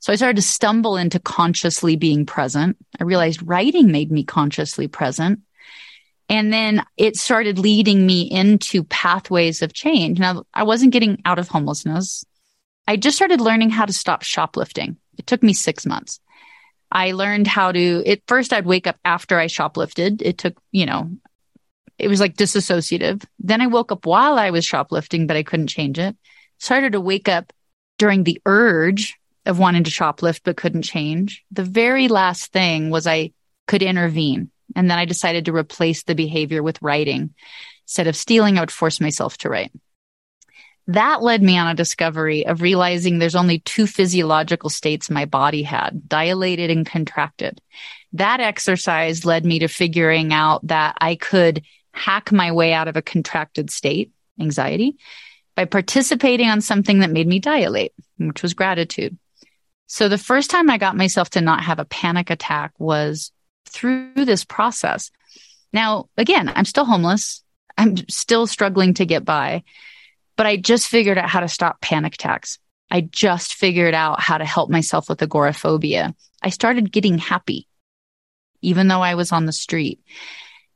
So 0.00 0.12
I 0.12 0.16
started 0.16 0.34
to 0.34 0.42
stumble 0.42 0.96
into 0.96 1.20
consciously 1.20 1.94
being 1.94 2.26
present. 2.26 2.76
I 2.98 3.04
realized 3.04 3.46
writing 3.46 3.92
made 3.92 4.10
me 4.10 4.24
consciously 4.24 4.88
present. 4.88 5.42
And 6.28 6.52
then 6.52 6.82
it 6.96 7.16
started 7.16 7.60
leading 7.60 8.04
me 8.04 8.22
into 8.22 8.82
pathways 8.82 9.62
of 9.62 9.72
change. 9.72 10.18
Now, 10.18 10.42
I 10.52 10.64
wasn't 10.64 10.92
getting 10.92 11.22
out 11.24 11.38
of 11.38 11.46
homelessness. 11.46 12.24
I 12.88 12.96
just 12.96 13.16
started 13.16 13.40
learning 13.40 13.70
how 13.70 13.86
to 13.86 13.92
stop 13.92 14.24
shoplifting. 14.24 14.96
It 15.18 15.28
took 15.28 15.44
me 15.44 15.52
six 15.52 15.86
months. 15.86 16.18
I 16.90 17.12
learned 17.12 17.46
how 17.46 17.72
to, 17.72 18.02
at 18.06 18.22
first, 18.26 18.52
I'd 18.52 18.66
wake 18.66 18.86
up 18.86 18.96
after 19.04 19.38
I 19.38 19.46
shoplifted. 19.46 20.22
It 20.22 20.38
took, 20.38 20.56
you 20.72 20.86
know, 20.86 21.10
it 21.98 22.08
was 22.08 22.20
like 22.20 22.36
disassociative. 22.36 23.24
Then 23.38 23.60
I 23.60 23.66
woke 23.66 23.92
up 23.92 24.06
while 24.06 24.38
I 24.38 24.50
was 24.50 24.64
shoplifting, 24.64 25.26
but 25.26 25.36
I 25.36 25.42
couldn't 25.42 25.66
change 25.66 25.98
it. 25.98 26.16
Started 26.58 26.92
to 26.92 27.00
wake 27.00 27.28
up 27.28 27.52
during 27.98 28.24
the 28.24 28.40
urge 28.46 29.16
of 29.44 29.58
wanting 29.58 29.84
to 29.84 29.90
shoplift, 29.90 30.42
but 30.44 30.56
couldn't 30.56 30.82
change. 30.82 31.44
The 31.50 31.64
very 31.64 32.08
last 32.08 32.52
thing 32.52 32.90
was 32.90 33.06
I 33.06 33.32
could 33.66 33.82
intervene. 33.82 34.50
And 34.76 34.90
then 34.90 34.98
I 34.98 35.04
decided 35.04 35.46
to 35.46 35.54
replace 35.54 36.04
the 36.04 36.14
behavior 36.14 36.62
with 36.62 36.82
writing. 36.82 37.34
Instead 37.84 38.06
of 38.06 38.16
stealing, 38.16 38.58
I 38.58 38.60
would 38.60 38.70
force 38.70 39.00
myself 39.00 39.38
to 39.38 39.48
write. 39.48 39.72
That 40.88 41.22
led 41.22 41.42
me 41.42 41.58
on 41.58 41.68
a 41.68 41.74
discovery 41.74 42.46
of 42.46 42.62
realizing 42.62 43.18
there's 43.18 43.36
only 43.36 43.58
two 43.60 43.86
physiological 43.86 44.70
states 44.70 45.10
my 45.10 45.26
body 45.26 45.62
had 45.62 46.08
dilated 46.08 46.70
and 46.70 46.86
contracted. 46.86 47.60
That 48.14 48.40
exercise 48.40 49.26
led 49.26 49.44
me 49.44 49.58
to 49.58 49.68
figuring 49.68 50.32
out 50.32 50.66
that 50.66 50.96
I 50.98 51.16
could 51.16 51.62
hack 51.92 52.32
my 52.32 52.52
way 52.52 52.72
out 52.72 52.88
of 52.88 52.96
a 52.96 53.02
contracted 53.02 53.70
state, 53.70 54.12
anxiety, 54.40 54.96
by 55.54 55.66
participating 55.66 56.48
on 56.48 56.62
something 56.62 57.00
that 57.00 57.10
made 57.10 57.26
me 57.26 57.38
dilate, 57.38 57.92
which 58.16 58.42
was 58.42 58.54
gratitude. 58.54 59.18
So 59.88 60.08
the 60.08 60.16
first 60.16 60.50
time 60.50 60.70
I 60.70 60.78
got 60.78 60.96
myself 60.96 61.28
to 61.30 61.42
not 61.42 61.64
have 61.64 61.78
a 61.78 61.84
panic 61.84 62.30
attack 62.30 62.72
was 62.78 63.30
through 63.66 64.12
this 64.14 64.44
process. 64.44 65.10
Now, 65.72 66.08
again, 66.16 66.50
I'm 66.54 66.64
still 66.64 66.86
homeless. 66.86 67.42
I'm 67.76 67.96
still 68.08 68.46
struggling 68.46 68.94
to 68.94 69.06
get 69.06 69.24
by, 69.24 69.64
but 70.38 70.46
I 70.46 70.56
just 70.56 70.86
figured 70.86 71.18
out 71.18 71.28
how 71.28 71.40
to 71.40 71.48
stop 71.48 71.80
panic 71.80 72.14
attacks. 72.14 72.58
I 72.90 73.02
just 73.02 73.54
figured 73.54 73.92
out 73.92 74.20
how 74.20 74.38
to 74.38 74.44
help 74.44 74.70
myself 74.70 75.08
with 75.08 75.20
agoraphobia. 75.20 76.14
I 76.40 76.50
started 76.50 76.92
getting 76.92 77.18
happy, 77.18 77.66
even 78.62 78.86
though 78.86 79.02
I 79.02 79.16
was 79.16 79.32
on 79.32 79.46
the 79.46 79.52
street. 79.52 80.00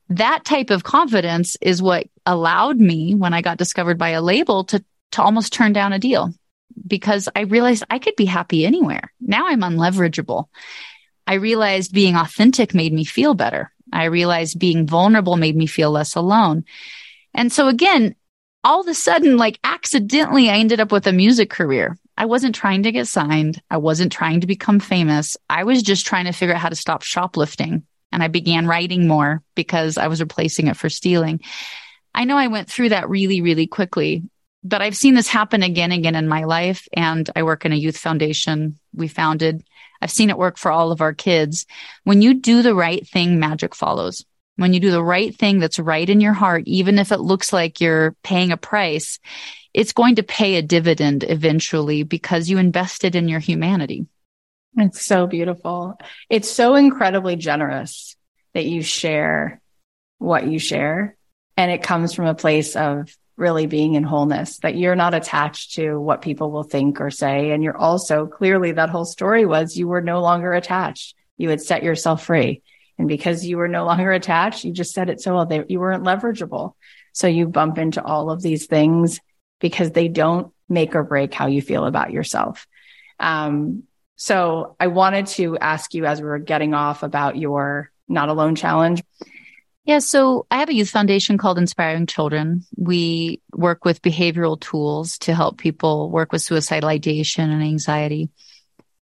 That 0.09 0.45
type 0.45 0.71
of 0.71 0.83
confidence 0.83 1.57
is 1.61 1.81
what 1.81 2.09
allowed 2.27 2.79
me, 2.79 3.15
when 3.15 3.33
I 3.33 3.41
got 3.41 3.57
discovered 3.57 3.99
by 3.99 4.11
a 4.11 4.21
label, 4.21 4.65
to, 4.65 4.85
to 5.13 5.23
almost 5.23 5.53
turn 5.53 5.73
down 5.73 5.93
a 5.93 5.99
deal 6.01 6.35
because 6.85 7.29
I 7.37 7.43
realized 7.43 7.85
I 7.89 8.01
could 8.01 8.17
be 8.17 8.25
happy 8.25 8.67
anywhere. 8.67 9.13
Now 9.21 9.47
I'm 9.47 9.61
unleverageable. 9.61 10.47
I 11.25 11.35
realized 11.35 11.95
being 11.95 12.17
authentic 12.17 12.75
made 12.75 12.93
me 12.93 13.05
feel 13.05 13.35
better. 13.35 13.73
I 13.93 14.05
realized 14.07 14.59
being 14.59 14.89
vulnerable 14.89 15.37
made 15.37 15.55
me 15.55 15.67
feel 15.67 15.93
less 15.93 16.17
alone. 16.17 16.65
And 17.33 17.53
so 17.53 17.69
again, 17.69 18.17
all 18.65 18.81
of 18.81 18.89
a 18.89 18.95
sudden, 18.95 19.37
like 19.37 19.59
accidentally, 19.65 20.49
I 20.49 20.57
ended 20.57 20.81
up 20.81 20.93
with 20.93 21.07
a 21.07 21.13
music 21.13 21.51
career. 21.51 21.97
I 22.17 22.27
wasn't 22.27 22.55
trying 22.55 22.85
to 22.85 22.93
get 22.93 23.09
signed. 23.09 23.61
I 23.71 23.79
wasn't 23.79 24.13
trying 24.13 24.41
to 24.41 24.47
become 24.47 24.81
famous. 24.81 25.37
I 25.49 25.65
was 25.65 25.83
just 25.83 26.07
trying 26.07 26.27
to 26.27 26.33
figure 26.33 26.55
out 26.55 26.61
how 26.61 26.69
to 26.69 26.77
stop 26.77 27.03
shoplifting. 27.03 27.85
And 28.13 28.23
I 28.23 28.29
began 28.29 28.67
writing 28.67 29.09
more 29.09 29.43
because 29.55 29.97
I 29.97 30.09
was 30.09 30.21
replacing 30.21 30.67
it 30.67 30.77
for 30.77 30.91
stealing. 30.91 31.41
I 32.15 32.25
know 32.25 32.37
I 32.37 32.49
went 32.49 32.69
through 32.69 32.91
that 32.91 33.09
really, 33.09 33.41
really 33.41 33.67
quickly, 33.67 34.23
but 34.63 34.83
I've 34.83 34.97
seen 34.97 35.15
this 35.15 35.29
happen 35.29 35.63
again 35.63 35.91
and 35.91 36.01
again 36.01 36.15
in 36.15 36.29
my 36.29 36.45
life. 36.45 36.87
And 36.93 37.29
I 37.35 37.43
work 37.43 37.65
in 37.65 37.73
a 37.73 37.77
youth 37.77 37.97
foundation 37.97 38.79
we 38.95 39.09
founded 39.09 39.65
I've 40.03 40.11
seen 40.11 40.31
it 40.31 40.37
work 40.37 40.59
for 40.59 40.73
all 40.73 40.91
of 40.91 41.01
our 41.01 41.15
kids. 41.15 41.65
When 42.03 42.21
you 42.23 42.35
do 42.35 42.63
the 42.63 42.75
right 42.75 43.07
thing, 43.07 43.39
magic 43.39 43.75
follows. 43.75 44.25
When 44.57 44.73
you 44.75 44.81
do 44.81 44.91
the 44.91 45.03
right 45.03 45.35
thing 45.35 45.59
that's 45.59 45.79
right 45.79 46.09
in 46.09 46.21
your 46.21 46.35
heart, 46.35 46.65
even 46.67 46.99
if 46.99 47.11
it 47.11 47.21
looks 47.21 47.53
like 47.53 47.81
you're 47.81 48.15
paying 48.23 48.53
a 48.53 48.57
price, 48.57 49.19
it's 49.73 49.93
going 49.93 50.17
to 50.17 50.23
pay 50.23 50.57
a 50.57 50.63
dividend 50.63 51.25
eventually 51.27 52.03
because 52.03 52.51
you 52.51 52.59
invested 52.59 53.15
in 53.15 53.29
your 53.29 53.41
humanity. 53.41 54.07
It's 54.77 55.03
so 55.03 55.27
beautiful. 55.27 55.99
It's 56.29 56.51
so 56.51 56.75
incredibly 56.75 57.37
generous 57.37 58.17
that 58.55 58.67
you 58.67 58.83
share 58.83 59.61
what 60.19 60.47
you 60.47 60.59
share. 60.59 61.17
And 61.57 61.71
it 61.71 61.83
comes 61.83 62.15
from 62.15 62.27
a 62.27 62.35
place 62.35 62.77
of 62.77 63.15
really 63.37 63.67
being 63.67 63.95
in 63.95 64.05
wholeness, 64.05 64.59
that 64.59 64.77
you're 64.77 64.95
not 64.95 65.15
attached 65.15 65.75
to 65.75 65.99
what 65.99 66.23
people 66.23 66.51
will 66.51 66.63
think 66.63 67.01
or 67.01 67.11
say. 67.11 67.51
And 67.51 67.63
you're 67.63 67.77
also 67.77 68.27
clearly 68.27 68.73
that 68.73 68.91
whole 68.91 69.05
story 69.05 69.45
was 69.47 69.77
you 69.77 69.89
were 69.89 70.03
no 70.03 70.21
longer 70.21 70.53
attached. 70.53 71.15
You 71.39 71.49
had 71.49 71.61
set 71.61 71.83
yourself 71.83 72.25
free. 72.25 72.63
And 73.03 73.09
because 73.09 73.45
you 73.45 73.57
were 73.57 73.67
no 73.67 73.85
longer 73.85 74.13
attached, 74.13 74.63
you 74.63 74.71
just 74.71 74.95
said 74.95 75.11
it 75.11 75.21
so 75.21 75.35
well, 75.35 75.45
they, 75.45 75.65
you 75.69 75.81
weren't 75.81 76.05
leverageable. 76.05 76.75
So 77.13 77.27
you 77.27 77.49
bump 77.49 77.77
into 77.77 78.01
all 78.01 78.31
of 78.31 78.43
these 78.43 78.67
things 78.67 79.19
because 79.59 79.91
they 79.91 80.07
don't 80.07 80.53
make 80.69 80.95
or 80.95 81.03
break 81.03 81.35
how 81.35 81.49
you 81.49 81.61
feel 81.61 81.85
about 81.85 82.13
yourself. 82.13 82.65
Um, 83.19 83.83
so 84.15 84.77
I 84.79 84.87
wanted 84.87 85.27
to 85.39 85.59
ask 85.59 85.95
you 85.95 86.07
as 86.07 86.21
we 86.21 86.29
were 86.29 86.39
getting 86.39 86.75
off 86.75 87.03
about 87.03 87.37
your 87.37 87.91
not 88.07 88.29
alone 88.29 88.55
challenge 88.55 89.03
Yeah, 89.85 89.99
so 89.99 90.47
I 90.49 90.59
have 90.59 90.69
a 90.69 90.75
youth 90.75 90.91
foundation 90.91 91.39
called 91.39 91.59
Inspiring 91.59 92.07
Children. 92.07 92.65
We 92.77 93.41
work 93.53 93.85
with 93.85 94.01
behavioral 94.01 94.61
tools 94.61 95.19
to 95.19 95.35
help 95.35 95.59
people 95.59 96.09
work 96.09 96.31
with 96.31 96.43
suicidal 96.43 96.89
ideation 96.89 97.51
and 97.51 97.65
anxiety. 97.65 98.31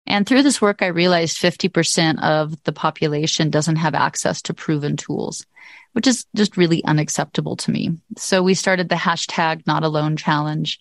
And 0.05 0.27
through 0.27 0.43
this 0.43 0.61
work, 0.61 0.81
I 0.81 0.87
realized 0.87 1.37
50% 1.37 2.21
of 2.21 2.61
the 2.63 2.73
population 2.73 3.49
doesn't 3.49 3.77
have 3.77 3.95
access 3.95 4.41
to 4.43 4.53
proven 4.53 4.97
tools, 4.97 5.45
which 5.93 6.07
is 6.07 6.25
just 6.35 6.57
really 6.57 6.83
unacceptable 6.83 7.55
to 7.57 7.71
me. 7.71 7.97
So 8.17 8.43
we 8.43 8.53
started 8.53 8.89
the 8.89 8.95
hashtag 8.95 9.65
not 9.65 9.83
alone 9.83 10.17
challenge 10.17 10.79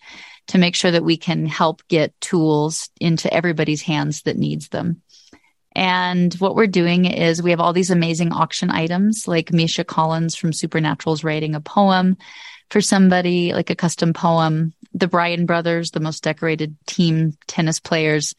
to 0.49 0.59
make 0.59 0.75
sure 0.75 0.91
that 0.91 1.05
we 1.05 1.16
can 1.16 1.47
help 1.47 1.87
get 1.89 2.20
tools 2.20 2.91
into 3.01 3.33
everybody's 3.33 3.83
hands 3.83 4.23
that 4.23 4.37
needs 4.37 4.68
them. 4.68 5.03
And 5.75 6.35
what 6.35 6.55
we're 6.55 6.66
doing 6.66 7.07
is 7.07 7.43
we 7.43 7.51
have 7.51 7.61
all 7.61 7.73
these 7.73 7.91
amazing 7.91 8.33
auction 8.33 8.70
items, 8.70 9.27
like 9.27 9.53
Misha 9.53 9.85
Collins 9.85 10.37
from 10.37 10.53
Supernatural's 10.53 11.25
writing 11.25 11.55
a 11.55 11.61
poem 11.61 12.16
for 12.70 12.81
somebody, 12.81 13.53
like 13.53 13.70
a 13.70 13.77
custom 13.77 14.12
poem. 14.12 14.75
The 14.93 15.09
Bryan 15.09 15.47
brothers, 15.47 15.91
the 15.91 16.01
most 16.01 16.23
decorated 16.23 16.77
team 16.87 17.33
tennis 17.47 17.81
players, 17.81 18.35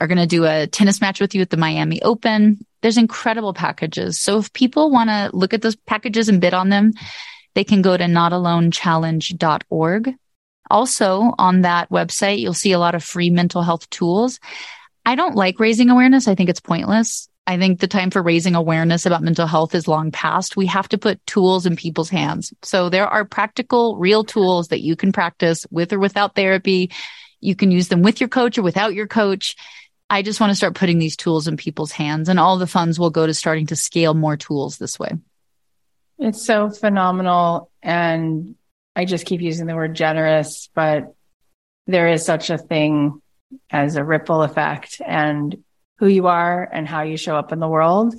are 0.00 0.06
going 0.06 0.18
to 0.18 0.26
do 0.26 0.46
a 0.46 0.66
tennis 0.66 1.00
match 1.00 1.20
with 1.20 1.34
you 1.34 1.42
at 1.42 1.50
the 1.50 1.56
Miami 1.56 2.00
Open. 2.02 2.64
There's 2.82 2.96
incredible 2.96 3.52
packages. 3.52 4.18
So 4.18 4.38
if 4.38 4.52
people 4.52 4.90
want 4.90 5.10
to 5.10 5.30
look 5.32 5.54
at 5.54 5.62
those 5.62 5.76
packages 5.76 6.28
and 6.28 6.40
bid 6.40 6.54
on 6.54 6.70
them, 6.70 6.92
they 7.54 7.64
can 7.64 7.82
go 7.82 7.96
to 7.96 8.04
notalonechallenge.org. 8.04 10.14
Also 10.70 11.34
on 11.38 11.62
that 11.62 11.90
website, 11.90 12.38
you'll 12.38 12.54
see 12.54 12.72
a 12.72 12.78
lot 12.78 12.94
of 12.94 13.04
free 13.04 13.30
mental 13.30 13.62
health 13.62 13.90
tools. 13.90 14.40
I 15.04 15.16
don't 15.16 15.36
like 15.36 15.60
raising 15.60 15.90
awareness. 15.90 16.28
I 16.28 16.34
think 16.34 16.48
it's 16.48 16.60
pointless. 16.60 17.28
I 17.46 17.58
think 17.58 17.80
the 17.80 17.88
time 17.88 18.10
for 18.10 18.22
raising 18.22 18.54
awareness 18.54 19.06
about 19.06 19.22
mental 19.22 19.46
health 19.46 19.74
is 19.74 19.88
long 19.88 20.12
past. 20.12 20.56
We 20.56 20.66
have 20.66 20.88
to 20.90 20.98
put 20.98 21.24
tools 21.26 21.66
in 21.66 21.74
people's 21.74 22.10
hands. 22.10 22.52
So 22.62 22.88
there 22.88 23.08
are 23.08 23.24
practical, 23.24 23.96
real 23.96 24.22
tools 24.22 24.68
that 24.68 24.82
you 24.82 24.94
can 24.94 25.10
practice 25.10 25.66
with 25.70 25.92
or 25.92 25.98
without 25.98 26.36
therapy. 26.36 26.92
You 27.40 27.56
can 27.56 27.72
use 27.72 27.88
them 27.88 28.02
with 28.02 28.20
your 28.20 28.28
coach 28.28 28.56
or 28.56 28.62
without 28.62 28.94
your 28.94 29.08
coach. 29.08 29.56
I 30.12 30.22
just 30.22 30.40
want 30.40 30.50
to 30.50 30.56
start 30.56 30.74
putting 30.74 30.98
these 30.98 31.16
tools 31.16 31.46
in 31.46 31.56
people's 31.56 31.92
hands 31.92 32.28
and 32.28 32.40
all 32.40 32.58
the 32.58 32.66
funds 32.66 32.98
will 32.98 33.10
go 33.10 33.26
to 33.26 33.32
starting 33.32 33.66
to 33.68 33.76
scale 33.76 34.12
more 34.12 34.36
tools 34.36 34.76
this 34.76 34.98
way. 34.98 35.12
It's 36.18 36.44
so 36.44 36.68
phenomenal. 36.68 37.70
And 37.80 38.56
I 38.96 39.04
just 39.04 39.24
keep 39.24 39.40
using 39.40 39.66
the 39.66 39.76
word 39.76 39.94
generous, 39.94 40.68
but 40.74 41.14
there 41.86 42.08
is 42.08 42.24
such 42.24 42.50
a 42.50 42.58
thing 42.58 43.22
as 43.70 43.94
a 43.94 44.04
ripple 44.04 44.42
effect 44.42 45.00
and 45.04 45.62
who 45.98 46.08
you 46.08 46.26
are 46.26 46.68
and 46.70 46.88
how 46.88 47.02
you 47.02 47.16
show 47.16 47.36
up 47.36 47.52
in 47.52 47.60
the 47.60 47.68
world. 47.68 48.14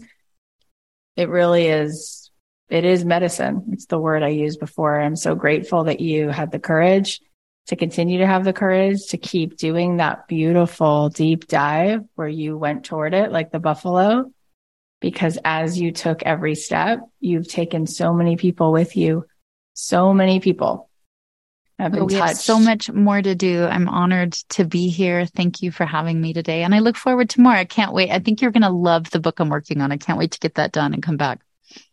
It 1.18 1.28
really 1.28 1.68
is, 1.68 2.32
it 2.70 2.86
is 2.86 3.04
medicine. 3.04 3.66
It's 3.74 3.88
the 3.88 4.00
word 4.00 4.24
I 4.24 4.30
used 4.30 4.62
before. 4.62 4.98
I'm 4.98 5.18
so 5.18 5.36
grateful 5.36 5.84
that 5.84 6.00
you 6.00 6.30
had 6.30 6.52
the 6.52 6.60
courage 6.60 7.20
to 7.68 7.76
continue 7.76 8.20
to 8.20 8.28
have 8.28 8.44
the 8.44 8.54
courage 8.54 9.08
to 9.08 9.18
keep 9.18 9.58
doing 9.58 9.98
that 9.98 10.28
beautiful 10.28 11.10
deep 11.10 11.48
dive 11.48 12.02
where 12.16 12.28
you 12.28 12.58
went 12.58 12.86
toward 12.86 13.14
it 13.14 13.32
like 13.32 13.52
the 13.52 13.60
buffalo. 13.60 14.32
Because 15.00 15.40
as 15.44 15.80
you 15.80 15.92
took 15.92 16.22
every 16.24 16.56
step, 16.56 17.00
you've 17.20 17.48
taken 17.48 17.88
so 17.88 18.14
many 18.14 18.36
people 18.36 18.72
with 18.72 18.96
you, 18.96 19.26
so 19.74 20.14
many 20.14 20.40
people 20.40 20.90
have 21.82 21.92
been 21.92 22.06
we 22.06 22.14
touched. 22.14 22.28
Have 22.28 22.38
so 22.38 22.60
much 22.60 22.92
more 22.92 23.22
to 23.22 23.36
do. 23.36 23.66
I'm 23.66 23.90
honored 23.90 24.34
to 24.50 24.66
be 24.66 24.90
here. 24.90 25.26
Thank 25.26 25.62
you 25.62 25.72
for 25.72 25.86
having 25.86 26.22
me 26.22 26.34
today. 26.34 26.64
And 26.64 26.76
I 26.76 26.80
look 26.80 26.96
forward 26.96 27.30
to 27.32 27.42
more. 27.42 27.52
I 27.52 27.66
can't 27.66 27.94
wait. 27.94 28.12
I 28.12 28.20
think 28.20 28.42
you're 28.42 28.52
going 28.52 28.62
to 28.62 28.70
love 28.70 29.10
the 29.10 29.20
book 29.20 29.40
I'm 29.40 29.50
working 29.50 29.82
on. 29.82 29.92
I 29.92 29.98
can't 29.98 30.20
wait 30.20 30.32
to 30.32 30.40
get 30.40 30.56
that 30.56 30.72
done 30.72 30.94
and 30.94 31.02
come 31.02 31.18
back. 31.18 31.40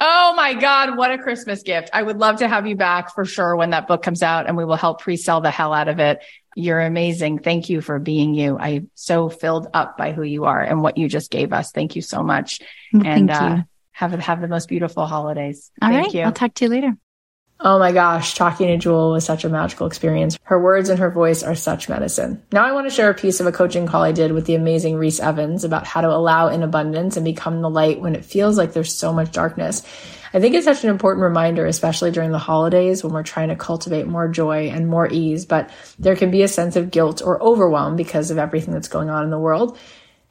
Oh 0.00 0.34
my 0.36 0.54
God, 0.54 0.96
what 0.96 1.10
a 1.10 1.18
Christmas 1.18 1.62
gift. 1.62 1.90
I 1.92 2.02
would 2.02 2.18
love 2.18 2.36
to 2.36 2.48
have 2.48 2.66
you 2.66 2.76
back 2.76 3.14
for 3.14 3.24
sure 3.24 3.56
when 3.56 3.70
that 3.70 3.86
book 3.86 4.02
comes 4.02 4.22
out 4.22 4.46
and 4.46 4.56
we 4.56 4.64
will 4.64 4.76
help 4.76 5.00
pre-sell 5.00 5.40
the 5.40 5.50
hell 5.50 5.72
out 5.72 5.88
of 5.88 5.98
it. 5.98 6.20
You're 6.56 6.80
amazing. 6.80 7.40
Thank 7.40 7.68
you 7.68 7.80
for 7.80 7.98
being 7.98 8.34
you. 8.34 8.58
I'm 8.58 8.90
so 8.94 9.28
filled 9.28 9.68
up 9.74 9.96
by 9.96 10.12
who 10.12 10.22
you 10.22 10.44
are 10.44 10.60
and 10.60 10.82
what 10.82 10.98
you 10.98 11.08
just 11.08 11.30
gave 11.30 11.52
us. 11.52 11.70
Thank 11.70 11.96
you 11.96 12.02
so 12.02 12.22
much. 12.22 12.60
And 12.92 13.30
uh, 13.30 13.58
have 13.92 14.12
have 14.12 14.40
the 14.40 14.48
most 14.48 14.68
beautiful 14.68 15.06
holidays. 15.06 15.70
All 15.82 15.88
Thank 15.88 16.06
right, 16.06 16.14
you. 16.14 16.22
I'll 16.22 16.32
talk 16.32 16.54
to 16.54 16.64
you 16.64 16.70
later. 16.70 16.96
Oh 17.60 17.78
my 17.78 17.90
gosh, 17.90 18.34
talking 18.34 18.68
to 18.68 18.76
Jewel 18.76 19.10
was 19.10 19.24
such 19.24 19.44
a 19.44 19.48
magical 19.48 19.88
experience. 19.88 20.38
Her 20.44 20.62
words 20.62 20.90
and 20.90 20.98
her 21.00 21.10
voice 21.10 21.42
are 21.42 21.56
such 21.56 21.88
medicine. 21.88 22.40
Now 22.52 22.64
I 22.64 22.70
want 22.70 22.88
to 22.88 22.94
share 22.94 23.10
a 23.10 23.14
piece 23.14 23.40
of 23.40 23.46
a 23.46 23.52
coaching 23.52 23.86
call 23.86 24.04
I 24.04 24.12
did 24.12 24.30
with 24.30 24.46
the 24.46 24.54
amazing 24.54 24.94
Reese 24.94 25.18
Evans 25.18 25.64
about 25.64 25.84
how 25.84 26.00
to 26.00 26.08
allow 26.08 26.48
in 26.48 26.62
abundance 26.62 27.16
and 27.16 27.24
become 27.24 27.60
the 27.60 27.70
light 27.70 28.00
when 28.00 28.14
it 28.14 28.24
feels 28.24 28.56
like 28.56 28.72
there's 28.72 28.94
so 28.94 29.12
much 29.12 29.32
darkness. 29.32 29.82
I 30.32 30.40
think 30.40 30.54
it's 30.54 30.66
such 30.66 30.84
an 30.84 30.90
important 30.90 31.24
reminder, 31.24 31.66
especially 31.66 32.12
during 32.12 32.30
the 32.30 32.38
holidays 32.38 33.02
when 33.02 33.12
we're 33.12 33.22
trying 33.24 33.48
to 33.48 33.56
cultivate 33.56 34.06
more 34.06 34.28
joy 34.28 34.68
and 34.68 34.86
more 34.86 35.08
ease, 35.10 35.44
but 35.44 35.70
there 35.98 36.16
can 36.16 36.30
be 36.30 36.42
a 36.42 36.48
sense 36.48 36.76
of 36.76 36.92
guilt 36.92 37.22
or 37.24 37.42
overwhelm 37.42 37.96
because 37.96 38.30
of 38.30 38.38
everything 38.38 38.72
that's 38.72 38.88
going 38.88 39.10
on 39.10 39.24
in 39.24 39.30
the 39.30 39.38
world. 39.38 39.76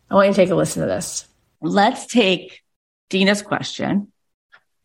I 0.09 0.15
want 0.15 0.28
you 0.28 0.34
to 0.34 0.38
take 0.38 0.49
a 0.49 0.55
listen 0.55 0.82
to 0.82 0.88
this. 0.88 1.28
Let's 1.59 2.05
take 2.05 2.63
Dina's 3.09 3.41
question 3.41 4.11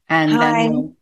and 0.08 0.32
Hi. 0.32 0.38
then 0.38 0.72
we'll 0.72 0.96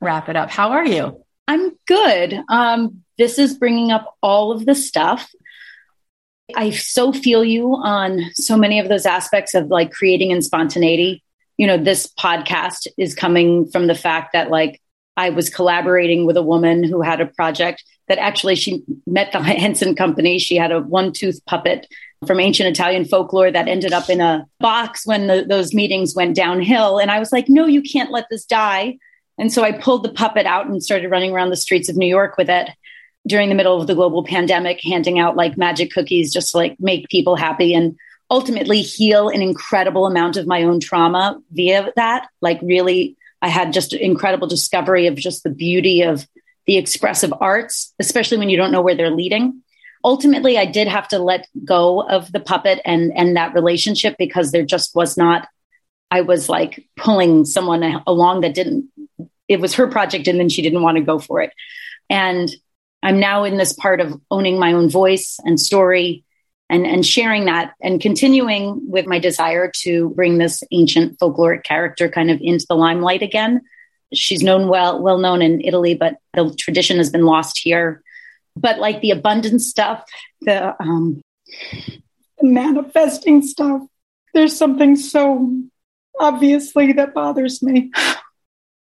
wrap 0.00 0.28
it 0.28 0.36
up. 0.36 0.50
How 0.50 0.70
are 0.72 0.86
you? 0.86 1.24
I'm 1.46 1.72
good. 1.86 2.40
Um, 2.48 3.02
this 3.16 3.38
is 3.38 3.56
bringing 3.56 3.90
up 3.90 4.16
all 4.22 4.52
of 4.52 4.66
the 4.66 4.74
stuff. 4.74 5.30
I 6.54 6.70
so 6.70 7.12
feel 7.12 7.44
you 7.44 7.74
on 7.74 8.20
so 8.34 8.56
many 8.56 8.80
of 8.80 8.88
those 8.88 9.06
aspects 9.06 9.54
of 9.54 9.68
like 9.68 9.90
creating 9.90 10.32
and 10.32 10.44
spontaneity. 10.44 11.22
You 11.56 11.66
know, 11.66 11.76
this 11.76 12.06
podcast 12.06 12.86
is 12.96 13.14
coming 13.14 13.68
from 13.70 13.86
the 13.86 13.94
fact 13.94 14.32
that 14.32 14.50
like 14.50 14.80
I 15.16 15.30
was 15.30 15.50
collaborating 15.50 16.26
with 16.26 16.36
a 16.36 16.42
woman 16.42 16.84
who 16.84 17.02
had 17.02 17.20
a 17.20 17.26
project 17.26 17.82
that 18.06 18.18
actually 18.18 18.54
she 18.54 18.84
met 19.06 19.32
the 19.32 19.42
Henson 19.42 19.94
Company. 19.94 20.38
She 20.38 20.56
had 20.56 20.72
a 20.72 20.80
one 20.80 21.12
tooth 21.12 21.44
puppet 21.44 21.86
from 22.26 22.40
ancient 22.40 22.68
Italian 22.68 23.04
folklore 23.04 23.50
that 23.50 23.68
ended 23.68 23.92
up 23.92 24.08
in 24.08 24.20
a 24.20 24.46
box 24.60 25.06
when 25.06 25.26
the, 25.26 25.44
those 25.48 25.74
meetings 25.74 26.14
went 26.14 26.34
downhill. 26.34 26.98
And 26.98 27.10
I 27.10 27.18
was 27.18 27.32
like, 27.32 27.48
no, 27.48 27.66
you 27.66 27.82
can't 27.82 28.10
let 28.10 28.26
this 28.30 28.44
die. 28.44 28.98
And 29.38 29.52
so 29.52 29.62
I 29.62 29.72
pulled 29.72 30.02
the 30.02 30.12
puppet 30.12 30.46
out 30.46 30.66
and 30.66 30.82
started 30.82 31.10
running 31.10 31.32
around 31.32 31.50
the 31.50 31.56
streets 31.56 31.88
of 31.88 31.96
New 31.96 32.06
York 32.06 32.36
with 32.36 32.50
it 32.50 32.70
during 33.26 33.48
the 33.48 33.54
middle 33.54 33.80
of 33.80 33.86
the 33.86 33.94
global 33.94 34.24
pandemic, 34.24 34.80
handing 34.82 35.18
out 35.18 35.36
like 35.36 35.56
magic 35.56 35.92
cookies 35.92 36.32
just 36.32 36.52
to 36.52 36.56
like 36.56 36.76
make 36.80 37.08
people 37.08 37.36
happy 37.36 37.74
and 37.74 37.96
ultimately 38.30 38.82
heal 38.82 39.28
an 39.28 39.42
incredible 39.42 40.06
amount 40.06 40.36
of 40.36 40.46
my 40.46 40.62
own 40.62 40.80
trauma 40.80 41.40
via 41.52 41.92
that. 41.96 42.28
Like 42.40 42.60
really, 42.62 43.16
I 43.40 43.48
had 43.48 43.72
just 43.72 43.92
an 43.92 44.00
incredible 44.00 44.48
discovery 44.48 45.06
of 45.06 45.14
just 45.14 45.44
the 45.44 45.50
beauty 45.50 46.02
of 46.02 46.26
the 46.66 46.76
expressive 46.76 47.32
arts, 47.40 47.94
especially 47.98 48.38
when 48.38 48.48
you 48.48 48.56
don't 48.56 48.72
know 48.72 48.82
where 48.82 48.94
they're 48.94 49.10
leading. 49.10 49.62
Ultimately, 50.04 50.58
I 50.58 50.66
did 50.66 50.88
have 50.88 51.08
to 51.08 51.18
let 51.18 51.48
go 51.64 52.02
of 52.02 52.30
the 52.32 52.40
puppet 52.40 52.80
and 52.84 53.12
and 53.16 53.36
that 53.36 53.54
relationship 53.54 54.16
because 54.18 54.52
there 54.52 54.64
just 54.64 54.94
was 54.94 55.16
not 55.16 55.48
I 56.10 56.22
was 56.22 56.48
like 56.48 56.86
pulling 56.96 57.44
someone 57.44 58.02
along 58.06 58.40
that 58.40 58.54
didn't, 58.54 58.88
it 59.48 59.60
was 59.60 59.74
her 59.74 59.86
project 59.86 60.28
and 60.28 60.38
then 60.38 60.48
she 60.48 60.62
didn't 60.62 60.82
want 60.82 60.98
to 60.98 61.02
go 61.02 61.18
for 61.18 61.40
it. 61.40 61.52
And 62.10 62.54
I'm 63.02 63.20
now 63.20 63.44
in 63.44 63.56
this 63.56 63.72
part 63.72 64.00
of 64.00 64.20
owning 64.30 64.58
my 64.58 64.72
own 64.72 64.88
voice 64.90 65.38
and 65.44 65.58
story 65.58 66.24
and, 66.68 66.86
and 66.86 67.04
sharing 67.04 67.46
that 67.46 67.74
and 67.80 68.00
continuing 68.00 68.90
with 68.90 69.06
my 69.06 69.18
desire 69.18 69.70
to 69.82 70.10
bring 70.10 70.38
this 70.38 70.62
ancient 70.70 71.18
folkloric 71.18 71.64
character 71.64 72.08
kind 72.08 72.30
of 72.30 72.40
into 72.40 72.66
the 72.68 72.76
limelight 72.76 73.22
again. 73.22 73.62
She's 74.12 74.42
known 74.42 74.68
well, 74.68 75.00
well 75.02 75.18
known 75.18 75.42
in 75.42 75.60
Italy, 75.60 75.94
but 75.94 76.16
the 76.34 76.54
tradition 76.58 76.98
has 76.98 77.10
been 77.10 77.24
lost 77.24 77.58
here. 77.58 78.02
But 78.56 78.78
like 78.78 79.00
the 79.00 79.12
abundance 79.12 79.68
stuff, 79.68 80.04
the, 80.40 80.74
um, 80.82 81.22
the 82.38 82.46
manifesting 82.46 83.42
stuff, 83.42 83.82
there's 84.34 84.56
something 84.56 84.96
so 84.96 85.62
obviously 86.18 86.92
that 86.94 87.14
bothers 87.14 87.62
me. 87.62 87.90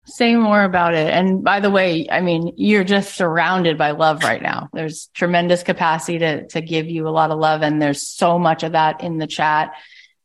Say 0.05 0.35
more 0.35 0.65
about 0.65 0.95
it. 0.95 1.13
And 1.13 1.45
by 1.45 1.61
the 1.61 1.71
way, 1.71 2.09
I 2.11 2.21
mean, 2.21 2.55
you're 2.57 2.83
just 2.85 3.15
surrounded 3.15 3.79
by 3.79 3.93
love 3.93 4.25
right 4.25 4.43
now. 4.43 4.69
There's 4.73 5.09
tremendous 5.15 5.63
capacity 5.63 6.19
to, 6.19 6.47
to 6.49 6.61
give 6.61 6.87
you 6.87 7.07
a 7.07 7.11
lot 7.11 7.31
of 7.31 7.39
love. 7.39 7.63
And 7.63 7.81
there's 7.81 8.07
so 8.07 8.39
much 8.39 8.65
of 8.65 8.73
that 8.73 9.03
in 9.03 9.19
the 9.19 9.29
chat. 9.29 9.73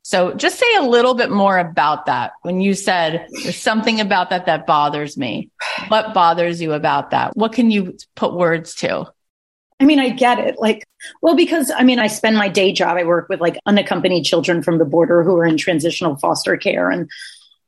So 0.02 0.34
just 0.34 0.58
say 0.58 0.76
a 0.78 0.84
little 0.84 1.14
bit 1.14 1.30
more 1.30 1.60
about 1.60 2.08
that. 2.08 2.32
When 2.42 2.60
you 2.60 2.74
said 2.74 3.28
there's 3.44 3.58
something 3.58 4.00
about 4.00 4.32
that 4.32 4.46
that 4.48 4.66
bothers 4.66 5.16
me, 5.16 5.52
what 5.90 6.14
bothers 6.14 6.62
you 6.62 6.74
about 6.74 7.12
that? 7.12 7.36
What 7.36 7.54
can 7.54 7.70
you 7.70 7.98
put 8.16 8.34
words 8.34 8.74
to? 8.76 9.12
I 9.80 9.84
mean, 9.84 10.00
I 10.00 10.10
get 10.10 10.40
it. 10.40 10.58
Like, 10.58 10.88
well, 11.22 11.36
because 11.36 11.72
I 11.76 11.84
mean, 11.84 12.00
I 12.00 12.08
spend 12.08 12.36
my 12.36 12.48
day 12.48 12.72
job, 12.72 12.98
I 12.98 13.04
work 13.04 13.30
with 13.30 13.42
like 13.42 13.60
unaccompanied 13.66 14.24
children 14.24 14.64
from 14.64 14.80
the 14.80 14.86
border 14.86 15.24
who 15.24 15.36
are 15.38 15.46
in 15.46 15.58
transitional 15.58 16.16
foster 16.16 16.58
care 16.58 16.90
and 16.90 17.10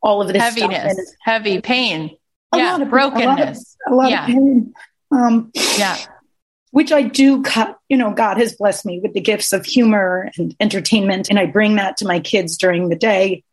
all 0.02 0.22
of 0.22 0.28
this 0.28 0.42
heaviness, 0.42 1.16
heavy 1.22 1.62
pain. 1.62 2.18
yeah, 2.56 2.72
lot 2.72 2.82
of 2.82 2.90
brokenness. 2.90 3.78
A 3.88 3.94
lot 3.94 3.94
of, 3.94 3.94
a 3.94 3.96
lot 3.96 4.12
yeah. 4.12 4.24
of 4.24 4.28
pain. 4.28 4.74
Um, 5.12 5.52
yeah. 5.78 5.98
Which 6.72 6.92
I 6.92 7.02
do 7.02 7.42
cut, 7.42 7.78
you 7.90 7.98
know, 7.98 8.14
God 8.14 8.38
has 8.38 8.56
blessed 8.56 8.86
me 8.86 9.00
with 9.00 9.14
the 9.14 9.22
gifts 9.22 9.54
of 9.54 9.66
humor 9.66 10.30
and 10.38 10.56
entertainment, 10.60 11.30
and 11.30 11.40
I 11.40 11.48
bring 11.48 11.76
that 11.78 11.98
to 11.98 12.06
my 12.06 12.20
kids 12.20 12.58
during 12.58 12.90
the 12.90 12.96
day. 12.96 13.44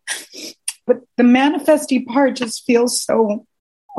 But 0.86 1.00
the 1.16 1.24
manifesty 1.24 2.04
part 2.04 2.36
just 2.36 2.64
feels 2.64 3.00
so 3.00 3.46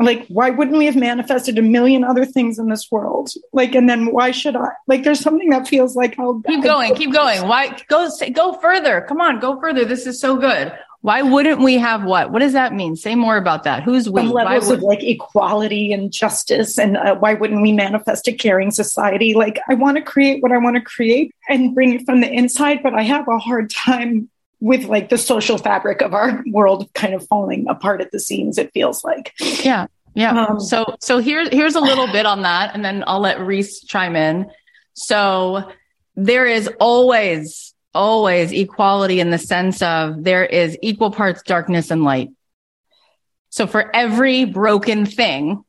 like 0.00 0.26
why 0.28 0.50
wouldn't 0.50 0.78
we 0.78 0.86
have 0.86 0.96
manifested 0.96 1.58
a 1.58 1.62
million 1.62 2.04
other 2.04 2.24
things 2.24 2.58
in 2.58 2.68
this 2.68 2.90
world 2.90 3.30
like 3.52 3.74
and 3.74 3.88
then 3.88 4.12
why 4.12 4.30
should 4.30 4.54
i 4.54 4.68
like 4.86 5.02
there's 5.02 5.20
something 5.20 5.50
that 5.50 5.66
feels 5.66 5.96
like 5.96 6.18
i'll 6.18 6.40
keep 6.46 6.62
going 6.62 6.94
keep 6.94 7.12
going 7.12 7.46
why 7.48 7.76
go 7.88 8.08
go 8.32 8.52
further 8.54 9.04
come 9.08 9.20
on 9.20 9.40
go 9.40 9.58
further 9.60 9.84
this 9.84 10.06
is 10.06 10.20
so 10.20 10.36
good 10.36 10.72
why 11.00 11.22
wouldn't 11.22 11.60
we 11.60 11.74
have 11.78 12.02
what? 12.04 12.32
What 12.32 12.40
does 12.40 12.54
that 12.54 12.74
mean? 12.74 12.96
Say 12.96 13.14
more 13.14 13.36
about 13.36 13.62
that. 13.62 13.84
Who's 13.84 14.10
we? 14.10 14.22
Some 14.22 14.30
levels 14.30 14.68
would- 14.68 14.78
of 14.78 14.82
like 14.82 15.02
equality 15.02 15.92
and 15.92 16.10
justice 16.10 16.78
and 16.78 16.96
uh, 16.96 17.14
why 17.16 17.34
wouldn't 17.34 17.62
we 17.62 17.72
manifest 17.72 18.26
a 18.28 18.32
caring 18.32 18.70
society? 18.70 19.34
Like 19.34 19.58
i 19.68 19.74
want 19.74 19.96
to 19.96 20.02
create 20.02 20.42
what 20.42 20.52
i 20.52 20.58
want 20.58 20.76
to 20.76 20.82
create 20.82 21.32
and 21.48 21.74
bring 21.74 21.94
it 21.94 22.04
from 22.04 22.20
the 22.20 22.30
inside 22.30 22.82
but 22.82 22.94
i 22.94 23.02
have 23.02 23.26
a 23.28 23.38
hard 23.38 23.70
time 23.70 24.28
with 24.60 24.84
like 24.84 25.08
the 25.08 25.18
social 25.18 25.56
fabric 25.58 26.00
of 26.02 26.14
our 26.14 26.42
world 26.50 26.92
kind 26.94 27.14
of 27.14 27.26
falling 27.26 27.68
apart 27.68 28.00
at 28.00 28.10
the 28.10 28.18
seams 28.18 28.58
it 28.58 28.72
feels 28.72 29.04
like. 29.04 29.32
Yeah 29.64 29.86
yeah. 30.14 30.46
Um, 30.46 30.58
so 30.58 30.96
so 31.00 31.18
here's 31.18 31.48
here's 31.50 31.76
a 31.76 31.80
little 31.80 32.08
bit 32.08 32.26
on 32.26 32.42
that 32.42 32.74
and 32.74 32.84
then 32.84 33.04
i'll 33.06 33.20
let 33.20 33.40
reese 33.40 33.80
chime 33.80 34.16
in. 34.16 34.50
So 34.94 35.70
there 36.16 36.46
is 36.46 36.68
always 36.80 37.67
always 37.94 38.52
equality 38.52 39.20
in 39.20 39.30
the 39.30 39.38
sense 39.38 39.82
of 39.82 40.22
there 40.22 40.44
is 40.44 40.76
equal 40.82 41.10
parts 41.10 41.42
darkness 41.42 41.90
and 41.90 42.04
light 42.04 42.30
so 43.50 43.66
for 43.66 43.94
every 43.94 44.44
broken 44.44 45.06
thing 45.06 45.64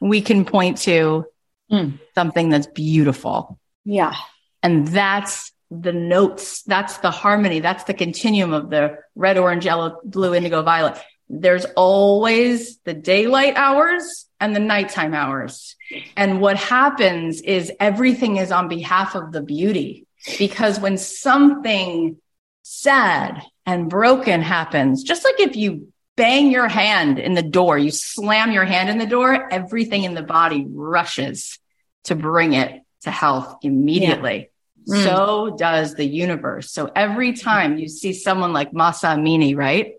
we 0.00 0.20
can 0.20 0.44
point 0.44 0.78
to 0.78 1.24
mm. 1.70 1.98
something 2.14 2.48
that's 2.48 2.66
beautiful 2.68 3.58
yeah 3.84 4.14
and 4.62 4.88
that's 4.88 5.52
the 5.72 5.92
notes. 5.92 6.62
That's 6.62 6.98
the 6.98 7.10
harmony. 7.10 7.60
That's 7.60 7.84
the 7.84 7.94
continuum 7.94 8.52
of 8.52 8.70
the 8.70 8.98
red, 9.14 9.38
orange, 9.38 9.64
yellow, 9.64 9.98
blue, 10.04 10.34
indigo, 10.34 10.62
violet. 10.62 10.98
There's 11.28 11.64
always 11.76 12.78
the 12.80 12.92
daylight 12.92 13.54
hours 13.56 14.26
and 14.38 14.54
the 14.54 14.60
nighttime 14.60 15.14
hours. 15.14 15.76
And 16.14 16.40
what 16.40 16.56
happens 16.56 17.40
is 17.40 17.72
everything 17.80 18.36
is 18.36 18.52
on 18.52 18.68
behalf 18.68 19.14
of 19.14 19.32
the 19.32 19.40
beauty 19.40 20.06
because 20.38 20.80
when 20.80 20.98
something 20.98 22.16
sad 22.62 23.42
and 23.66 23.88
broken 23.90 24.42
happens, 24.42 25.02
just 25.02 25.24
like 25.24 25.40
if 25.40 25.56
you 25.56 25.92
bang 26.16 26.50
your 26.50 26.68
hand 26.68 27.18
in 27.18 27.34
the 27.34 27.42
door, 27.42 27.78
you 27.78 27.90
slam 27.90 28.52
your 28.52 28.64
hand 28.64 28.88
in 28.88 28.98
the 28.98 29.06
door, 29.06 29.52
everything 29.52 30.04
in 30.04 30.14
the 30.14 30.22
body 30.22 30.66
rushes 30.68 31.58
to 32.04 32.14
bring 32.14 32.52
it 32.52 32.82
to 33.02 33.10
health 33.10 33.58
immediately. 33.62 34.50
Mm. 34.88 35.04
So 35.04 35.56
does 35.56 35.94
the 35.94 36.06
universe. 36.06 36.72
So 36.72 36.90
every 36.94 37.34
time 37.34 37.78
you 37.78 37.88
see 37.88 38.12
someone 38.12 38.52
like 38.52 38.72
Mahsa 38.72 39.08
Amini, 39.08 39.56
right? 39.56 39.94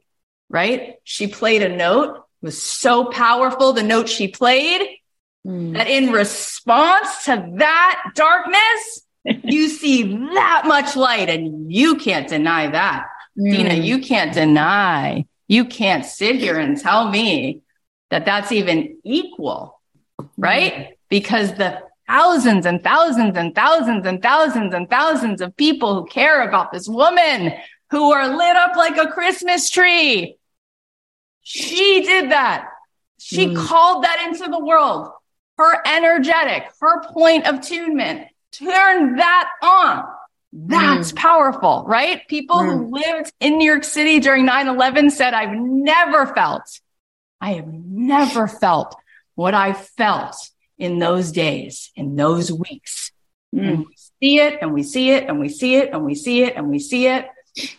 Right? 0.50 0.96
She 1.04 1.28
played 1.28 1.64
a 1.64 1.76
note, 1.76 2.24
was 2.42 2.62
so 2.62 3.06
powerful, 3.06 3.74
the 3.74 3.84
note 3.84 4.10
she 4.10 4.28
played, 4.28 4.82
mm. 5.48 5.74
that 5.74 5.88
in 5.88 6.12
response 6.12 7.26
to 7.26 7.54
that 7.58 8.12
darkness, 8.16 9.02
you 9.26 9.70
see 9.70 10.04
that 10.04 10.64
much 10.66 10.96
light 10.96 11.30
and 11.30 11.72
you 11.72 11.96
can't 11.96 12.28
deny 12.28 12.70
that. 12.70 13.08
Mm. 13.38 13.52
Dina, 13.52 13.74
you 13.76 14.00
can't 14.00 14.34
deny. 14.34 15.26
You 15.48 15.66
can't 15.66 16.06
sit 16.06 16.38
here 16.38 16.58
and 16.58 16.80
tell 16.80 17.10
me 17.10 17.62
that 18.10 18.26
that's 18.26 18.52
even 18.52 18.98
equal, 19.04 19.80
right? 20.38 20.74
Mm. 20.74 20.88
Because 21.10 21.54
the 21.56 21.82
thousands 22.08 22.66
and 22.66 22.84
thousands 22.84 23.38
and 23.38 23.56
thousands 23.56 24.06
and 24.06 24.22
thousands 24.22 24.74
and 24.74 24.90
thousands 24.90 25.42
of 25.42 25.56
people 25.56 25.96
who 25.96 26.06
care 26.08 26.48
about 26.48 26.72
this 26.72 26.88
woman 26.88 27.54
who 27.92 28.12
are 28.12 28.36
lit 28.36 28.56
up 28.56 28.76
like 28.76 28.98
a 28.98 29.12
Christmas 29.12 29.70
tree. 29.70 30.38
She 31.44 32.02
did 32.02 32.32
that. 32.32 32.68
She 33.20 33.48
mm. 33.48 33.68
called 33.68 34.04
that 34.04 34.28
into 34.28 34.50
the 34.50 34.64
world. 34.64 35.10
Her 35.58 35.82
energetic, 35.86 36.66
her 36.82 37.04
point 37.14 37.46
of 37.46 37.62
tunement, 37.62 38.28
turn 38.54 39.18
that 39.18 39.50
on. 39.62 40.06
That's 40.54 41.12
mm. 41.12 41.16
powerful, 41.16 41.84
right? 41.88 42.28
People 42.28 42.58
mm. 42.58 42.66
who 42.66 42.92
lived 42.92 43.34
in 43.40 43.58
New 43.58 43.66
York 43.66 43.84
City 43.84 44.20
during 44.20 44.46
9 44.46 44.68
11 44.68 45.10
said, 45.10 45.34
I've 45.34 45.56
never 45.56 46.28
felt, 46.28 46.80
I 47.42 47.54
have 47.54 47.68
never 47.68 48.48
felt 48.48 48.96
what 49.36 49.56
I 49.56 49.74
felt 49.74 50.36
in 50.78 51.00
those 51.00 51.32
days, 51.32 51.92
in 51.96 52.16
those 52.16 52.52
weeks. 52.52 53.12
Mm. 53.54 53.68
And 53.68 53.80
we 53.80 53.96
see 54.22 54.40
it 54.40 54.60
and 54.62 54.74
we 54.74 54.84
see 54.84 55.10
it 55.12 55.28
and 55.28 55.40
we 55.40 55.50
see 55.50 55.76
it 55.76 55.90
and 55.92 56.06
we 56.06 56.16
see 56.16 56.44
it 56.44 56.56
and 56.56 56.70
we 56.70 56.80
see 56.80 57.08
it. 57.08 57.28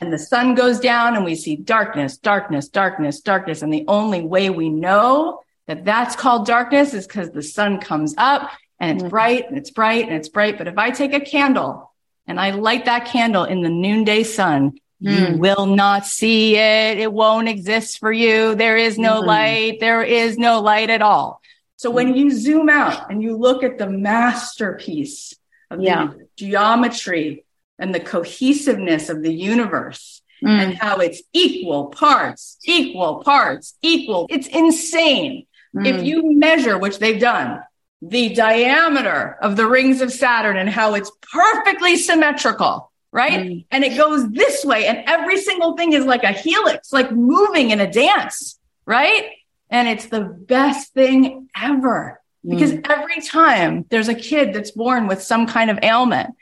And 0.00 0.12
the 0.12 0.18
sun 0.18 0.54
goes 0.54 0.80
down 0.80 1.16
and 1.16 1.24
we 1.24 1.34
see 1.36 1.56
darkness, 1.56 2.16
darkness, 2.16 2.68
darkness, 2.68 3.20
darkness. 3.20 3.62
And 3.62 3.72
the 3.72 3.84
only 3.88 4.22
way 4.22 4.50
we 4.50 4.68
know 4.68 5.42
that 5.66 5.84
that's 5.84 6.16
called 6.16 6.46
darkness 6.46 6.94
is 6.94 7.06
because 7.06 7.30
the 7.30 7.42
sun 7.42 7.80
comes 7.80 8.14
up 8.18 8.50
and 8.80 8.96
it's 8.96 9.04
mm. 9.04 9.10
bright 9.10 9.48
and 9.48 9.58
it's 9.58 9.70
bright 9.70 10.06
and 10.06 10.14
it's 10.14 10.28
bright. 10.28 10.58
But 10.58 10.68
if 10.68 10.78
I 10.78 10.90
take 10.90 11.14
a 11.14 11.20
candle 11.20 11.92
and 12.26 12.40
I 12.40 12.50
light 12.50 12.86
that 12.86 13.06
candle 13.06 13.44
in 13.44 13.62
the 13.62 13.68
noonday 13.68 14.24
sun, 14.24 14.78
mm. 15.02 15.32
you 15.32 15.38
will 15.38 15.66
not 15.66 16.06
see 16.06 16.56
it. 16.56 16.98
It 16.98 17.12
won't 17.12 17.48
exist 17.48 17.98
for 17.98 18.12
you. 18.12 18.54
There 18.54 18.76
is 18.76 18.98
no 18.98 19.22
mm. 19.22 19.26
light. 19.26 19.80
There 19.80 20.02
is 20.02 20.38
no 20.38 20.60
light 20.60 20.90
at 20.90 21.02
all. 21.02 21.40
So 21.76 21.90
when 21.90 22.14
you 22.14 22.30
zoom 22.30 22.68
out 22.68 23.10
and 23.10 23.22
you 23.22 23.36
look 23.36 23.62
at 23.62 23.78
the 23.78 23.88
masterpiece 23.88 25.34
of 25.70 25.80
yeah. 25.80 26.06
the 26.06 26.28
geometry 26.36 27.44
and 27.78 27.94
the 27.94 28.00
cohesiveness 28.00 29.08
of 29.08 29.22
the 29.22 29.32
universe 29.32 30.22
mm. 30.42 30.48
and 30.48 30.74
how 30.74 30.98
it's 30.98 31.22
equal 31.32 31.86
parts, 31.86 32.58
equal 32.64 33.22
parts, 33.22 33.76
equal, 33.82 34.26
it's 34.30 34.46
insane. 34.46 35.46
Mm. 35.74 35.86
If 35.86 36.04
you 36.04 36.38
measure, 36.38 36.78
which 36.78 36.98
they've 36.98 37.20
done, 37.20 37.62
the 38.08 38.34
diameter 38.34 39.36
of 39.40 39.56
the 39.56 39.66
rings 39.66 40.00
of 40.00 40.12
Saturn 40.12 40.56
and 40.56 40.68
how 40.68 40.94
it's 40.94 41.10
perfectly 41.32 41.96
symmetrical, 41.96 42.90
right? 43.12 43.46
Mm. 43.46 43.64
And 43.70 43.84
it 43.84 43.96
goes 43.96 44.30
this 44.30 44.64
way, 44.64 44.86
and 44.86 45.02
every 45.06 45.38
single 45.38 45.76
thing 45.76 45.92
is 45.92 46.04
like 46.04 46.22
a 46.22 46.32
helix, 46.32 46.92
like 46.92 47.10
moving 47.12 47.70
in 47.70 47.80
a 47.80 47.90
dance, 47.90 48.58
right? 48.86 49.30
And 49.70 49.88
it's 49.88 50.06
the 50.06 50.20
best 50.20 50.92
thing 50.92 51.48
ever 51.56 52.20
because 52.46 52.72
mm. 52.72 52.90
every 52.90 53.22
time 53.22 53.86
there's 53.88 54.08
a 54.08 54.14
kid 54.14 54.52
that's 54.52 54.70
born 54.70 55.06
with 55.06 55.22
some 55.22 55.46
kind 55.46 55.70
of 55.70 55.78
ailment, 55.82 56.34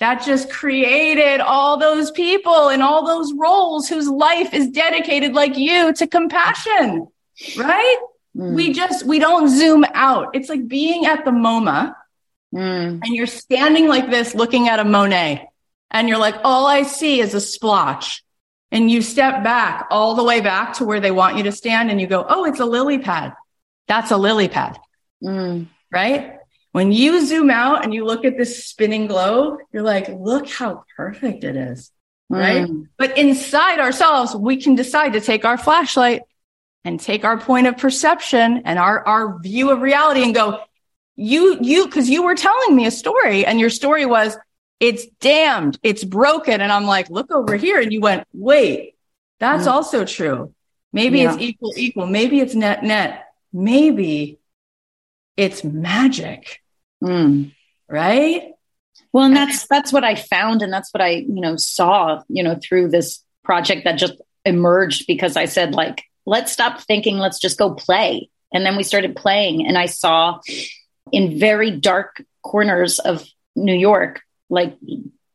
that 0.00 0.24
just 0.24 0.50
created 0.50 1.40
all 1.40 1.76
those 1.76 2.10
people 2.10 2.68
and 2.68 2.82
all 2.82 3.06
those 3.06 3.32
roles 3.34 3.88
whose 3.88 4.08
life 4.08 4.52
is 4.52 4.68
dedicated 4.70 5.32
like 5.32 5.56
you 5.56 5.92
to 5.94 6.06
compassion, 6.06 7.06
right? 7.56 7.96
Mm. 8.36 8.54
We 8.54 8.72
just, 8.72 9.06
we 9.06 9.18
don't 9.18 9.48
zoom 9.48 9.84
out. 9.94 10.34
It's 10.34 10.48
like 10.48 10.66
being 10.66 11.06
at 11.06 11.24
the 11.24 11.30
MoMA 11.30 11.94
mm. 12.54 13.00
and 13.02 13.06
you're 13.06 13.26
standing 13.26 13.88
like 13.88 14.10
this 14.10 14.34
looking 14.34 14.68
at 14.68 14.80
a 14.80 14.84
Monet 14.84 15.48
and 15.90 16.08
you're 16.08 16.18
like, 16.18 16.36
all 16.44 16.66
I 16.66 16.82
see 16.82 17.20
is 17.20 17.34
a 17.34 17.40
splotch 17.40 18.24
and 18.70 18.90
you 18.90 19.02
step 19.02 19.44
back 19.44 19.86
all 19.90 20.14
the 20.14 20.24
way 20.24 20.40
back 20.40 20.74
to 20.74 20.84
where 20.84 21.00
they 21.00 21.12
want 21.12 21.36
you 21.36 21.44
to 21.44 21.52
stand 21.52 21.90
and 21.90 22.00
you 22.00 22.06
go, 22.06 22.26
Oh, 22.28 22.44
it's 22.44 22.60
a 22.60 22.66
lily 22.66 22.98
pad. 22.98 23.34
That's 23.86 24.10
a 24.10 24.16
lily 24.16 24.48
pad. 24.48 24.78
Mm. 25.22 25.68
Right. 25.92 26.38
When 26.72 26.90
you 26.90 27.24
zoom 27.24 27.50
out 27.50 27.84
and 27.84 27.94
you 27.94 28.04
look 28.04 28.24
at 28.24 28.36
this 28.36 28.66
spinning 28.66 29.06
globe, 29.06 29.60
you're 29.72 29.84
like, 29.84 30.08
look 30.08 30.50
how 30.50 30.82
perfect 30.96 31.44
it 31.44 31.54
is. 31.54 31.92
Mm. 32.32 32.40
Right. 32.40 32.68
But 32.98 33.16
inside 33.16 33.78
ourselves, 33.78 34.34
we 34.34 34.56
can 34.56 34.74
decide 34.74 35.12
to 35.12 35.20
take 35.20 35.44
our 35.44 35.56
flashlight 35.56 36.22
and 36.84 37.00
take 37.00 37.24
our 37.24 37.38
point 37.38 37.66
of 37.66 37.78
perception 37.78 38.62
and 38.64 38.78
our, 38.78 39.06
our 39.06 39.38
view 39.40 39.70
of 39.70 39.80
reality 39.80 40.22
and 40.22 40.34
go, 40.34 40.60
you, 41.16 41.58
you, 41.60 41.88
cause 41.88 42.08
you 42.08 42.22
were 42.22 42.34
telling 42.34 42.76
me 42.76 42.86
a 42.86 42.90
story 42.90 43.46
and 43.46 43.58
your 43.58 43.70
story 43.70 44.04
was 44.04 44.36
it's 44.80 45.06
damned, 45.20 45.78
it's 45.82 46.04
broken. 46.04 46.60
And 46.60 46.70
I'm 46.70 46.84
like, 46.84 47.08
look 47.08 47.30
over 47.30 47.56
here. 47.56 47.80
And 47.80 47.92
you 47.92 48.00
went, 48.00 48.26
wait, 48.34 48.96
that's 49.38 49.66
mm. 49.66 49.70
also 49.70 50.04
true. 50.04 50.52
Maybe 50.92 51.20
yeah. 51.20 51.32
it's 51.32 51.42
equal, 51.42 51.72
equal. 51.76 52.06
Maybe 52.06 52.40
it's 52.40 52.54
net, 52.54 52.82
net. 52.84 53.26
Maybe 53.52 54.38
it's 55.36 55.64
magic. 55.64 56.60
Mm. 57.02 57.54
Right. 57.88 58.52
Well, 59.12 59.24
and 59.24 59.36
that's, 59.36 59.66
that's 59.68 59.92
what 59.92 60.04
I 60.04 60.16
found. 60.16 60.62
And 60.62 60.72
that's 60.72 60.92
what 60.92 61.00
I, 61.00 61.10
you 61.10 61.40
know, 61.40 61.56
saw, 61.56 62.22
you 62.28 62.42
know, 62.42 62.58
through 62.62 62.88
this 62.88 63.24
project 63.42 63.84
that 63.84 63.96
just 63.96 64.14
emerged 64.44 65.06
because 65.06 65.36
I 65.36 65.46
said, 65.46 65.74
like, 65.74 66.02
let's 66.26 66.52
stop 66.52 66.80
thinking, 66.80 67.18
let's 67.18 67.38
just 67.38 67.58
go 67.58 67.74
play. 67.74 68.30
And 68.52 68.64
then 68.64 68.76
we 68.76 68.82
started 68.82 69.16
playing, 69.16 69.66
and 69.66 69.76
I 69.76 69.86
saw 69.86 70.40
in 71.10 71.38
very 71.38 71.70
dark 71.70 72.22
corners 72.42 72.98
of 72.98 73.26
New 73.56 73.74
York 73.74 74.22
like 74.50 74.76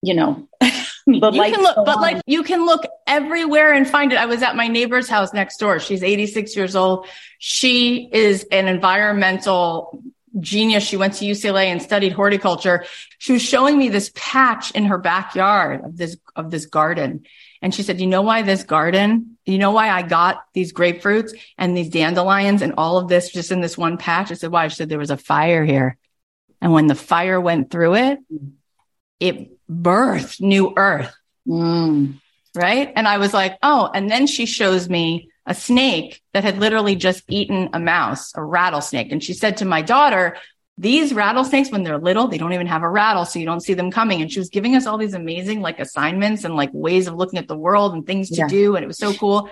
you 0.01 0.13
know 0.13 0.47
you 1.05 1.19
can 1.19 1.61
look, 1.61 1.75
but 1.85 1.99
like 1.99 2.21
you 2.25 2.43
can 2.43 2.65
look 2.65 2.85
everywhere 3.07 3.73
and 3.73 3.87
find 3.87 4.11
it. 4.11 4.17
I 4.17 4.25
was 4.25 4.41
at 4.43 4.55
my 4.55 4.67
neighbor's 4.67 5.09
house 5.09 5.33
next 5.33 5.57
door. 5.57 5.79
She's 5.79 6.03
86 6.03 6.55
years 6.55 6.75
old. 6.75 7.07
She 7.39 8.09
is 8.11 8.45
an 8.51 8.67
environmental 8.67 10.03
genius. 10.39 10.83
She 10.83 10.97
went 10.97 11.15
to 11.15 11.25
UCLA 11.25 11.65
and 11.65 11.81
studied 11.81 12.13
horticulture. 12.13 12.85
She 13.17 13.33
was 13.33 13.41
showing 13.41 13.77
me 13.77 13.89
this 13.89 14.11
patch 14.15 14.71
in 14.71 14.85
her 14.85 14.97
backyard 14.97 15.83
of 15.83 15.97
this, 15.97 16.17
of 16.35 16.51
this 16.51 16.65
garden. 16.67 17.25
And 17.61 17.75
she 17.75 17.83
said, 17.83 17.99
you 17.99 18.07
know 18.07 18.21
why 18.21 18.41
this 18.41 18.63
garden, 18.63 19.37
you 19.45 19.57
know 19.57 19.71
why 19.71 19.89
I 19.89 20.01
got 20.01 20.43
these 20.53 20.71
grapefruits 20.71 21.37
and 21.57 21.75
these 21.75 21.89
dandelions 21.89 22.61
and 22.61 22.73
all 22.77 22.97
of 22.97 23.09
this 23.09 23.31
just 23.31 23.51
in 23.51 23.61
this 23.61 23.77
one 23.77 23.97
patch? 23.97 24.31
I 24.31 24.35
said, 24.35 24.51
why? 24.51 24.67
She 24.69 24.75
said, 24.75 24.89
there 24.89 24.97
was 24.97 25.11
a 25.11 25.17
fire 25.17 25.65
here. 25.65 25.97
And 26.61 26.71
when 26.71 26.87
the 26.87 26.95
fire 26.95 27.39
went 27.39 27.69
through 27.69 27.95
it, 27.95 28.19
it 29.19 29.57
birthed 29.69 30.41
new 30.41 30.73
earth. 30.77 31.13
Mm. 31.47 32.19
Right. 32.55 32.91
And 32.95 33.07
I 33.07 33.17
was 33.17 33.33
like, 33.33 33.57
oh, 33.61 33.89
and 33.93 34.09
then 34.09 34.25
she 34.25 34.45
shows 34.45 34.89
me 34.89 35.29
a 35.45 35.53
snake 35.53 36.21
that 36.33 36.43
had 36.43 36.59
literally 36.59 36.95
just 36.95 37.23
eaten 37.27 37.69
a 37.73 37.79
mouse, 37.79 38.31
a 38.35 38.43
rattlesnake. 38.43 39.11
And 39.11 39.23
she 39.23 39.33
said 39.33 39.57
to 39.57 39.65
my 39.65 39.81
daughter, 39.81 40.37
these 40.81 41.13
rattlesnakes, 41.13 41.69
when 41.71 41.83
they're 41.83 41.97
little, 41.97 42.29
they 42.29 42.37
don't 42.37 42.53
even 42.53 42.67
have 42.67 42.83
a 42.83 42.89
rattle. 42.89 43.25
So 43.25 43.37
you 43.37 43.45
don't 43.45 43.59
see 43.59 43.73
them 43.73 43.91
coming. 43.91 44.21
And 44.21 44.31
she 44.31 44.39
was 44.39 44.47
giving 44.49 44.75
us 44.77 44.85
all 44.87 44.97
these 44.97 45.13
amazing 45.13 45.59
like 45.59 45.77
assignments 45.81 46.45
and 46.45 46.55
like 46.55 46.69
ways 46.71 47.07
of 47.07 47.15
looking 47.15 47.37
at 47.37 47.49
the 47.49 47.57
world 47.57 47.93
and 47.93 48.07
things 48.07 48.29
to 48.29 48.35
Yeah. 48.37 48.47
do. 48.47 48.75
And 48.77 48.83
it 48.85 48.87
was 48.87 48.97
so 48.97 49.13
cool. 49.13 49.49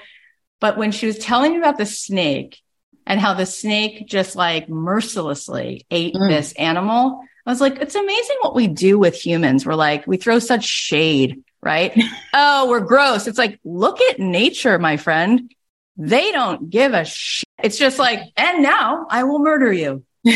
But 0.62 0.78
when 0.78 0.92
she 0.94 1.06
was 1.06 1.18
telling 1.18 1.52
me 1.52 1.58
about 1.58 1.78
the 1.78 1.86
snake 1.86 2.58
and 3.06 3.20
how 3.20 3.34
the 3.34 3.46
snake 3.46 4.08
just 4.08 4.38
like 4.38 4.70
mercilessly 4.70 5.86
ate 5.92 6.16
Mm. 6.16 6.30
this 6.30 6.54
animal, 6.54 7.22
I 7.46 7.50
was 7.52 7.60
like, 7.62 7.78
it's 7.82 7.96
amazing 7.96 8.38
what 8.42 8.56
we 8.56 8.68
do 8.68 8.98
with 8.98 9.14
humans. 9.16 9.66
We're 9.66 9.76
like, 9.76 10.08
we 10.08 10.16
throw 10.18 10.40
such 10.40 10.64
shade, 10.64 11.44
right? 11.62 11.92
oh, 12.34 12.70
we're 12.70 12.80
gross. 12.80 13.28
It's 13.28 13.38
like, 13.38 13.60
look 13.66 14.00
at 14.02 14.18
nature, 14.20 14.80
my 14.80 14.96
friend. 14.96 15.54
They 15.98 16.32
don't 16.32 16.70
give 16.70 16.94
a 16.94 17.04
shit. 17.04 17.44
It's 17.62 17.78
just 17.78 18.00
like, 18.00 18.22
and 18.38 18.64
now 18.64 19.08
I 19.10 19.26
will 19.26 19.40
murder 19.40 19.74
you. 19.74 20.04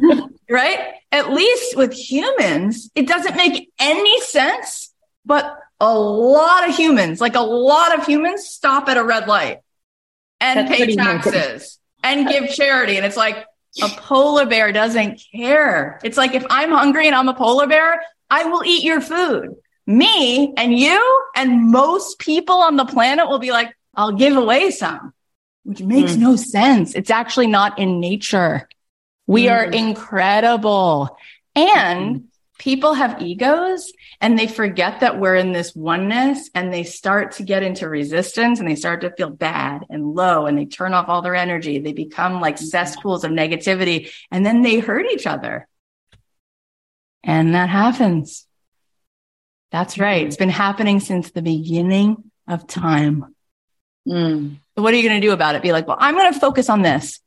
right? 0.50 0.78
At 1.10 1.32
least 1.32 1.76
with 1.76 1.92
humans, 1.92 2.90
it 2.94 3.06
doesn't 3.06 3.36
make 3.36 3.70
any 3.78 4.20
sense, 4.22 4.92
but 5.24 5.58
a 5.80 5.98
lot 5.98 6.68
of 6.68 6.76
humans, 6.76 7.20
like 7.20 7.34
a 7.34 7.40
lot 7.40 7.98
of 7.98 8.06
humans 8.06 8.46
stop 8.46 8.88
at 8.88 8.96
a 8.96 9.04
red 9.04 9.26
light 9.28 9.60
and 10.40 10.68
That's 10.68 10.78
pay 10.78 10.94
taxes 10.94 11.78
and 12.02 12.28
give 12.28 12.50
charity. 12.50 12.96
And 12.96 13.04
it's 13.06 13.16
like 13.16 13.44
a 13.82 13.88
polar 13.88 14.46
bear 14.46 14.72
doesn't 14.72 15.20
care. 15.34 15.98
It's 16.04 16.16
like 16.16 16.34
if 16.34 16.44
I'm 16.50 16.70
hungry 16.70 17.06
and 17.06 17.16
I'm 17.16 17.28
a 17.28 17.34
polar 17.34 17.66
bear, 17.66 18.00
I 18.30 18.44
will 18.44 18.64
eat 18.64 18.84
your 18.84 19.00
food. 19.00 19.54
Me 19.86 20.54
and 20.56 20.78
you 20.78 21.22
and 21.34 21.70
most 21.70 22.18
people 22.18 22.56
on 22.56 22.76
the 22.76 22.84
planet 22.84 23.28
will 23.28 23.40
be 23.40 23.50
like, 23.50 23.74
I'll 23.94 24.12
give 24.12 24.36
away 24.36 24.70
some, 24.70 25.12
which 25.64 25.82
makes 25.82 26.12
Mm. 26.12 26.18
no 26.18 26.36
sense. 26.36 26.94
It's 26.94 27.10
actually 27.10 27.48
not 27.48 27.78
in 27.78 27.98
nature. 28.00 28.68
We 29.26 29.48
are 29.48 29.66
Mm. 29.66 29.74
incredible. 29.74 31.16
And 31.54 32.24
people 32.58 32.94
have 32.94 33.20
egos 33.20 33.92
and 34.20 34.38
they 34.38 34.46
forget 34.46 35.00
that 35.00 35.18
we're 35.18 35.34
in 35.34 35.52
this 35.52 35.74
oneness 35.74 36.48
and 36.54 36.72
they 36.72 36.84
start 36.84 37.32
to 37.32 37.42
get 37.42 37.62
into 37.62 37.88
resistance 37.88 38.60
and 38.60 38.68
they 38.68 38.76
start 38.76 39.00
to 39.00 39.10
feel 39.10 39.30
bad 39.30 39.84
and 39.90 40.14
low 40.14 40.46
and 40.46 40.56
they 40.56 40.64
turn 40.66 40.94
off 40.94 41.08
all 41.08 41.22
their 41.22 41.34
energy. 41.34 41.78
They 41.78 41.92
become 41.92 42.40
like 42.40 42.58
cesspools 42.58 43.24
of 43.24 43.32
negativity 43.32 44.12
and 44.30 44.46
then 44.46 44.62
they 44.62 44.78
hurt 44.78 45.06
each 45.10 45.26
other. 45.26 45.66
And 47.24 47.54
that 47.54 47.68
happens. 47.68 48.46
That's 49.70 49.98
right. 49.98 50.26
It's 50.26 50.36
been 50.36 50.48
happening 50.48 51.00
since 51.00 51.30
the 51.30 51.42
beginning 51.42 52.30
of 52.46 52.66
time. 52.66 53.34
Mm. 54.06 54.56
So 54.76 54.82
what 54.82 54.92
are 54.92 54.96
you 54.96 55.08
going 55.08 55.20
to 55.20 55.26
do 55.26 55.32
about 55.32 55.54
it? 55.54 55.62
Be 55.62 55.72
like, 55.72 55.86
well, 55.86 55.96
I'm 55.98 56.14
going 56.14 56.32
to 56.32 56.38
focus 56.38 56.68
on 56.68 56.82
this. 56.82 57.20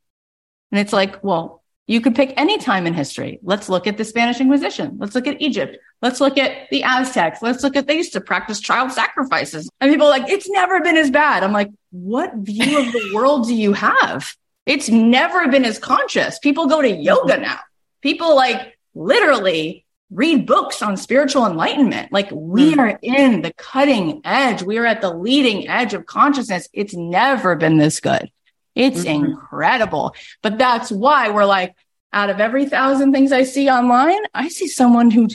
And 0.71 0.79
it's 0.79 0.93
like, 0.93 1.23
well, 1.23 1.63
you 1.87 2.01
could 2.01 2.15
pick 2.15 2.33
any 2.35 2.57
time 2.57 2.87
in 2.87 2.93
history. 2.93 3.39
Let's 3.43 3.69
look 3.69 3.85
at 3.85 3.97
the 3.97 4.03
Spanish 4.05 4.39
Inquisition. 4.41 4.97
Let's 4.99 5.13
look 5.13 5.27
at 5.27 5.39
Egypt. 5.41 5.77
Let's 6.01 6.19
look 6.19 6.37
at 6.37 6.69
the 6.71 6.83
Aztecs. 6.83 7.41
Let's 7.41 7.63
look 7.63 7.75
at 7.75 7.85
they 7.87 7.97
used 7.97 8.13
to 8.13 8.21
practice 8.21 8.59
child 8.59 8.91
sacrifices. 8.91 9.69
And 9.79 9.91
people 9.91 10.07
are 10.07 10.09
like, 10.09 10.29
it's 10.29 10.49
never 10.49 10.81
been 10.81 10.97
as 10.97 11.11
bad. 11.11 11.43
I'm 11.43 11.51
like, 11.53 11.69
what 11.91 12.33
view 12.35 12.79
of 12.79 12.91
the 12.91 13.11
world 13.13 13.47
do 13.47 13.55
you 13.55 13.73
have? 13.73 14.33
It's 14.65 14.89
never 14.89 15.47
been 15.47 15.63
as 15.63 15.77
conscious. 15.77 16.39
People 16.39 16.65
go 16.67 16.81
to 16.81 16.89
yoga 16.89 17.37
now. 17.37 17.59
People 18.01 18.35
like 18.35 18.75
literally 18.95 19.85
read 20.11 20.45
books 20.45 20.81
on 20.81 20.97
spiritual 20.97 21.45
enlightenment. 21.45 22.11
Like 22.11 22.29
we 22.31 22.73
Mm. 22.73 22.79
are 22.79 22.99
in 23.01 23.41
the 23.41 23.53
cutting 23.53 24.21
edge. 24.23 24.63
We 24.63 24.77
are 24.77 24.85
at 24.85 25.01
the 25.01 25.13
leading 25.13 25.67
edge 25.67 25.93
of 25.93 26.05
consciousness. 26.05 26.67
It's 26.73 26.93
never 26.93 27.55
been 27.55 27.77
this 27.77 27.99
good. 27.99 28.31
It's 28.75 29.03
Mhm. 29.05 29.25
incredible. 29.25 30.15
But 30.41 30.57
that's 30.57 30.91
why 30.91 31.29
we're 31.29 31.45
like, 31.45 31.73
out 32.13 32.29
of 32.29 32.39
every 32.39 32.65
thousand 32.65 33.11
things 33.13 33.31
I 33.31 33.43
see 33.43 33.69
online, 33.69 34.21
I 34.33 34.49
see 34.49 34.67
someone 34.67 35.11
who 35.11 35.27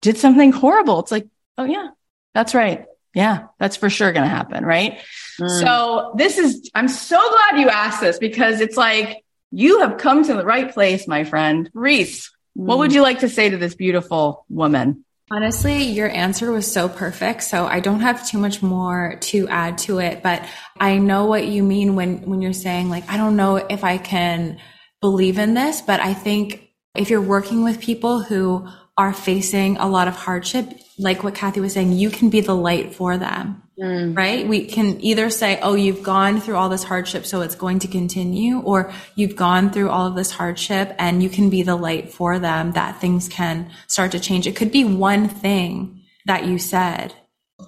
did 0.00 0.16
something 0.16 0.52
horrible. 0.52 1.00
It's 1.00 1.10
like, 1.10 1.26
oh 1.58 1.64
yeah, 1.64 1.88
that's 2.34 2.54
right. 2.54 2.84
Yeah, 3.14 3.46
that's 3.58 3.76
for 3.76 3.90
sure 3.90 4.12
going 4.12 4.22
to 4.24 4.28
happen. 4.28 4.64
Right. 4.64 5.00
Mm. 5.40 5.60
So 5.60 6.12
this 6.16 6.38
is, 6.38 6.70
I'm 6.74 6.86
so 6.86 7.18
glad 7.18 7.60
you 7.60 7.68
asked 7.68 8.00
this 8.00 8.18
because 8.18 8.60
it's 8.60 8.76
like, 8.76 9.24
you 9.50 9.80
have 9.80 9.98
come 9.98 10.22
to 10.24 10.34
the 10.34 10.44
right 10.44 10.72
place, 10.72 11.08
my 11.08 11.24
friend. 11.24 11.68
Reese, 11.74 12.30
what 12.54 12.78
would 12.78 12.92
you 12.92 13.02
like 13.02 13.20
to 13.20 13.28
say 13.28 13.50
to 13.50 13.56
this 13.56 13.74
beautiful 13.74 14.44
woman? 14.48 15.04
Honestly, 15.32 15.84
your 15.84 16.08
answer 16.08 16.50
was 16.50 16.70
so 16.70 16.88
perfect. 16.88 17.44
So 17.44 17.64
I 17.64 17.78
don't 17.78 18.00
have 18.00 18.28
too 18.28 18.38
much 18.38 18.62
more 18.62 19.16
to 19.20 19.46
add 19.46 19.78
to 19.78 20.00
it, 20.00 20.24
but 20.24 20.44
I 20.80 20.98
know 20.98 21.26
what 21.26 21.46
you 21.46 21.62
mean 21.62 21.94
when, 21.94 22.22
when 22.22 22.42
you're 22.42 22.52
saying 22.52 22.90
like, 22.90 23.08
I 23.08 23.16
don't 23.16 23.36
know 23.36 23.56
if 23.56 23.84
I 23.84 23.96
can 23.96 24.58
believe 25.00 25.38
in 25.38 25.54
this, 25.54 25.82
but 25.82 26.00
I 26.00 26.14
think 26.14 26.70
if 26.96 27.10
you're 27.10 27.20
working 27.20 27.62
with 27.62 27.80
people 27.80 28.20
who 28.20 28.66
are 28.98 29.12
facing 29.12 29.76
a 29.76 29.86
lot 29.86 30.08
of 30.08 30.16
hardship, 30.16 30.68
like 30.98 31.22
what 31.22 31.36
Cathy 31.36 31.60
was 31.60 31.74
saying, 31.74 31.92
you 31.92 32.10
can 32.10 32.28
be 32.28 32.40
the 32.40 32.56
light 32.56 32.92
for 32.92 33.16
them, 33.16 33.62
Mm. 33.80 34.14
right? 34.14 34.46
We 34.46 34.66
can 34.66 35.00
either 35.00 35.30
say, 35.30 35.58
Oh, 35.62 35.72
you've 35.74 36.02
gone 36.02 36.42
through 36.42 36.56
all 36.56 36.68
this 36.68 36.84
hardship, 36.84 37.24
so 37.24 37.40
it's 37.40 37.54
going 37.54 37.78
to 37.78 37.88
continue, 37.88 38.60
or 38.60 38.92
you've 39.14 39.36
gone 39.36 39.70
through 39.70 39.88
all 39.88 40.06
of 40.06 40.14
this 40.14 40.30
hardship 40.30 40.94
and 40.98 41.22
you 41.22 41.30
can 41.30 41.48
be 41.48 41.62
the 41.62 41.76
light 41.76 42.12
for 42.12 42.38
them 42.38 42.72
that 42.72 43.00
things 43.00 43.26
can 43.26 43.70
start 43.86 44.12
to 44.12 44.20
change. 44.20 44.46
It 44.46 44.54
could 44.54 44.70
be 44.70 44.84
one 44.84 45.28
thing 45.28 46.02
that 46.26 46.44
you 46.44 46.58
said. 46.58 47.14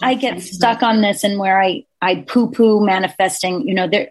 I 0.03 0.15
get 0.15 0.43
stuck 0.43 0.83
on 0.83 1.01
this 1.01 1.25
and 1.25 1.39
where 1.39 1.63
I, 1.63 1.87
I 2.03 2.27
poo 2.29 2.51
poo 2.51 2.85
manifesting, 2.85 3.67
you 3.67 3.75
know, 3.75 3.89
there, 3.89 4.11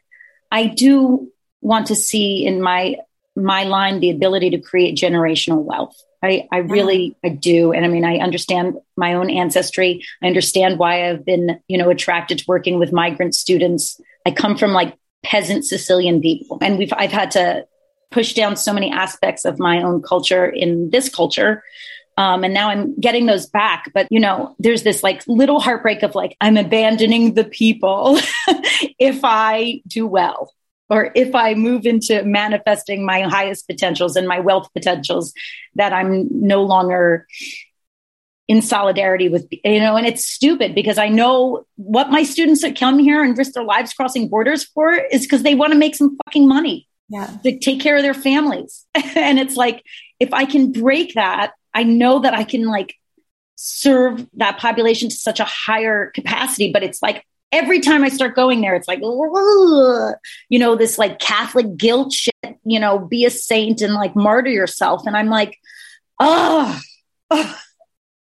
I 0.51 0.67
do 0.67 1.31
want 1.61 1.87
to 1.87 1.95
see 1.95 2.45
in 2.45 2.63
my, 2.63 2.95
my 3.35 3.65
line 3.65 3.99
the 3.99 4.09
ability 4.09 4.49
to 4.51 4.59
create 4.59 4.97
generational 4.97 5.63
wealth. 5.63 5.95
I, 6.23 6.47
I 6.51 6.57
really, 6.57 7.15
I 7.23 7.29
do. 7.29 7.71
And 7.71 7.85
I 7.85 7.87
mean, 7.87 8.05
I 8.05 8.17
understand 8.17 8.77
my 8.95 9.13
own 9.13 9.29
ancestry. 9.29 10.03
I 10.21 10.27
understand 10.27 10.77
why 10.77 11.09
I've 11.09 11.25
been, 11.25 11.59
you 11.67 11.77
know, 11.77 11.89
attracted 11.89 12.39
to 12.39 12.45
working 12.47 12.77
with 12.79 12.93
migrant 12.93 13.35
students. 13.35 13.99
I 14.25 14.31
come 14.31 14.57
from 14.57 14.71
like 14.71 14.97
peasant 15.23 15.65
Sicilian 15.65 16.21
people 16.21 16.59
and 16.61 16.77
we've, 16.77 16.93
I've 16.95 17.11
had 17.11 17.31
to 17.31 17.65
push 18.11 18.33
down 18.33 18.55
so 18.55 18.73
many 18.73 18.91
aspects 18.91 19.45
of 19.45 19.59
my 19.59 19.81
own 19.81 20.01
culture 20.01 20.45
in 20.45 20.89
this 20.89 21.09
culture 21.09 21.63
um, 22.17 22.43
and 22.43 22.53
now 22.53 22.69
I'm 22.69 22.95
getting 22.99 23.25
those 23.25 23.47
back. 23.47 23.91
But, 23.93 24.07
you 24.11 24.19
know, 24.19 24.55
there's 24.59 24.83
this 24.83 25.03
like 25.03 25.23
little 25.27 25.59
heartbreak 25.59 26.03
of 26.03 26.15
like, 26.15 26.35
I'm 26.41 26.57
abandoning 26.57 27.33
the 27.33 27.43
people 27.43 28.19
if 28.99 29.21
I 29.23 29.81
do 29.87 30.05
well, 30.05 30.53
or 30.91 31.09
if 31.15 31.33
I 31.33 31.53
move 31.53 31.85
into 31.85 32.21
manifesting 32.23 33.05
my 33.05 33.21
highest 33.21 33.65
potentials 33.65 34.17
and 34.17 34.27
my 34.27 34.41
wealth 34.41 34.67
potentials, 34.73 35.33
that 35.75 35.93
I'm 35.93 36.27
no 36.29 36.63
longer 36.63 37.25
in 38.49 38.61
solidarity 38.61 39.29
with, 39.29 39.47
you 39.49 39.79
know, 39.79 39.95
and 39.95 40.05
it's 40.05 40.25
stupid 40.25 40.75
because 40.75 40.97
I 40.97 41.07
know 41.07 41.65
what 41.77 42.09
my 42.09 42.23
students 42.23 42.61
that 42.63 42.77
come 42.77 42.99
here 42.99 43.23
and 43.23 43.37
risk 43.37 43.53
their 43.53 43.63
lives 43.63 43.93
crossing 43.93 44.27
borders 44.27 44.65
for 44.65 44.91
is 44.91 45.21
because 45.21 45.43
they 45.43 45.55
want 45.55 45.71
to 45.71 45.79
make 45.79 45.95
some 45.95 46.17
fucking 46.25 46.45
money 46.45 46.89
Yeah. 47.07 47.37
to 47.43 47.57
take 47.57 47.79
care 47.79 47.95
of 47.95 48.03
their 48.03 48.13
families. 48.13 48.85
and 48.93 49.39
it's 49.39 49.55
like, 49.55 49.85
if 50.19 50.33
I 50.33 50.43
can 50.43 50.73
break 50.73 51.13
that, 51.13 51.53
I 51.73 51.83
know 51.83 52.19
that 52.19 52.33
I 52.33 52.43
can 52.43 52.65
like 52.65 52.95
serve 53.55 54.27
that 54.33 54.57
population 54.57 55.07
to 55.07 55.15
such 55.15 55.39
a 55.39 55.45
higher 55.45 56.11
capacity. 56.13 56.73
But 56.73 56.83
it's 56.83 57.01
like 57.01 57.25
every 57.51 57.79
time 57.79 58.03
I 58.03 58.09
start 58.09 58.35
going 58.35 58.61
there, 58.61 58.75
it's 58.75 58.87
like, 58.87 58.99
you 59.01 60.59
know, 60.59 60.75
this 60.75 60.97
like 60.97 61.19
Catholic 61.19 61.77
guilt 61.77 62.13
shit, 62.13 62.33
you 62.63 62.79
know, 62.79 62.99
be 62.99 63.25
a 63.25 63.29
saint 63.29 63.81
and 63.81 63.93
like 63.93 64.15
martyr 64.15 64.49
yourself. 64.49 65.05
And 65.05 65.15
I'm 65.17 65.27
like, 65.27 65.59
oh, 66.19 66.79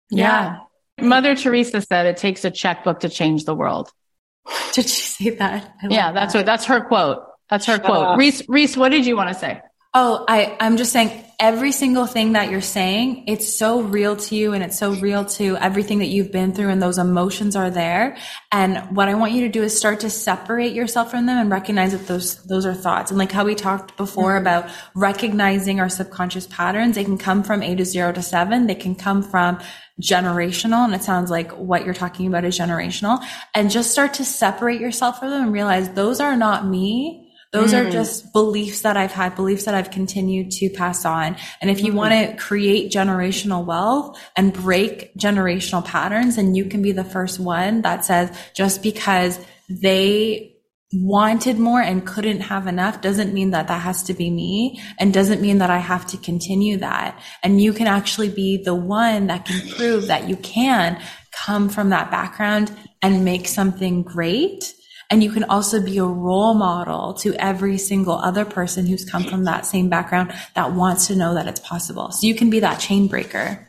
Yeah. 0.10 0.60
Mother 1.00 1.36
Teresa 1.36 1.82
said 1.82 2.06
it 2.08 2.18
takes 2.18 2.44
a 2.44 2.52
checkbook 2.52 3.02
to 3.02 3.10
change 3.10 3.46
the 3.46 3.56
world. 3.56 3.90
Did 4.74 4.86
she 4.90 5.02
say 5.02 5.30
that? 5.32 5.76
Yeah, 5.88 6.12
that's 6.12 6.34
that. 6.34 6.40
what 6.40 6.46
that's 6.46 6.66
her 6.66 6.82
quote. 6.82 7.24
That's 7.50 7.66
her 7.66 7.76
Shut 7.76 7.86
quote. 7.86 8.06
up. 8.06 8.18
Reese, 8.20 8.48
Reese, 8.48 8.76
what 8.78 8.90
did 8.90 9.06
you 9.06 9.16
want 9.18 9.30
to 9.30 9.36
say? 9.36 9.60
Oh, 9.94 10.24
I, 10.28 10.56
I'm 10.60 10.78
just 10.78 10.92
saying 10.92 11.24
every 11.40 11.72
single 11.72 12.06
thing 12.06 12.34
that 12.34 12.52
you're 12.52 12.60
saying, 12.60 13.24
it's 13.28 13.58
so 13.58 13.82
real 13.82 14.18
to 14.18 14.36
you 14.36 14.52
and 14.52 14.62
it's 14.62 14.78
so 14.78 14.92
real 14.92 15.24
to 15.24 15.56
everything 15.58 16.00
that 16.00 16.08
you've 16.08 16.34
been 16.34 16.54
through 16.54 16.68
and 16.68 16.82
those 16.82 16.98
emotions 16.98 17.56
are 17.56 17.70
there. 17.70 18.18
And 18.52 18.78
what 18.96 19.08
I 19.08 19.14
want 19.14 19.32
you 19.32 19.42
to 19.42 19.50
do 19.50 19.64
is 19.64 19.78
start 19.78 20.02
to 20.02 20.10
separate 20.10 20.74
yourself 20.74 21.12
from 21.12 21.28
them 21.28 21.38
and 21.38 21.50
recognize 21.50 21.94
that 21.94 22.08
those, 22.08 22.44
those 22.44 22.66
are 22.66 22.74
thoughts. 22.74 23.10
And 23.10 23.18
like 23.18 23.32
how 23.32 23.46
we 23.46 23.56
talked 23.56 23.96
before 23.96 24.32
mm-hmm. 24.32 24.42
about 24.42 24.70
recognizing 24.96 25.80
our 25.80 25.90
subconscious 25.90 26.46
patterns, 26.48 26.96
they 26.96 27.06
can 27.06 27.18
come 27.18 27.44
from 27.44 27.64
A 27.64 27.74
to 27.74 27.86
zero 27.86 28.12
to 28.12 28.22
seven. 28.22 28.68
They 28.68 28.76
can 28.76 28.96
come 28.96 29.24
from 29.24 29.60
generational. 30.02 30.84
And 30.84 30.94
it 30.94 31.04
sounds 31.04 31.32
like 31.32 31.52
what 31.52 31.86
you're 31.86 31.94
talking 31.94 32.28
about 32.28 32.44
is 32.44 32.60
generational 32.60 33.26
and 33.56 33.72
just 33.72 33.92
start 33.92 34.14
to 34.16 34.26
separate 34.26 34.82
yourself 34.82 35.20
from 35.20 35.30
them 35.30 35.44
and 35.44 35.54
realize 35.54 35.90
those 35.92 36.20
are 36.20 36.36
not 36.36 36.66
me 36.66 37.29
those 37.52 37.74
mm. 37.74 37.86
are 37.86 37.90
just 37.90 38.32
beliefs 38.32 38.82
that 38.82 38.96
I've 38.96 39.12
had, 39.12 39.36
beliefs 39.36 39.66
that 39.66 39.74
I've 39.74 39.92
continued 39.92 40.52
to 40.52 40.70
pass 40.70 41.04
on. 41.06 41.36
And 41.62 41.70
if 41.72 41.82
you 41.82 41.94
mm. 41.94 41.96
want 41.96 42.14
to 42.14 42.36
create 42.38 42.92
generational 42.92 43.66
wealth 43.66 44.20
and 44.36 44.54
break 44.54 45.16
generational 45.16 45.84
patterns, 45.84 46.36
then 46.36 46.54
you 46.54 46.66
can 46.66 46.82
be 46.82 46.92
the 46.92 47.04
first 47.04 47.40
one 47.40 47.82
that 47.82 48.06
says 48.06 48.36
just 48.54 48.84
because 48.84 49.40
they 49.70 50.56
wanted 50.92 51.60
more 51.60 51.82
and 51.82 52.06
couldn't 52.06 52.42
have 52.42 52.66
enough 52.66 53.02
doesn't 53.02 53.32
mean 53.32 53.52
that 53.52 53.68
that 53.68 53.82
has 53.82 54.04
to 54.04 54.14
be 54.14 54.30
me 54.30 54.82
and 55.00 55.14
doesn't 55.14 55.42
mean 55.42 55.60
that 55.60 55.70
I 55.70 55.78
have 55.78 56.06
to 56.08 56.18
continue 56.18 56.78
that. 56.78 57.20
And 57.44 57.62
you 57.62 57.74
can 57.74 57.86
actually 57.86 58.30
be 58.30 58.64
the 58.64 58.74
one 58.74 59.28
that 59.28 59.46
can 59.46 59.70
prove 59.76 60.08
that 60.08 60.28
you 60.28 60.36
can 60.38 61.00
come 61.32 61.70
from 61.70 61.90
that 61.90 62.10
background 62.10 62.76
and 63.02 63.24
make 63.24 63.48
something 63.48 64.02
great 64.02 64.74
and 65.10 65.24
you 65.24 65.32
can 65.32 65.44
also 65.46 65.82
be 65.82 65.98
a 65.98 66.04
role 66.04 66.54
model 66.54 67.14
to 67.16 67.34
every 67.36 67.78
single 67.78 68.14
other 68.14 68.46
person 68.46 68.86
who's 68.86 69.10
come 69.10 69.24
from 69.24 69.46
that 69.46 69.66
same 69.66 69.90
background 69.90 70.34
that 70.56 70.74
wants 70.74 71.08
to 71.08 71.16
know 71.16 71.34
that 71.34 71.48
it's 71.48 71.60
possible. 71.60 72.12
So 72.12 72.28
you 72.28 72.36
can 72.36 72.50
be 72.50 72.60
that 72.60 72.80
chain 72.80 73.08
breaker. 73.08 73.68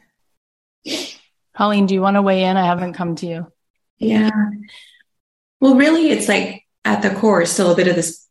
Colleen, 1.57 1.87
do 1.87 1.95
you 1.95 2.03
want 2.03 2.17
to 2.17 2.23
weigh 2.23 2.45
in? 2.45 2.57
I 2.57 2.67
haven't 2.67 2.95
come 2.95 3.17
to 3.17 3.27
you. 3.27 3.53
Yeah. 3.99 4.31
Well, 5.61 5.77
really, 5.77 6.11
it's 6.11 6.29
like 6.29 6.65
at 6.85 7.03
the 7.03 7.11
core, 7.11 7.45
still 7.47 7.73
a 7.73 7.77
bit 7.77 7.89
of 7.89 7.97
this 7.97 8.27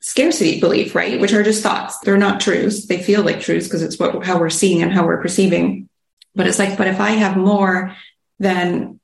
scarcity 0.00 0.60
belief, 0.60 0.94
right? 0.94 1.20
Which 1.20 1.32
are 1.32 1.44
just 1.44 1.62
thoughts. 1.62 1.98
They're 2.00 2.16
not 2.16 2.40
truths. 2.40 2.86
They 2.86 3.02
feel 3.02 3.22
like 3.22 3.40
truths 3.40 3.66
because 3.66 3.82
it's 3.82 3.98
what, 3.98 4.24
how 4.24 4.38
we're 4.38 4.50
seeing 4.50 4.82
and 4.82 4.92
how 4.92 5.06
we're 5.06 5.22
perceiving. 5.22 5.88
But 6.34 6.46
it's 6.46 6.58
like, 6.58 6.76
but 6.76 6.88
if 6.88 7.00
I 7.00 7.10
have 7.10 7.36
more, 7.36 7.94
then 8.38 9.00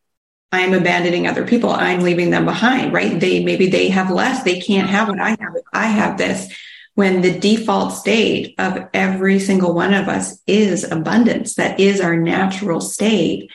I'm 0.51 0.72
abandoning 0.72 1.26
other 1.26 1.46
people. 1.46 1.70
I'm 1.70 2.01
leaving 2.01 2.30
them 2.30 2.44
behind, 2.44 2.92
right? 2.92 3.18
They 3.20 3.44
maybe 3.44 3.68
they 3.68 3.88
have 3.88 4.11
less. 4.11 4.42
They 4.42 4.61
can't 4.61 4.88
have 4.88 5.09
what 5.09 5.20
I 5.20 5.30
have. 5.30 5.55
I 5.72 5.86
have 5.86 6.16
this. 6.16 6.53
When 6.94 7.20
the 7.20 7.38
default 7.38 7.92
state 7.92 8.55
of 8.59 8.88
every 8.92 9.38
single 9.38 9.72
one 9.72 9.94
of 9.94 10.09
us 10.09 10.42
is 10.46 10.84
abundance, 10.84 11.55
that 11.55 11.78
is 11.78 12.01
our 12.01 12.16
natural 12.16 12.80
state. 12.80 13.51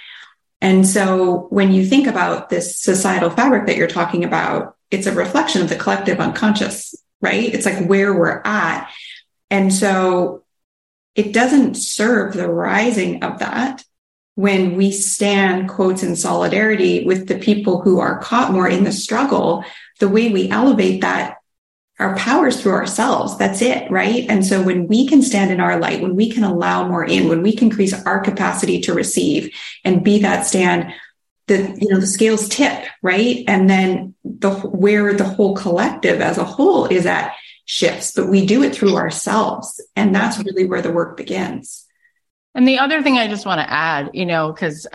And 0.61 0.87
so 0.87 1.47
when 1.49 1.73
you 1.73 1.85
think 1.85 2.07
about 2.07 2.49
this 2.49 2.79
societal 2.79 3.29
fabric 3.29 3.65
that 3.65 3.75
you're 3.75 3.87
talking 3.87 4.23
about, 4.23 4.77
it's 4.91 5.07
a 5.07 5.13
reflection 5.13 5.61
of 5.61 5.67
the 5.67 5.75
collective 5.75 6.21
unconscious, 6.21 6.95
right? 7.19 7.53
It's 7.53 7.65
like 7.65 7.85
where 7.85 8.13
we're 8.13 8.41
at. 8.45 8.89
And 9.49 9.73
so 9.73 10.43
it 11.15 11.33
doesn't 11.33 11.75
serve 11.75 12.33
the 12.33 12.47
rising 12.47 13.23
of 13.23 13.39
that 13.39 13.83
when 14.35 14.75
we 14.75 14.91
stand 14.91 15.69
quotes 15.69 16.03
in 16.03 16.15
solidarity 16.15 17.05
with 17.05 17.27
the 17.27 17.37
people 17.37 17.81
who 17.81 17.99
are 17.99 18.19
caught 18.19 18.51
more 18.51 18.67
in 18.67 18.83
the 18.83 18.91
struggle, 18.91 19.63
the 19.99 20.09
way 20.09 20.31
we 20.31 20.49
elevate 20.49 21.01
that 21.01 21.37
our 21.99 22.15
powers 22.17 22.59
through 22.59 22.71
ourselves. 22.71 23.37
That's 23.37 23.61
it, 23.61 23.89
right? 23.91 24.25
And 24.27 24.45
so 24.45 24.61
when 24.61 24.87
we 24.87 25.07
can 25.07 25.21
stand 25.21 25.51
in 25.51 25.59
our 25.59 25.79
light, 25.79 26.01
when 26.01 26.15
we 26.15 26.31
can 26.31 26.43
allow 26.43 26.87
more 26.87 27.05
in, 27.05 27.29
when 27.29 27.43
we 27.43 27.55
can 27.55 27.69
increase 27.69 27.93
our 28.05 28.19
capacity 28.19 28.81
to 28.81 28.93
receive 28.93 29.53
and 29.83 30.03
be 30.03 30.19
that 30.19 30.45
stand, 30.45 30.91
the 31.47 31.77
you 31.79 31.89
know 31.89 31.99
the 31.99 32.07
scales 32.07 32.47
tip, 32.49 32.85
right? 33.01 33.43
And 33.47 33.69
then 33.69 34.15
the 34.23 34.51
where 34.51 35.13
the 35.13 35.23
whole 35.25 35.55
collective 35.55 36.21
as 36.21 36.37
a 36.37 36.45
whole 36.45 36.85
is 36.85 37.05
at 37.05 37.33
shifts, 37.65 38.13
but 38.15 38.27
we 38.27 38.45
do 38.45 38.63
it 38.63 38.73
through 38.73 38.95
ourselves, 38.95 39.81
and 39.95 40.15
that's 40.15 40.39
really 40.39 40.65
where 40.65 40.81
the 40.81 40.91
work 40.91 41.17
begins. 41.17 41.82
And 42.55 42.67
the 42.67 42.79
other 42.79 43.01
thing 43.01 43.17
I 43.17 43.27
just 43.27 43.45
want 43.45 43.59
to 43.59 43.69
add, 43.69 44.11
you 44.13 44.25
know, 44.25 44.51
because 44.51 44.87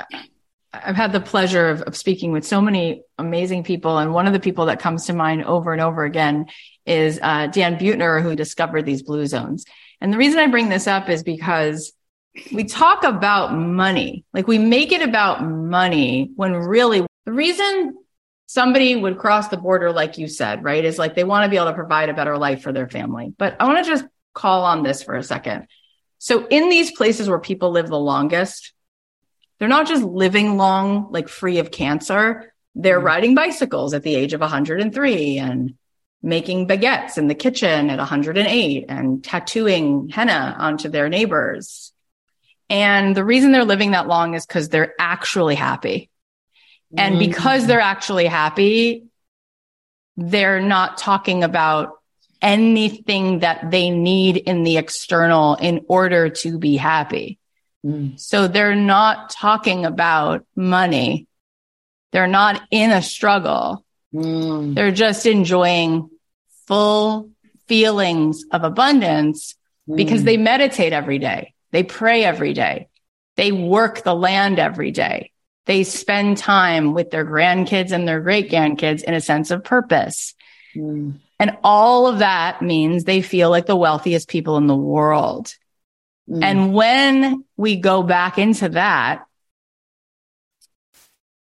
I've 0.72 0.96
had 0.96 1.12
the 1.12 1.20
pleasure 1.20 1.70
of, 1.70 1.82
of, 1.82 1.96
speaking 1.96 2.30
with 2.30 2.46
so 2.46 2.60
many 2.60 3.02
amazing 3.18 3.64
people. 3.64 3.98
And 3.98 4.12
one 4.12 4.26
of 4.26 4.32
the 4.32 4.40
people 4.40 4.66
that 4.66 4.80
comes 4.80 5.06
to 5.06 5.12
mind 5.12 5.44
over 5.44 5.72
and 5.72 5.80
over 5.80 6.04
again 6.04 6.46
is 6.86 7.18
uh, 7.22 7.48
Dan 7.48 7.76
Buettner, 7.78 8.22
who 8.22 8.36
discovered 8.36 8.82
these 8.82 9.02
blue 9.02 9.26
zones. 9.26 9.64
And 10.00 10.12
the 10.12 10.18
reason 10.18 10.38
I 10.38 10.46
bring 10.46 10.68
this 10.68 10.86
up 10.86 11.08
is 11.08 11.22
because 11.22 11.92
we 12.52 12.64
talk 12.64 13.02
about 13.02 13.54
money, 13.54 14.24
like 14.32 14.46
we 14.46 14.58
make 14.58 14.92
it 14.92 15.02
about 15.02 15.42
money 15.44 16.30
when 16.36 16.52
really 16.52 17.04
the 17.24 17.32
reason 17.32 17.96
somebody 18.46 18.96
would 18.96 19.18
cross 19.18 19.48
the 19.48 19.56
border, 19.56 19.92
like 19.92 20.18
you 20.18 20.28
said, 20.28 20.64
right, 20.64 20.84
is 20.84 20.98
like 20.98 21.14
they 21.14 21.24
want 21.24 21.44
to 21.44 21.50
be 21.50 21.56
able 21.56 21.66
to 21.66 21.74
provide 21.74 22.08
a 22.08 22.14
better 22.14 22.38
life 22.38 22.62
for 22.62 22.72
their 22.72 22.88
family. 22.88 23.34
But 23.36 23.56
I 23.60 23.66
want 23.66 23.84
to 23.84 23.90
just 23.90 24.04
call 24.34 24.64
on 24.64 24.82
this 24.82 25.02
for 25.02 25.14
a 25.14 25.22
second. 25.22 25.66
So 26.18 26.46
in 26.48 26.68
these 26.68 26.92
places 26.92 27.28
where 27.28 27.38
people 27.38 27.70
live 27.70 27.88
the 27.88 27.98
longest, 27.98 28.72
they're 29.58 29.68
not 29.68 29.88
just 29.88 30.02
living 30.02 30.56
long, 30.56 31.10
like 31.10 31.28
free 31.28 31.58
of 31.58 31.70
cancer. 31.70 32.52
They're 32.74 33.00
mm. 33.00 33.04
riding 33.04 33.34
bicycles 33.34 33.94
at 33.94 34.02
the 34.02 34.14
age 34.14 34.32
of 34.32 34.40
103 34.40 35.38
and 35.38 35.74
making 36.22 36.66
baguettes 36.66 37.16
in 37.16 37.28
the 37.28 37.34
kitchen 37.34 37.90
at 37.90 37.98
108 37.98 38.84
and 38.88 39.22
tattooing 39.22 40.08
henna 40.08 40.56
onto 40.58 40.88
their 40.88 41.08
neighbors. 41.08 41.92
And 42.68 43.16
the 43.16 43.24
reason 43.24 43.52
they're 43.52 43.64
living 43.64 43.92
that 43.92 44.08
long 44.08 44.34
is 44.34 44.44
because 44.44 44.68
they're 44.68 44.94
actually 44.98 45.54
happy. 45.54 46.10
And 46.96 47.16
mm. 47.16 47.18
because 47.18 47.66
they're 47.66 47.80
actually 47.80 48.26
happy, 48.26 49.04
they're 50.16 50.60
not 50.60 50.98
talking 50.98 51.44
about 51.44 51.97
anything 52.40 53.40
that 53.40 53.70
they 53.70 53.90
need 53.90 54.36
in 54.36 54.62
the 54.62 54.76
external 54.76 55.54
in 55.56 55.84
order 55.88 56.30
to 56.30 56.58
be 56.58 56.76
happy. 56.76 57.38
Mm. 57.84 58.18
So 58.18 58.48
they're 58.48 58.74
not 58.74 59.30
talking 59.30 59.84
about 59.84 60.44
money. 60.54 61.26
They're 62.12 62.26
not 62.26 62.62
in 62.70 62.90
a 62.90 63.02
struggle. 63.02 63.84
Mm. 64.14 64.74
They're 64.74 64.90
just 64.90 65.26
enjoying 65.26 66.10
full 66.66 67.30
feelings 67.66 68.44
of 68.50 68.64
abundance 68.64 69.54
mm. 69.88 69.96
because 69.96 70.24
they 70.24 70.36
meditate 70.36 70.92
every 70.92 71.18
day. 71.18 71.54
They 71.70 71.82
pray 71.82 72.24
every 72.24 72.54
day. 72.54 72.88
They 73.36 73.52
work 73.52 74.02
the 74.02 74.14
land 74.14 74.58
every 74.58 74.90
day. 74.90 75.32
They 75.66 75.84
spend 75.84 76.38
time 76.38 76.94
with 76.94 77.10
their 77.10 77.26
grandkids 77.26 77.92
and 77.92 78.08
their 78.08 78.20
great 78.20 78.50
grandkids 78.50 79.02
in 79.02 79.12
a 79.12 79.20
sense 79.20 79.50
of 79.50 79.64
purpose. 79.64 80.34
Mm. 80.74 81.20
And 81.38 81.56
all 81.62 82.06
of 82.06 82.18
that 82.18 82.62
means 82.62 83.04
they 83.04 83.22
feel 83.22 83.50
like 83.50 83.66
the 83.66 83.76
wealthiest 83.76 84.28
people 84.28 84.56
in 84.56 84.66
the 84.66 84.76
world. 84.76 85.54
Mm. 86.28 86.42
And 86.42 86.74
when 86.74 87.44
we 87.56 87.76
go 87.76 88.02
back 88.02 88.38
into 88.38 88.70
that, 88.70 89.24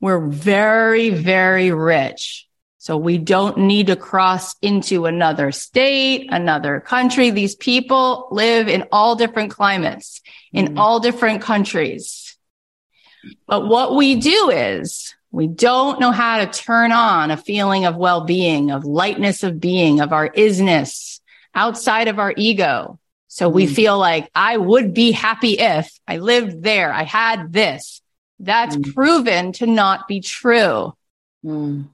we're 0.02 0.28
very, 0.28 1.10
very 1.10 1.72
rich. 1.72 2.48
So 2.78 2.98
we 2.98 3.18
don't 3.18 3.58
need 3.58 3.88
to 3.88 3.96
cross 3.96 4.56
into 4.62 5.08
another 5.08 5.52
state, 5.52 6.28
another 6.30 6.80
country. 6.80 7.32
These 7.32 7.56
people 7.56 8.28
live 8.30 8.68
in 8.68 8.84
all 8.92 9.16
different 9.16 9.50
climates, 9.52 10.22
in 10.54 10.76
mm. 10.76 10.78
all 10.78 11.00
different 11.00 11.42
countries. 11.42 12.38
But 13.48 13.68
what 13.68 13.96
we 13.96 14.16
do 14.16 14.52
is 14.52 15.15
we 15.36 15.48
don't 15.48 16.00
know 16.00 16.12
how 16.12 16.38
to 16.38 16.48
turn 16.48 16.94
on 16.94 17.30
a 17.30 17.36
feeling 17.36 17.84
of 17.84 17.98
well-being, 17.98 18.72
of 18.72 18.86
lightness 18.86 19.44
of 19.44 19.60
being, 19.60 20.00
of 20.00 20.14
our 20.14 20.30
isness 20.30 21.20
outside 21.54 22.08
of 22.08 22.20
our 22.20 22.34
ego. 22.38 22.98
So 23.28 23.50
we 23.50 23.68
mm. 23.68 23.76
feel 23.76 24.00
like 24.00 24.32
I 24.34 24.56
would 24.56 24.94
be 24.94 25.12
happy 25.12 25.60
if 25.60 25.92
I 26.08 26.20
lived 26.20 26.64
there. 26.64 26.94
I 26.94 27.04
had 27.04 27.52
this. 27.52 28.02
That's 28.40 28.78
mm. 28.78 28.94
proven 28.94 29.52
to 29.54 29.66
not 29.68 30.08
be 30.08 30.22
true. 30.22 30.94
Mm. 31.44 31.90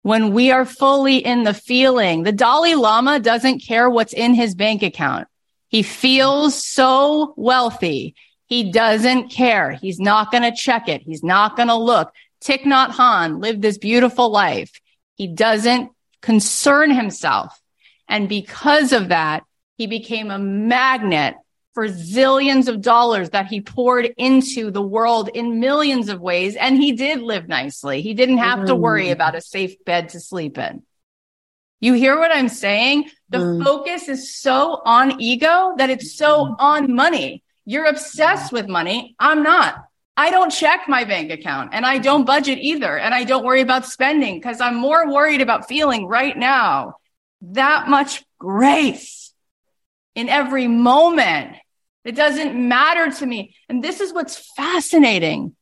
When 0.00 0.32
we 0.32 0.50
are 0.50 0.64
fully 0.64 1.18
in 1.18 1.44
the 1.44 1.52
feeling, 1.52 2.22
the 2.22 2.32
Dalai 2.32 2.76
Lama 2.76 3.20
doesn't 3.20 3.58
care 3.58 3.90
what's 3.90 4.14
in 4.14 4.32
his 4.32 4.54
bank 4.54 4.82
account. 4.82 5.28
He 5.68 5.82
feels 5.82 6.54
so 6.64 7.34
wealthy. 7.36 8.14
He 8.46 8.70
doesn't 8.70 9.28
care. 9.28 9.72
He's 9.72 10.00
not 10.00 10.30
going 10.30 10.44
to 10.44 10.56
check 10.56 10.88
it. 10.88 11.02
He's 11.02 11.22
not 11.22 11.56
going 11.56 11.68
to 11.68 11.74
look. 11.74 12.10
Thich 12.44 12.62
Nhat 12.62 12.90
Hanh 12.90 13.40
lived 13.40 13.62
this 13.62 13.78
beautiful 13.78 14.30
life. 14.30 14.72
He 15.14 15.26
doesn't 15.26 15.90
concern 16.22 16.90
himself. 16.90 17.60
And 18.08 18.28
because 18.28 18.92
of 18.92 19.08
that, 19.08 19.44
he 19.78 19.86
became 19.86 20.30
a 20.30 20.38
magnet 20.38 21.36
for 21.74 21.88
zillions 21.88 22.68
of 22.68 22.80
dollars 22.80 23.30
that 23.30 23.46
he 23.46 23.60
poured 23.60 24.06
into 24.16 24.70
the 24.70 24.82
world 24.82 25.28
in 25.34 25.60
millions 25.60 26.08
of 26.08 26.20
ways. 26.20 26.56
And 26.56 26.76
he 26.76 26.92
did 26.92 27.20
live 27.20 27.48
nicely. 27.48 28.00
He 28.00 28.14
didn't 28.14 28.38
have 28.38 28.60
mm. 28.60 28.66
to 28.66 28.74
worry 28.74 29.08
mm. 29.08 29.12
about 29.12 29.34
a 29.34 29.40
safe 29.42 29.84
bed 29.84 30.10
to 30.10 30.20
sleep 30.20 30.56
in. 30.56 30.82
You 31.80 31.92
hear 31.92 32.18
what 32.18 32.34
I'm 32.34 32.48
saying? 32.48 33.10
The 33.28 33.38
Mm. 33.38 33.64
focus 33.64 34.08
is 34.08 34.34
so 34.34 34.80
on 34.86 35.20
ego 35.20 35.74
that 35.76 35.90
it's 35.90 36.16
so 36.16 36.56
on 36.58 36.94
money. 36.94 37.42
You're 37.66 37.86
obsessed 37.86 38.52
with 38.52 38.68
money. 38.68 39.14
I'm 39.18 39.42
not. 39.42 39.85
I 40.16 40.30
don't 40.30 40.50
check 40.50 40.88
my 40.88 41.04
bank 41.04 41.30
account 41.30 41.70
and 41.72 41.84
I 41.84 41.98
don't 41.98 42.24
budget 42.24 42.58
either. 42.58 42.98
And 42.98 43.14
I 43.14 43.24
don't 43.24 43.44
worry 43.44 43.60
about 43.60 43.84
spending 43.84 44.36
because 44.36 44.60
I'm 44.60 44.76
more 44.76 45.12
worried 45.12 45.42
about 45.42 45.68
feeling 45.68 46.06
right 46.06 46.36
now 46.36 46.96
that 47.42 47.88
much 47.88 48.24
grace 48.38 49.32
in 50.14 50.28
every 50.28 50.68
moment. 50.68 51.56
It 52.04 52.16
doesn't 52.16 52.54
matter 52.56 53.10
to 53.10 53.26
me. 53.26 53.54
And 53.68 53.84
this 53.84 54.00
is 54.00 54.12
what's 54.12 54.52
fascinating. 54.56 55.54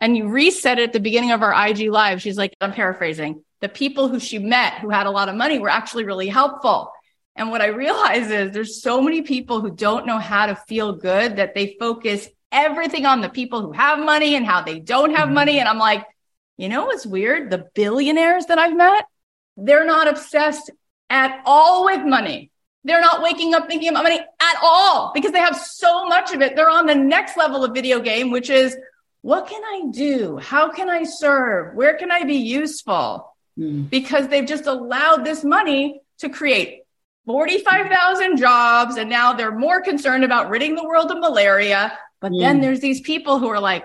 And 0.00 0.16
you 0.16 0.28
reset 0.28 0.80
it 0.80 0.88
at 0.88 0.92
the 0.92 1.00
beginning 1.00 1.30
of 1.30 1.42
our 1.42 1.68
IG 1.68 1.88
live. 1.90 2.20
She's 2.20 2.36
like, 2.36 2.56
I'm 2.60 2.72
paraphrasing. 2.72 3.44
The 3.60 3.68
people 3.68 4.08
who 4.08 4.18
she 4.18 4.40
met 4.40 4.80
who 4.80 4.90
had 4.90 5.06
a 5.06 5.10
lot 5.12 5.28
of 5.28 5.36
money 5.36 5.60
were 5.60 5.68
actually 5.68 6.04
really 6.04 6.26
helpful. 6.26 6.90
And 7.36 7.50
what 7.50 7.62
I 7.62 7.66
realize 7.66 8.30
is 8.30 8.50
there's 8.50 8.82
so 8.82 9.00
many 9.00 9.22
people 9.22 9.60
who 9.60 9.70
don't 9.70 10.06
know 10.06 10.18
how 10.18 10.46
to 10.46 10.56
feel 10.56 10.92
good 10.92 11.36
that 11.36 11.54
they 11.54 11.76
focus 11.78 12.28
everything 12.52 13.06
on 13.06 13.20
the 13.20 13.28
people 13.28 13.62
who 13.62 13.72
have 13.72 13.98
money 13.98 14.36
and 14.36 14.46
how 14.46 14.62
they 14.62 14.78
don't 14.78 15.14
have 15.14 15.30
money. 15.30 15.58
And 15.58 15.68
I'm 15.68 15.78
like, 15.78 16.04
you 16.56 16.68
know 16.68 16.84
what's 16.84 17.06
weird? 17.06 17.50
The 17.50 17.66
billionaires 17.74 18.46
that 18.46 18.58
I've 18.58 18.76
met, 18.76 19.06
they're 19.56 19.86
not 19.86 20.06
obsessed 20.06 20.70
at 21.10 21.42
all 21.44 21.86
with 21.86 22.04
money. 22.04 22.50
They're 22.84 23.00
not 23.00 23.22
waking 23.22 23.54
up 23.54 23.68
thinking 23.68 23.88
about 23.90 24.02
money 24.02 24.18
at 24.18 24.56
all 24.62 25.12
because 25.14 25.32
they 25.32 25.38
have 25.38 25.56
so 25.56 26.06
much 26.06 26.32
of 26.32 26.40
it. 26.40 26.56
They're 26.56 26.70
on 26.70 26.86
the 26.86 26.94
next 26.94 27.36
level 27.36 27.64
of 27.64 27.74
video 27.74 28.00
game, 28.00 28.30
which 28.30 28.50
is 28.50 28.76
what 29.22 29.46
can 29.46 29.62
I 29.62 29.84
do? 29.92 30.36
How 30.38 30.70
can 30.70 30.90
I 30.90 31.04
serve? 31.04 31.74
Where 31.74 31.96
can 31.96 32.10
I 32.10 32.24
be 32.24 32.36
useful? 32.36 33.32
Mm. 33.58 33.88
Because 33.88 34.28
they've 34.28 34.46
just 34.46 34.66
allowed 34.66 35.24
this 35.24 35.44
money 35.44 36.00
to 36.18 36.28
create 36.28 36.82
45,000 37.26 38.36
jobs. 38.36 38.96
And 38.96 39.08
now 39.08 39.32
they're 39.32 39.56
more 39.56 39.80
concerned 39.80 40.24
about 40.24 40.50
ridding 40.50 40.74
the 40.74 40.84
world 40.84 41.12
of 41.12 41.18
malaria. 41.18 41.96
But 42.22 42.32
then 42.38 42.60
there's 42.60 42.80
these 42.80 43.00
people 43.00 43.40
who 43.40 43.48
are 43.48 43.60
like, 43.60 43.84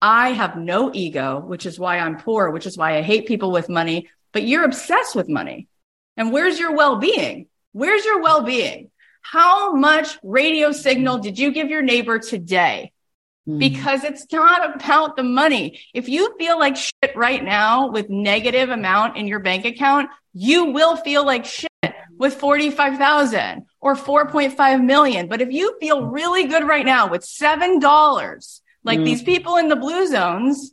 I 0.00 0.30
have 0.30 0.56
no 0.56 0.92
ego, 0.94 1.40
which 1.40 1.66
is 1.66 1.78
why 1.78 1.98
I'm 1.98 2.16
poor, 2.16 2.50
which 2.50 2.64
is 2.64 2.78
why 2.78 2.96
I 2.96 3.02
hate 3.02 3.26
people 3.26 3.50
with 3.50 3.68
money, 3.68 4.08
but 4.32 4.44
you're 4.44 4.64
obsessed 4.64 5.14
with 5.14 5.28
money. 5.28 5.68
And 6.16 6.32
where's 6.32 6.58
your 6.58 6.74
well 6.74 6.96
being? 6.96 7.48
Where's 7.72 8.04
your 8.04 8.22
well 8.22 8.42
being? 8.42 8.90
How 9.20 9.72
much 9.72 10.16
radio 10.22 10.72
signal 10.72 11.18
did 11.18 11.38
you 11.38 11.52
give 11.52 11.70
your 11.70 11.82
neighbor 11.82 12.18
today? 12.18 12.92
Mm. 13.48 13.58
Because 13.58 14.04
it's 14.04 14.24
not 14.32 14.76
about 14.76 15.16
the 15.16 15.22
money. 15.24 15.80
If 15.94 16.08
you 16.08 16.36
feel 16.38 16.58
like 16.58 16.76
shit 16.76 17.16
right 17.16 17.42
now 17.42 17.90
with 17.90 18.08
negative 18.08 18.70
amount 18.70 19.16
in 19.16 19.26
your 19.26 19.40
bank 19.40 19.64
account, 19.64 20.10
you 20.32 20.66
will 20.66 20.96
feel 20.96 21.26
like 21.26 21.44
shit 21.44 21.68
with 22.18 22.34
45,000 22.34 23.66
or 23.80 23.96
4.5 23.96 24.84
million. 24.84 25.26
But 25.26 25.40
if 25.40 25.50
you 25.50 25.76
feel 25.80 26.06
really 26.06 26.44
good 26.46 26.66
right 26.66 26.86
now 26.86 27.08
with 27.08 27.22
$7, 27.22 28.60
like 28.84 29.00
Mm. 29.00 29.04
these 29.04 29.22
people 29.22 29.56
in 29.56 29.68
the 29.68 29.76
blue 29.76 30.06
zones, 30.06 30.72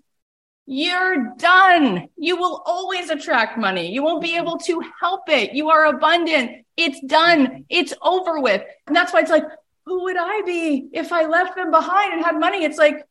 you're 0.68 1.34
done. 1.38 2.08
You 2.18 2.36
will 2.38 2.62
always 2.68 3.10
attract 3.10 3.58
money. 3.58 3.92
You 3.92 4.04
won't 4.04 4.22
be 4.22 4.36
able 4.36 4.58
to 4.60 4.84
help 5.02 5.28
it. 5.28 5.54
You 5.54 5.72
are 5.72 5.86
abundant. 5.86 6.66
It's 6.78 7.00
done. 7.02 7.66
It's 7.70 7.94
over 8.04 8.40
with. 8.40 8.62
And 8.86 8.96
that's 8.96 9.12
why 9.12 9.22
it's 9.22 9.32
like, 9.32 9.46
who 9.90 10.04
would 10.04 10.18
I 10.18 10.44
be 10.46 10.88
if 10.94 11.12
I 11.12 11.26
left 11.26 11.56
them 11.56 11.72
behind 11.72 12.14
and 12.14 12.24
had 12.24 12.40
money? 12.40 12.64
It's 12.64 12.78
like, 12.78 13.04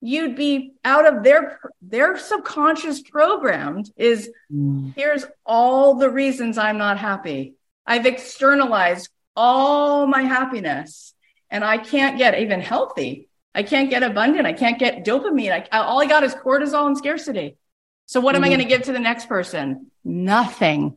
you'd 0.00 0.34
be 0.34 0.72
out 0.82 1.06
of 1.06 1.22
their, 1.22 1.60
their 1.82 2.16
subconscious 2.16 3.02
programmed 3.02 3.90
is 3.96 4.30
Mm. 4.50 4.94
here's 4.96 5.26
all 5.44 5.96
the 5.96 6.08
reasons 6.08 6.56
I'm 6.56 6.78
not 6.78 6.96
happy. 6.98 7.54
I've 7.84 8.06
externalized 8.06 9.10
all 9.34 10.06
my 10.06 10.22
happiness 10.22 11.12
and 11.50 11.62
I 11.64 11.76
can't 11.78 12.16
get 12.16 12.38
even 12.38 12.60
healthy. 12.60 13.28
I 13.54 13.62
can't 13.64 13.90
get 13.90 14.02
abundant. 14.02 14.46
I 14.46 14.52
can't 14.54 14.78
get 14.78 15.04
dopamine. 15.04 15.50
I, 15.70 15.78
all 15.78 16.00
I 16.00 16.06
got 16.06 16.22
is 16.22 16.34
cortisol 16.34 16.86
and 16.86 16.96
scarcity. 16.96 17.56
So 18.06 18.20
what 18.20 18.36
am 18.36 18.42
I 18.44 18.46
Mhm. 18.46 18.50
going 18.52 18.60
to 18.60 18.72
give 18.74 18.82
to 18.84 18.92
the 18.92 19.00
next 19.00 19.28
person? 19.28 19.90
Nothing. 20.04 20.96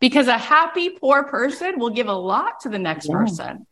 Because 0.00 0.26
a 0.26 0.38
happy 0.38 0.90
poor 0.90 1.22
person 1.24 1.78
will 1.78 1.90
give 1.90 2.08
a 2.08 2.14
lot 2.34 2.60
to 2.60 2.68
the 2.70 2.78
next 2.78 3.06
Yeah. 3.08 3.16
person. 3.18 3.66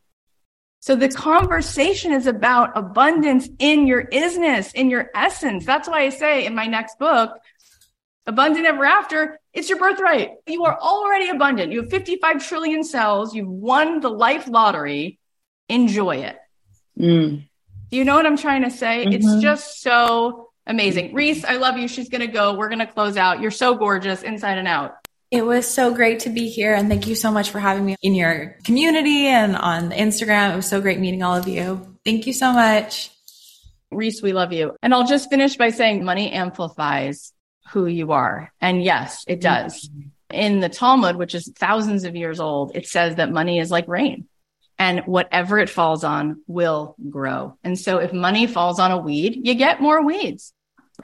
So 0.86 0.94
the 0.94 1.08
conversation 1.08 2.12
is 2.12 2.28
about 2.28 2.78
abundance 2.78 3.48
in 3.58 3.88
your 3.88 4.04
isness, 4.04 4.72
in 4.72 4.88
your 4.88 5.10
essence. 5.16 5.66
That's 5.66 5.88
why 5.88 6.02
I 6.02 6.10
say 6.10 6.46
in 6.46 6.54
my 6.54 6.68
next 6.68 7.00
book, 7.00 7.32
Abundant 8.24 8.66
Ever 8.66 8.84
After, 8.84 9.40
it's 9.52 9.68
your 9.68 9.80
birthright. 9.80 10.34
You 10.46 10.64
are 10.64 10.78
already 10.78 11.28
abundant. 11.28 11.72
You 11.72 11.80
have 11.80 11.90
55 11.90 12.46
trillion 12.46 12.84
cells. 12.84 13.34
You've 13.34 13.48
won 13.48 13.98
the 13.98 14.10
life 14.10 14.46
lottery. 14.46 15.18
Enjoy 15.68 16.18
it. 16.18 16.38
Mm. 16.96 17.48
Do 17.90 17.96
you 17.96 18.04
know 18.04 18.14
what 18.14 18.24
I'm 18.24 18.36
trying 18.36 18.62
to 18.62 18.70
say? 18.70 19.02
It's 19.06 19.26
Mhm. 19.26 19.40
just 19.40 19.82
so 19.82 20.50
amazing. 20.68 21.12
Reese, 21.12 21.44
I 21.44 21.56
love 21.56 21.76
you. 21.78 21.88
She's 21.88 22.08
going 22.08 22.20
to 22.20 22.28
go. 22.28 22.54
We're 22.54 22.68
going 22.68 22.78
to 22.78 22.86
close 22.86 23.16
out. 23.16 23.40
You're 23.40 23.50
so 23.50 23.74
gorgeous 23.74 24.22
inside 24.22 24.58
and 24.58 24.68
out. 24.68 24.94
It 25.30 25.44
was 25.44 25.66
so 25.66 25.92
great 25.92 26.20
to 26.20 26.30
be 26.30 26.48
here 26.48 26.74
and 26.74 26.88
thank 26.88 27.08
you 27.08 27.16
so 27.16 27.32
much 27.32 27.50
for 27.50 27.58
having 27.58 27.84
me 27.84 27.96
in 28.00 28.14
your 28.14 28.56
community 28.64 29.26
and 29.26 29.56
on 29.56 29.90
Instagram. 29.90 30.52
It 30.52 30.56
was 30.56 30.68
so 30.68 30.80
great 30.80 31.00
meeting 31.00 31.22
all 31.22 31.34
of 31.34 31.48
you. 31.48 31.96
Thank 32.04 32.28
you 32.28 32.32
so 32.32 32.52
much. 32.52 33.10
Reese, 33.90 34.22
we 34.22 34.32
love 34.32 34.52
you. 34.52 34.76
And 34.82 34.94
I'll 34.94 35.06
just 35.06 35.28
finish 35.28 35.56
by 35.56 35.70
saying 35.70 36.04
money 36.04 36.30
amplifies 36.30 37.32
who 37.70 37.86
you 37.86 38.12
are. 38.12 38.52
And 38.60 38.82
yes, 38.82 39.24
it 39.26 39.40
mm-hmm. 39.40 39.64
does. 39.64 39.90
In 40.30 40.60
the 40.60 40.68
Talmud, 40.68 41.16
which 41.16 41.34
is 41.34 41.50
thousands 41.56 42.04
of 42.04 42.14
years 42.14 42.38
old, 42.38 42.76
it 42.76 42.86
says 42.86 43.16
that 43.16 43.32
money 43.32 43.58
is 43.58 43.70
like 43.70 43.88
rain 43.88 44.28
and 44.78 45.00
whatever 45.06 45.58
it 45.58 45.70
falls 45.70 46.04
on 46.04 46.42
will 46.46 46.94
grow. 47.10 47.56
And 47.64 47.78
so 47.78 47.98
if 47.98 48.12
money 48.12 48.46
falls 48.46 48.78
on 48.78 48.90
a 48.90 48.98
weed, 48.98 49.40
you 49.42 49.54
get 49.54 49.80
more 49.80 50.04
weeds, 50.04 50.52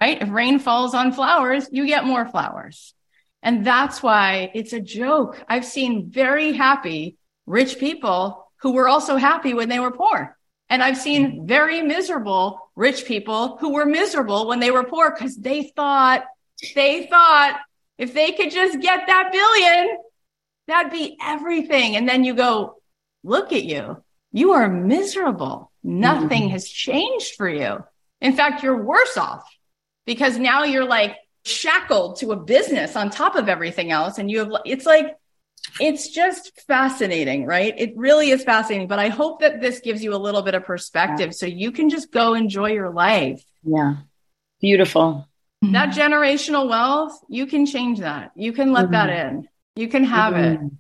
right? 0.01 0.21
If 0.21 0.31
rain 0.31 0.59
falls 0.59 0.95
on 0.95 1.13
flowers, 1.13 1.69
you 1.73 1.87
get 1.87 2.05
more 2.05 2.27
flowers. 2.29 2.95
And 3.43 3.67
that's 3.67 4.03
why 4.03 4.51
it's 4.55 4.73
a 4.73 4.81
joke. 4.81 5.43
I've 5.49 5.65
seen 5.65 6.11
very 6.11 6.53
happy 6.53 7.17
rich 7.47 7.79
people 7.79 8.49
who 8.61 8.73
were 8.73 8.89
also 8.89 9.17
happy 9.17 9.55
when 9.55 9.69
they 9.69 9.81
were 9.81 9.91
poor. 9.91 10.37
And 10.69 10.83
I've 10.83 10.97
seen 10.97 11.27
mm-hmm. 11.27 11.47
very 11.47 11.83
miserable 11.83 12.71
rich 12.77 13.05
people 13.05 13.59
who 13.59 13.75
were 13.75 13.85
miserable 13.85 14.47
when 14.47 14.61
they 14.61 14.71
were 14.71 14.85
poor 14.85 15.11
because 15.11 15.37
they 15.37 15.65
thought, 15.77 16.25
they 16.75 17.07
thought 17.07 17.61
if 17.99 18.15
they 18.15 18.33
could 18.33 18.51
just 18.51 18.81
get 18.81 19.07
that 19.07 19.33
billion, 19.33 19.99
that'd 20.69 20.93
be 20.93 21.19
everything. 21.21 21.97
And 21.97 22.09
then 22.09 22.25
you 22.25 22.35
go, 22.35 22.77
look 23.23 23.53
at 23.53 23.65
you. 23.65 24.03
You 24.33 24.53
are 24.53 24.69
miserable. 24.69 25.71
Nothing 25.83 26.45
mm-hmm. 26.45 26.53
has 26.53 26.69
changed 26.69 27.35
for 27.37 27.49
you. 27.49 27.85
In 28.21 28.35
fact, 28.35 28.63
you're 28.63 28.83
worse 28.83 29.17
off 29.17 29.45
because 30.07 30.39
now 30.39 30.63
you're 30.65 30.87
like 30.87 31.17
shackled 31.45 32.17
to 32.21 32.33
a 32.33 32.37
business 32.37 32.97
on 32.97 33.11
top 33.11 33.37
of 33.37 33.49
everything 33.49 33.91
else. 33.91 34.19
And 34.19 34.31
you 34.31 34.39
have, 34.41 34.53
it's 34.65 34.87
like, 34.87 35.17
it's 35.81 36.09
just 36.09 36.61
fascinating, 36.67 37.47
right? 37.47 37.75
It 37.77 37.95
really 37.97 38.31
is 38.31 38.45
fascinating. 38.45 38.89
But 38.89 38.99
I 38.99 39.09
hope 39.09 39.41
that 39.41 39.61
this 39.61 39.81
gives 39.81 40.03
you 40.03 40.15
a 40.15 40.19
little 40.19 40.43
bit 40.43 40.55
of 40.55 40.65
perspective 40.65 41.35
so 41.35 41.47
you 41.47 41.73
can 41.73 41.89
just 41.89 42.11
go 42.11 42.35
enjoy 42.35 42.73
your 42.73 42.91
life. 42.91 43.45
Yeah. 43.65 43.97
Beautiful. 44.61 45.29
That 45.63 45.91
generational 45.91 46.69
wealth, 46.69 47.21
you 47.29 47.47
can 47.47 47.67
change 47.67 48.01
that. 48.01 48.33
You 48.35 48.53
can 48.53 48.73
let 48.73 48.91
that 48.91 49.11
in. 49.11 49.49
You 49.77 49.87
can 49.87 50.03
have 50.03 50.35
it. 50.35 50.59
Mhm. 50.61 50.73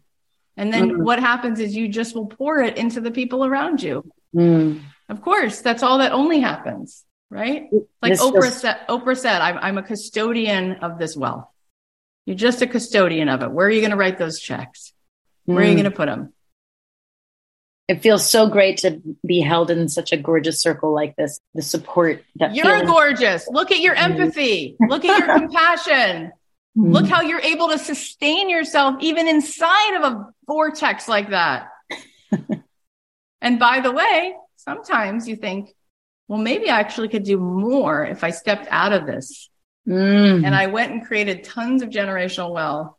And 0.56 0.72
then 0.72 0.90
Mhm. 0.90 1.04
what 1.04 1.20
happens 1.20 1.60
is 1.60 1.76
you 1.76 1.86
just 1.86 2.16
will 2.16 2.26
pour 2.26 2.60
it 2.60 2.76
into 2.76 3.00
the 3.00 3.12
people 3.12 3.44
around 3.44 3.80
you. 3.80 4.04
Mm. 4.34 4.80
Of 5.08 5.22
course, 5.22 5.60
that's 5.60 5.84
all 5.84 5.98
that 5.98 6.10
only 6.10 6.40
happens, 6.40 7.04
right? 7.32 7.68
Like 8.02 8.12
This 8.12 8.22
Oprah 8.22 8.42
just- 8.44 8.60
said, 8.60 8.76
Oprah 8.88 9.16
said, 9.16 9.40
I'm, 9.40 9.58
I'm 9.58 9.78
a 9.78 9.82
custodian 9.82 10.76
of 10.76 10.98
this 10.98 11.16
wealth. 11.16 11.46
You're 12.26 12.36
just 12.36 12.62
a 12.62 12.66
custodian 12.66 13.28
of 13.28 13.42
it. 13.42 13.50
Where 13.50 13.66
are 13.66 13.70
you 13.70 13.80
going 13.80 13.90
to 13.90 13.96
write 13.96 14.18
those 14.18 14.38
checks? 14.38 14.92
Where 15.46 15.58
are 15.58 15.64
you 15.64 15.72
Mm. 15.72 15.80
going 15.80 15.84
to 15.84 15.90
put 15.90 16.06
them? 16.06 16.32
It 17.88 18.00
feels 18.00 18.24
so 18.28 18.48
great 18.48 18.78
to 18.78 19.02
be 19.26 19.40
held 19.40 19.70
in 19.70 19.88
such 19.88 20.12
a 20.12 20.16
gorgeous 20.16 20.60
circle 20.62 20.94
like 20.94 21.16
this. 21.16 21.40
The 21.54 21.62
support 21.62 22.22
that 22.36 22.54
You're 22.54 22.64
feeling- 22.64 22.86
gorgeous. 22.86 23.48
Look 23.48 23.72
at 23.72 23.80
your 23.80 23.94
empathy. 23.94 24.76
Look 24.88 25.04
at 25.04 25.18
your 25.18 25.38
compassion. 25.38 26.32
Mm. 26.78 26.92
Look 26.92 27.06
how 27.08 27.22
you're 27.22 27.40
able 27.40 27.68
to 27.70 27.78
sustain 27.78 28.48
yourself 28.48 28.96
even 29.00 29.26
inside 29.28 29.96
of 29.96 30.12
a 30.12 30.26
vortex 30.46 31.08
like 31.08 31.30
that. 31.30 31.68
and 33.40 33.58
by 33.58 33.80
the 33.80 33.90
way, 33.92 34.34
sometimes 34.56 35.28
you 35.28 35.36
think, 35.36 35.70
well, 36.28 36.40
maybe 36.40 36.70
I 36.70 36.80
actually 36.80 37.08
could 37.08 37.24
do 37.24 37.38
more 37.38 38.04
if 38.04 38.24
I 38.24 38.30
stepped 38.30 38.66
out 38.70 38.92
of 38.92 39.06
this. 39.06 39.50
Mm. 39.88 40.46
And 40.46 40.54
I 40.54 40.66
went 40.66 40.92
and 40.92 41.04
created 41.04 41.44
tons 41.44 41.82
of 41.82 41.90
generational 41.90 42.52
wealth 42.52 42.94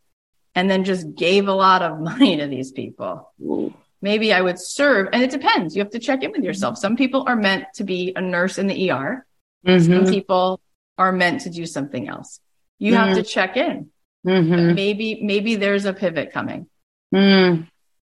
and 0.56 0.70
then 0.70 0.84
just 0.84 1.16
gave 1.16 1.48
a 1.48 1.54
lot 1.54 1.82
of 1.82 2.00
money 2.12 2.38
to 2.38 2.48
these 2.48 2.72
people. 2.72 3.32
Ooh. 3.42 3.74
Maybe 4.02 4.34
I 4.34 4.42
would 4.42 4.60
serve. 4.60 5.08
And 5.14 5.24
it 5.24 5.32
depends. 5.32 5.76
You 5.76 5.82
have 5.82 5.92
to 5.92 6.00
check 6.00 6.24
in 6.24 6.32
with 6.32 6.44
yourself. 6.44 6.78
Some 6.78 6.98
people 6.98 7.24
are 7.26 7.38
meant 7.38 7.66
to 7.76 7.86
be 7.86 8.12
a 8.16 8.22
nurse 8.22 8.58
in 8.58 8.68
the 8.68 8.92
ER. 8.92 9.26
Some 9.66 9.78
Mhm. 9.78 10.10
people 10.10 10.60
are 10.98 11.14
meant 11.14 11.42
to 11.42 11.50
do 11.50 11.66
something 11.66 12.10
else. 12.10 12.42
You 12.80 12.96
have 12.96 13.10
Mhm. 13.10 13.16
to 13.16 13.24
check 13.24 13.56
in. 13.56 13.90
Mm-hmm. 14.28 14.76
Maybe, 14.76 15.20
maybe 15.24 15.56
there's 15.56 15.86
a 15.86 15.94
pivot 15.94 16.34
coming. 16.34 16.68
Mm. 17.16 17.68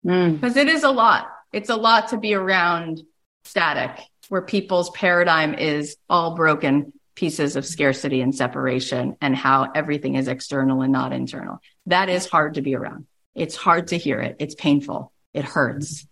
Because 0.03 0.55
mm. 0.55 0.57
it 0.57 0.67
is 0.69 0.83
a 0.83 0.89
lot. 0.89 1.27
It's 1.53 1.69
a 1.69 1.75
lot 1.75 2.09
to 2.09 2.17
be 2.17 2.33
around 2.33 3.01
static 3.43 3.99
where 4.29 4.41
people's 4.41 4.89
paradigm 4.91 5.53
is 5.53 5.97
all 6.09 6.35
broken 6.35 6.93
pieces 7.15 7.55
of 7.55 7.65
scarcity 7.65 8.21
and 8.21 8.35
separation 8.35 9.15
and 9.21 9.35
how 9.35 9.71
everything 9.73 10.15
is 10.15 10.27
external 10.27 10.81
and 10.81 10.91
not 10.91 11.13
internal. 11.13 11.59
That 11.85 12.09
is 12.09 12.27
hard 12.27 12.55
to 12.55 12.61
be 12.61 12.75
around. 12.75 13.07
It's 13.33 13.55
hard 13.55 13.87
to 13.87 13.97
hear 13.97 14.19
it. 14.19 14.37
It's 14.39 14.55
painful. 14.55 15.11
It 15.33 15.45
hurts. 15.45 16.05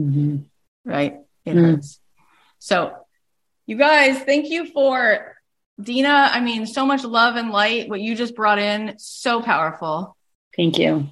Mm-hmm. 0.00 0.38
Right? 0.84 1.18
It 1.44 1.54
mm. 1.54 1.60
hurts. 1.60 2.00
So, 2.58 2.94
you 3.66 3.76
guys, 3.76 4.18
thank 4.20 4.50
you 4.50 4.66
for 4.66 5.36
Dina. 5.80 6.30
I 6.32 6.40
mean, 6.40 6.66
so 6.66 6.86
much 6.86 7.04
love 7.04 7.36
and 7.36 7.50
light. 7.50 7.88
What 7.88 8.00
you 8.00 8.14
just 8.14 8.34
brought 8.34 8.58
in, 8.58 8.94
so 8.98 9.42
powerful. 9.42 10.16
Thank 10.56 10.78
you. 10.78 11.08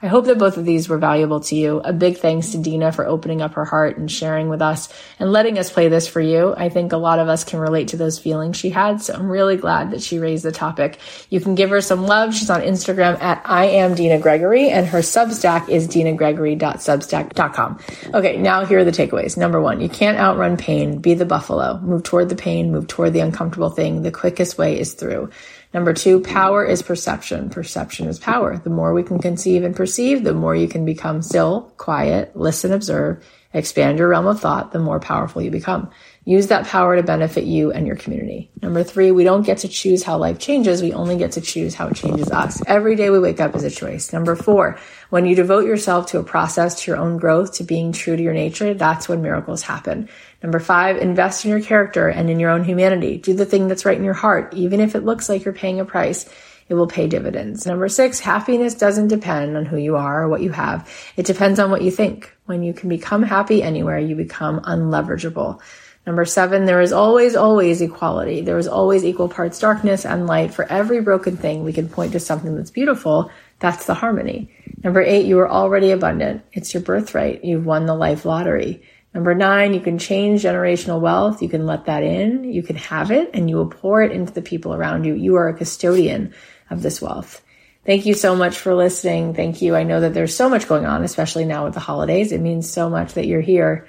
I 0.00 0.06
hope 0.06 0.26
that 0.26 0.38
both 0.38 0.56
of 0.56 0.64
these 0.64 0.88
were 0.88 0.98
valuable 0.98 1.40
to 1.40 1.56
you. 1.56 1.80
A 1.80 1.92
big 1.92 2.18
thanks 2.18 2.52
to 2.52 2.58
Dina 2.58 2.92
for 2.92 3.04
opening 3.04 3.42
up 3.42 3.54
her 3.54 3.64
heart 3.64 3.98
and 3.98 4.08
sharing 4.08 4.48
with 4.48 4.62
us 4.62 4.88
and 5.18 5.32
letting 5.32 5.58
us 5.58 5.72
play 5.72 5.88
this 5.88 6.06
for 6.06 6.20
you. 6.20 6.54
I 6.56 6.68
think 6.68 6.92
a 6.92 6.96
lot 6.96 7.18
of 7.18 7.26
us 7.28 7.42
can 7.42 7.58
relate 7.58 7.88
to 7.88 7.96
those 7.96 8.16
feelings 8.16 8.56
she 8.56 8.70
had. 8.70 9.02
So 9.02 9.14
I'm 9.14 9.28
really 9.28 9.56
glad 9.56 9.90
that 9.90 10.00
she 10.00 10.20
raised 10.20 10.44
the 10.44 10.52
topic. 10.52 11.00
You 11.30 11.40
can 11.40 11.56
give 11.56 11.70
her 11.70 11.80
some 11.80 12.06
love. 12.06 12.32
She's 12.32 12.48
on 12.48 12.60
Instagram 12.60 13.20
at 13.20 13.42
I 13.44 13.64
am 13.64 13.96
Dina 13.96 14.20
Gregory 14.20 14.68
and 14.70 14.86
her 14.86 15.00
Substack 15.00 15.68
is 15.68 15.88
dinagregory.substack.com. 15.88 17.80
Okay. 18.14 18.36
Now 18.36 18.64
here 18.64 18.78
are 18.78 18.84
the 18.84 18.92
takeaways. 18.92 19.36
Number 19.36 19.60
one, 19.60 19.80
you 19.80 19.88
can't 19.88 20.16
outrun 20.16 20.56
pain. 20.56 21.00
Be 21.00 21.14
the 21.14 21.26
buffalo. 21.26 21.80
Move 21.80 22.04
toward 22.04 22.28
the 22.28 22.36
pain. 22.36 22.70
Move 22.70 22.86
toward 22.86 23.14
the 23.14 23.20
uncomfortable 23.20 23.70
thing. 23.70 24.02
The 24.02 24.12
quickest 24.12 24.58
way 24.58 24.78
is 24.78 24.94
through. 24.94 25.30
Number 25.74 25.92
two, 25.92 26.20
power 26.20 26.64
is 26.64 26.82
perception. 26.82 27.50
Perception 27.50 28.08
is 28.08 28.18
power. 28.18 28.56
The 28.56 28.70
more 28.70 28.94
we 28.94 29.02
can 29.02 29.18
conceive 29.18 29.64
and 29.64 29.76
perceive, 29.76 30.24
the 30.24 30.32
more 30.32 30.56
you 30.56 30.66
can 30.66 30.84
become 30.84 31.20
still, 31.20 31.72
quiet, 31.76 32.34
listen, 32.34 32.72
observe, 32.72 33.22
expand 33.52 33.98
your 33.98 34.08
realm 34.08 34.26
of 34.26 34.40
thought, 34.40 34.72
the 34.72 34.78
more 34.78 34.98
powerful 34.98 35.42
you 35.42 35.50
become. 35.50 35.90
Use 36.28 36.48
that 36.48 36.66
power 36.66 36.94
to 36.94 37.02
benefit 37.02 37.44
you 37.44 37.72
and 37.72 37.86
your 37.86 37.96
community. 37.96 38.50
Number 38.60 38.84
three, 38.84 39.10
we 39.12 39.24
don't 39.24 39.46
get 39.46 39.56
to 39.58 39.68
choose 39.68 40.02
how 40.02 40.18
life 40.18 40.38
changes. 40.38 40.82
We 40.82 40.92
only 40.92 41.16
get 41.16 41.32
to 41.32 41.40
choose 41.40 41.74
how 41.74 41.88
it 41.88 41.96
changes 41.96 42.30
us. 42.30 42.60
Every 42.66 42.96
day 42.96 43.08
we 43.08 43.18
wake 43.18 43.40
up 43.40 43.56
is 43.56 43.64
a 43.64 43.70
choice. 43.70 44.12
Number 44.12 44.36
four, 44.36 44.78
when 45.08 45.24
you 45.24 45.34
devote 45.34 45.64
yourself 45.64 46.08
to 46.08 46.18
a 46.18 46.22
process, 46.22 46.82
to 46.82 46.90
your 46.90 47.00
own 47.00 47.16
growth, 47.16 47.54
to 47.54 47.64
being 47.64 47.92
true 47.92 48.14
to 48.14 48.22
your 48.22 48.34
nature, 48.34 48.74
that's 48.74 49.08
when 49.08 49.22
miracles 49.22 49.62
happen. 49.62 50.10
Number 50.42 50.60
five, 50.60 50.98
invest 50.98 51.46
in 51.46 51.50
your 51.50 51.62
character 51.62 52.08
and 52.08 52.28
in 52.28 52.38
your 52.38 52.50
own 52.50 52.62
humanity. 52.62 53.16
Do 53.16 53.32
the 53.32 53.46
thing 53.46 53.66
that's 53.66 53.86
right 53.86 53.96
in 53.96 54.04
your 54.04 54.12
heart, 54.12 54.52
even 54.52 54.80
if 54.80 54.94
it 54.94 55.06
looks 55.06 55.30
like 55.30 55.46
you're 55.46 55.54
paying 55.54 55.80
a 55.80 55.86
price. 55.86 56.28
It 56.68 56.74
will 56.74 56.88
pay 56.88 57.06
dividends. 57.06 57.64
Number 57.64 57.88
six, 57.88 58.20
happiness 58.20 58.74
doesn't 58.74 59.08
depend 59.08 59.56
on 59.56 59.64
who 59.64 59.78
you 59.78 59.96
are 59.96 60.24
or 60.24 60.28
what 60.28 60.42
you 60.42 60.50
have. 60.50 60.86
It 61.16 61.24
depends 61.24 61.58
on 61.58 61.70
what 61.70 61.80
you 61.80 61.90
think. 61.90 62.36
When 62.44 62.62
you 62.62 62.74
can 62.74 62.90
become 62.90 63.22
happy 63.22 63.62
anywhere, 63.62 63.98
you 63.98 64.14
become 64.14 64.60
unleverageable. 64.60 65.62
Number 66.08 66.24
seven, 66.24 66.64
there 66.64 66.80
is 66.80 66.90
always, 66.90 67.36
always 67.36 67.82
equality. 67.82 68.40
There 68.40 68.56
is 68.56 68.66
always 68.66 69.04
equal 69.04 69.28
parts 69.28 69.58
darkness 69.58 70.06
and 70.06 70.26
light. 70.26 70.54
For 70.54 70.64
every 70.64 71.02
broken 71.02 71.36
thing, 71.36 71.64
we 71.64 71.74
can 71.74 71.90
point 71.90 72.12
to 72.12 72.18
something 72.18 72.56
that's 72.56 72.70
beautiful. 72.70 73.30
That's 73.58 73.84
the 73.84 73.92
harmony. 73.92 74.50
Number 74.82 75.02
eight, 75.02 75.26
you 75.26 75.38
are 75.40 75.50
already 75.50 75.90
abundant. 75.90 76.44
It's 76.50 76.72
your 76.72 76.82
birthright. 76.82 77.44
You've 77.44 77.66
won 77.66 77.84
the 77.84 77.94
life 77.94 78.24
lottery. 78.24 78.84
Number 79.12 79.34
nine, 79.34 79.74
you 79.74 79.80
can 79.80 79.98
change 79.98 80.44
generational 80.44 80.98
wealth. 80.98 81.42
You 81.42 81.50
can 81.50 81.66
let 81.66 81.84
that 81.84 82.02
in. 82.02 82.44
You 82.44 82.62
can 82.62 82.76
have 82.76 83.10
it 83.10 83.32
and 83.34 83.50
you 83.50 83.56
will 83.56 83.68
pour 83.68 84.00
it 84.00 84.10
into 84.10 84.32
the 84.32 84.40
people 84.40 84.72
around 84.72 85.04
you. 85.04 85.12
You 85.12 85.34
are 85.34 85.50
a 85.50 85.58
custodian 85.58 86.32
of 86.70 86.80
this 86.80 87.02
wealth. 87.02 87.42
Thank 87.84 88.06
you 88.06 88.14
so 88.14 88.34
much 88.34 88.56
for 88.56 88.74
listening. 88.74 89.34
Thank 89.34 89.60
you. 89.60 89.76
I 89.76 89.82
know 89.82 90.00
that 90.00 90.14
there's 90.14 90.34
so 90.34 90.48
much 90.48 90.68
going 90.68 90.86
on, 90.86 91.04
especially 91.04 91.44
now 91.44 91.66
with 91.66 91.74
the 91.74 91.80
holidays. 91.80 92.32
It 92.32 92.40
means 92.40 92.70
so 92.70 92.88
much 92.88 93.12
that 93.12 93.26
you're 93.26 93.42
here. 93.42 93.86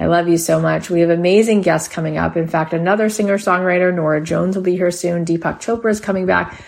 I 0.00 0.06
love 0.06 0.28
you 0.28 0.38
so 0.38 0.58
much. 0.58 0.88
We 0.88 1.00
have 1.00 1.10
amazing 1.10 1.60
guests 1.60 1.86
coming 1.86 2.16
up. 2.16 2.34
In 2.34 2.48
fact, 2.48 2.72
another 2.72 3.10
singer 3.10 3.36
songwriter, 3.36 3.94
Norah 3.94 4.22
Jones, 4.22 4.56
will 4.56 4.62
be 4.62 4.74
here 4.74 4.90
soon. 4.90 5.26
Deepak 5.26 5.60
Chopra 5.60 5.90
is 5.90 6.00
coming 6.00 6.24
back. 6.24 6.58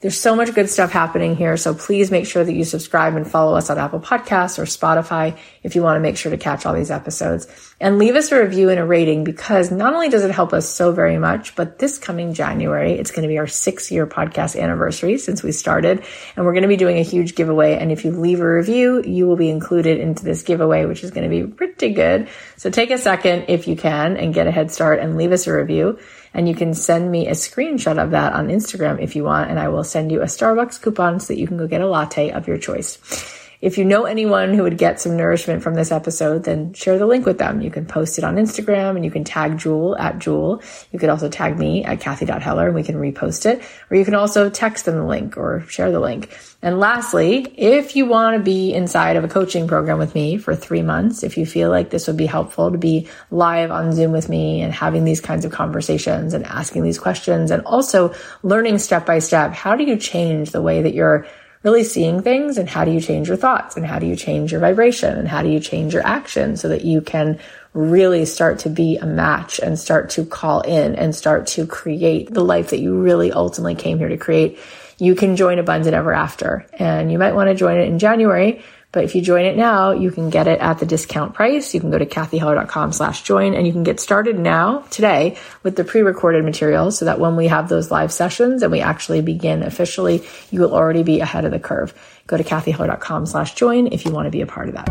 There's 0.00 0.18
so 0.18 0.34
much 0.34 0.54
good 0.54 0.70
stuff 0.70 0.92
happening 0.92 1.36
here. 1.36 1.58
So 1.58 1.74
please 1.74 2.10
make 2.10 2.24
sure 2.24 2.42
that 2.42 2.54
you 2.54 2.64
subscribe 2.64 3.16
and 3.16 3.30
follow 3.30 3.54
us 3.54 3.68
on 3.68 3.76
Apple 3.76 4.00
Podcasts 4.00 4.58
or 4.58 4.62
Spotify 4.62 5.36
if 5.62 5.76
you 5.76 5.82
want 5.82 5.96
to 5.96 6.00
make 6.00 6.16
sure 6.16 6.30
to 6.30 6.38
catch 6.38 6.64
all 6.64 6.72
these 6.72 6.90
episodes. 6.90 7.46
And 7.78 7.98
leave 7.98 8.16
us 8.16 8.32
a 8.32 8.42
review 8.42 8.70
and 8.70 8.80
a 8.80 8.84
rating 8.86 9.24
because 9.24 9.70
not 9.70 9.92
only 9.92 10.08
does 10.08 10.24
it 10.24 10.30
help 10.30 10.54
us 10.54 10.66
so 10.66 10.90
very 10.90 11.18
much, 11.18 11.54
but 11.54 11.78
this 11.78 11.98
coming 11.98 12.32
January, 12.32 12.92
it's 12.92 13.10
going 13.10 13.24
to 13.24 13.28
be 13.28 13.36
our 13.36 13.46
six 13.46 13.90
year 13.90 14.06
podcast 14.06 14.58
anniversary 14.58 15.18
since 15.18 15.42
we 15.42 15.52
started. 15.52 16.02
And 16.34 16.46
we're 16.46 16.54
going 16.54 16.62
to 16.62 16.68
be 16.68 16.78
doing 16.78 16.96
a 16.96 17.02
huge 17.02 17.34
giveaway. 17.34 17.76
And 17.76 17.92
if 17.92 18.06
you 18.06 18.12
leave 18.12 18.40
a 18.40 18.50
review, 18.50 19.02
you 19.02 19.26
will 19.26 19.36
be 19.36 19.50
included 19.50 20.00
into 20.00 20.24
this 20.24 20.42
giveaway, 20.42 20.86
which 20.86 21.04
is 21.04 21.10
going 21.10 21.24
to 21.24 21.28
be 21.28 21.46
pretty 21.46 21.92
good. 21.92 22.28
So 22.56 22.70
take 22.70 22.90
a 22.90 22.96
second 22.96 23.46
if 23.48 23.68
you 23.68 23.76
can 23.76 24.16
and 24.16 24.32
get 24.32 24.46
a 24.46 24.50
head 24.50 24.70
start 24.70 24.98
and 24.98 25.18
leave 25.18 25.32
us 25.32 25.46
a 25.46 25.52
review. 25.52 25.98
And 26.32 26.48
you 26.48 26.54
can 26.54 26.74
send 26.74 27.10
me 27.10 27.26
a 27.26 27.32
screenshot 27.32 28.02
of 28.02 28.12
that 28.12 28.32
on 28.32 28.48
Instagram 28.48 29.00
if 29.02 29.16
you 29.16 29.24
want, 29.24 29.50
and 29.50 29.58
I 29.58 29.68
will 29.68 29.84
send 29.84 30.12
you 30.12 30.22
a 30.22 30.26
Starbucks 30.26 30.80
coupon 30.80 31.20
so 31.20 31.32
that 31.32 31.40
you 31.40 31.46
can 31.46 31.56
go 31.56 31.66
get 31.66 31.80
a 31.80 31.86
latte 31.86 32.30
of 32.30 32.46
your 32.46 32.58
choice. 32.58 33.39
If 33.60 33.76
you 33.76 33.84
know 33.84 34.04
anyone 34.04 34.54
who 34.54 34.62
would 34.62 34.78
get 34.78 35.00
some 35.00 35.18
nourishment 35.18 35.62
from 35.62 35.74
this 35.74 35.92
episode, 35.92 36.44
then 36.44 36.72
share 36.72 36.98
the 36.98 37.06
link 37.06 37.26
with 37.26 37.36
them. 37.36 37.60
You 37.60 37.70
can 37.70 37.84
post 37.84 38.16
it 38.16 38.24
on 38.24 38.36
Instagram 38.36 38.96
and 38.96 39.04
you 39.04 39.10
can 39.10 39.22
tag 39.22 39.58
Jewel 39.58 39.98
at 39.98 40.18
Jewel. 40.18 40.62
You 40.92 40.98
could 40.98 41.10
also 41.10 41.28
tag 41.28 41.58
me 41.58 41.84
at 41.84 42.00
Cathy.Heller 42.00 42.66
and 42.66 42.74
we 42.74 42.82
can 42.82 42.96
repost 42.96 43.44
it. 43.44 43.62
Or 43.90 43.98
you 43.98 44.04
can 44.06 44.14
also 44.14 44.48
text 44.48 44.86
them 44.86 44.96
the 44.96 45.04
link 45.04 45.36
or 45.36 45.60
share 45.68 45.92
the 45.92 46.00
link. 46.00 46.34
And 46.62 46.78
lastly, 46.78 47.52
if 47.56 47.96
you 47.96 48.06
want 48.06 48.38
to 48.38 48.42
be 48.42 48.72
inside 48.72 49.16
of 49.16 49.24
a 49.24 49.28
coaching 49.28 49.68
program 49.68 49.98
with 49.98 50.14
me 50.14 50.38
for 50.38 50.54
three 50.54 50.82
months, 50.82 51.22
if 51.22 51.36
you 51.36 51.44
feel 51.44 51.68
like 51.68 51.90
this 51.90 52.06
would 52.06 52.16
be 52.16 52.26
helpful 52.26 52.70
to 52.70 52.78
be 52.78 53.08
live 53.30 53.70
on 53.70 53.92
Zoom 53.92 54.12
with 54.12 54.30
me 54.30 54.62
and 54.62 54.72
having 54.72 55.04
these 55.04 55.20
kinds 55.20 55.44
of 55.44 55.52
conversations 55.52 56.32
and 56.32 56.46
asking 56.46 56.82
these 56.82 56.98
questions 56.98 57.50
and 57.50 57.62
also 57.66 58.14
learning 58.42 58.78
step 58.78 59.04
by 59.04 59.18
step, 59.18 59.52
how 59.52 59.76
do 59.76 59.84
you 59.84 59.96
change 59.96 60.50
the 60.50 60.62
way 60.62 60.80
that 60.80 60.94
you're 60.94 61.26
really 61.62 61.84
seeing 61.84 62.22
things 62.22 62.56
and 62.56 62.68
how 62.68 62.84
do 62.84 62.90
you 62.90 63.00
change 63.00 63.28
your 63.28 63.36
thoughts 63.36 63.76
and 63.76 63.84
how 63.84 63.98
do 63.98 64.06
you 64.06 64.16
change 64.16 64.50
your 64.50 64.60
vibration 64.60 65.18
and 65.18 65.28
how 65.28 65.42
do 65.42 65.48
you 65.48 65.60
change 65.60 65.92
your 65.92 66.06
action 66.06 66.56
so 66.56 66.68
that 66.68 66.84
you 66.84 67.00
can 67.02 67.38
really 67.74 68.24
start 68.24 68.60
to 68.60 68.70
be 68.70 68.96
a 68.96 69.06
match 69.06 69.58
and 69.58 69.78
start 69.78 70.10
to 70.10 70.24
call 70.24 70.62
in 70.62 70.94
and 70.94 71.14
start 71.14 71.46
to 71.46 71.66
create 71.66 72.32
the 72.32 72.42
life 72.42 72.70
that 72.70 72.80
you 72.80 72.98
really 73.00 73.30
ultimately 73.30 73.74
came 73.74 73.98
here 73.98 74.08
to 74.08 74.16
create. 74.16 74.58
You 74.98 75.14
can 75.14 75.36
join 75.36 75.58
Abundant 75.58 75.94
Ever 75.94 76.14
After 76.14 76.66
and 76.72 77.12
you 77.12 77.18
might 77.18 77.34
want 77.34 77.48
to 77.48 77.54
join 77.54 77.78
it 77.78 77.88
in 77.88 77.98
January 77.98 78.64
but 78.92 79.04
if 79.04 79.14
you 79.14 79.22
join 79.22 79.44
it 79.44 79.56
now, 79.56 79.92
you 79.92 80.10
can 80.10 80.30
get 80.30 80.48
it 80.48 80.60
at 80.60 80.80
the 80.80 80.86
discount 80.86 81.34
price. 81.34 81.72
You 81.74 81.80
can 81.80 81.90
go 81.90 81.98
to 81.98 82.06
cathyheller.com 82.06 82.92
slash 82.92 83.22
join 83.22 83.54
and 83.54 83.66
you 83.66 83.72
can 83.72 83.84
get 83.84 84.00
started 84.00 84.38
now 84.38 84.80
today 84.90 85.38
with 85.62 85.76
the 85.76 85.84
pre-recorded 85.84 86.44
materials 86.44 86.98
so 86.98 87.04
that 87.04 87.20
when 87.20 87.36
we 87.36 87.46
have 87.46 87.68
those 87.68 87.90
live 87.90 88.12
sessions 88.12 88.62
and 88.62 88.72
we 88.72 88.80
actually 88.80 89.22
begin 89.22 89.62
officially, 89.62 90.24
you 90.50 90.60
will 90.60 90.74
already 90.74 91.04
be 91.04 91.20
ahead 91.20 91.44
of 91.44 91.52
the 91.52 91.60
curve. 91.60 91.94
Go 92.26 92.36
to 92.36 92.44
cathyheller.com 92.44 93.26
slash 93.26 93.54
join 93.54 93.86
if 93.88 94.04
you 94.04 94.10
want 94.10 94.26
to 94.26 94.30
be 94.30 94.40
a 94.40 94.46
part 94.46 94.68
of 94.68 94.74
that. 94.74 94.88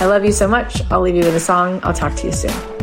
I 0.00 0.06
love 0.06 0.24
you 0.24 0.32
so 0.32 0.48
much. 0.48 0.80
I'll 0.90 1.00
leave 1.00 1.16
you 1.16 1.24
with 1.24 1.36
a 1.36 1.40
song. 1.40 1.80
I'll 1.82 1.94
talk 1.94 2.14
to 2.16 2.26
you 2.26 2.32
soon. 2.32 2.75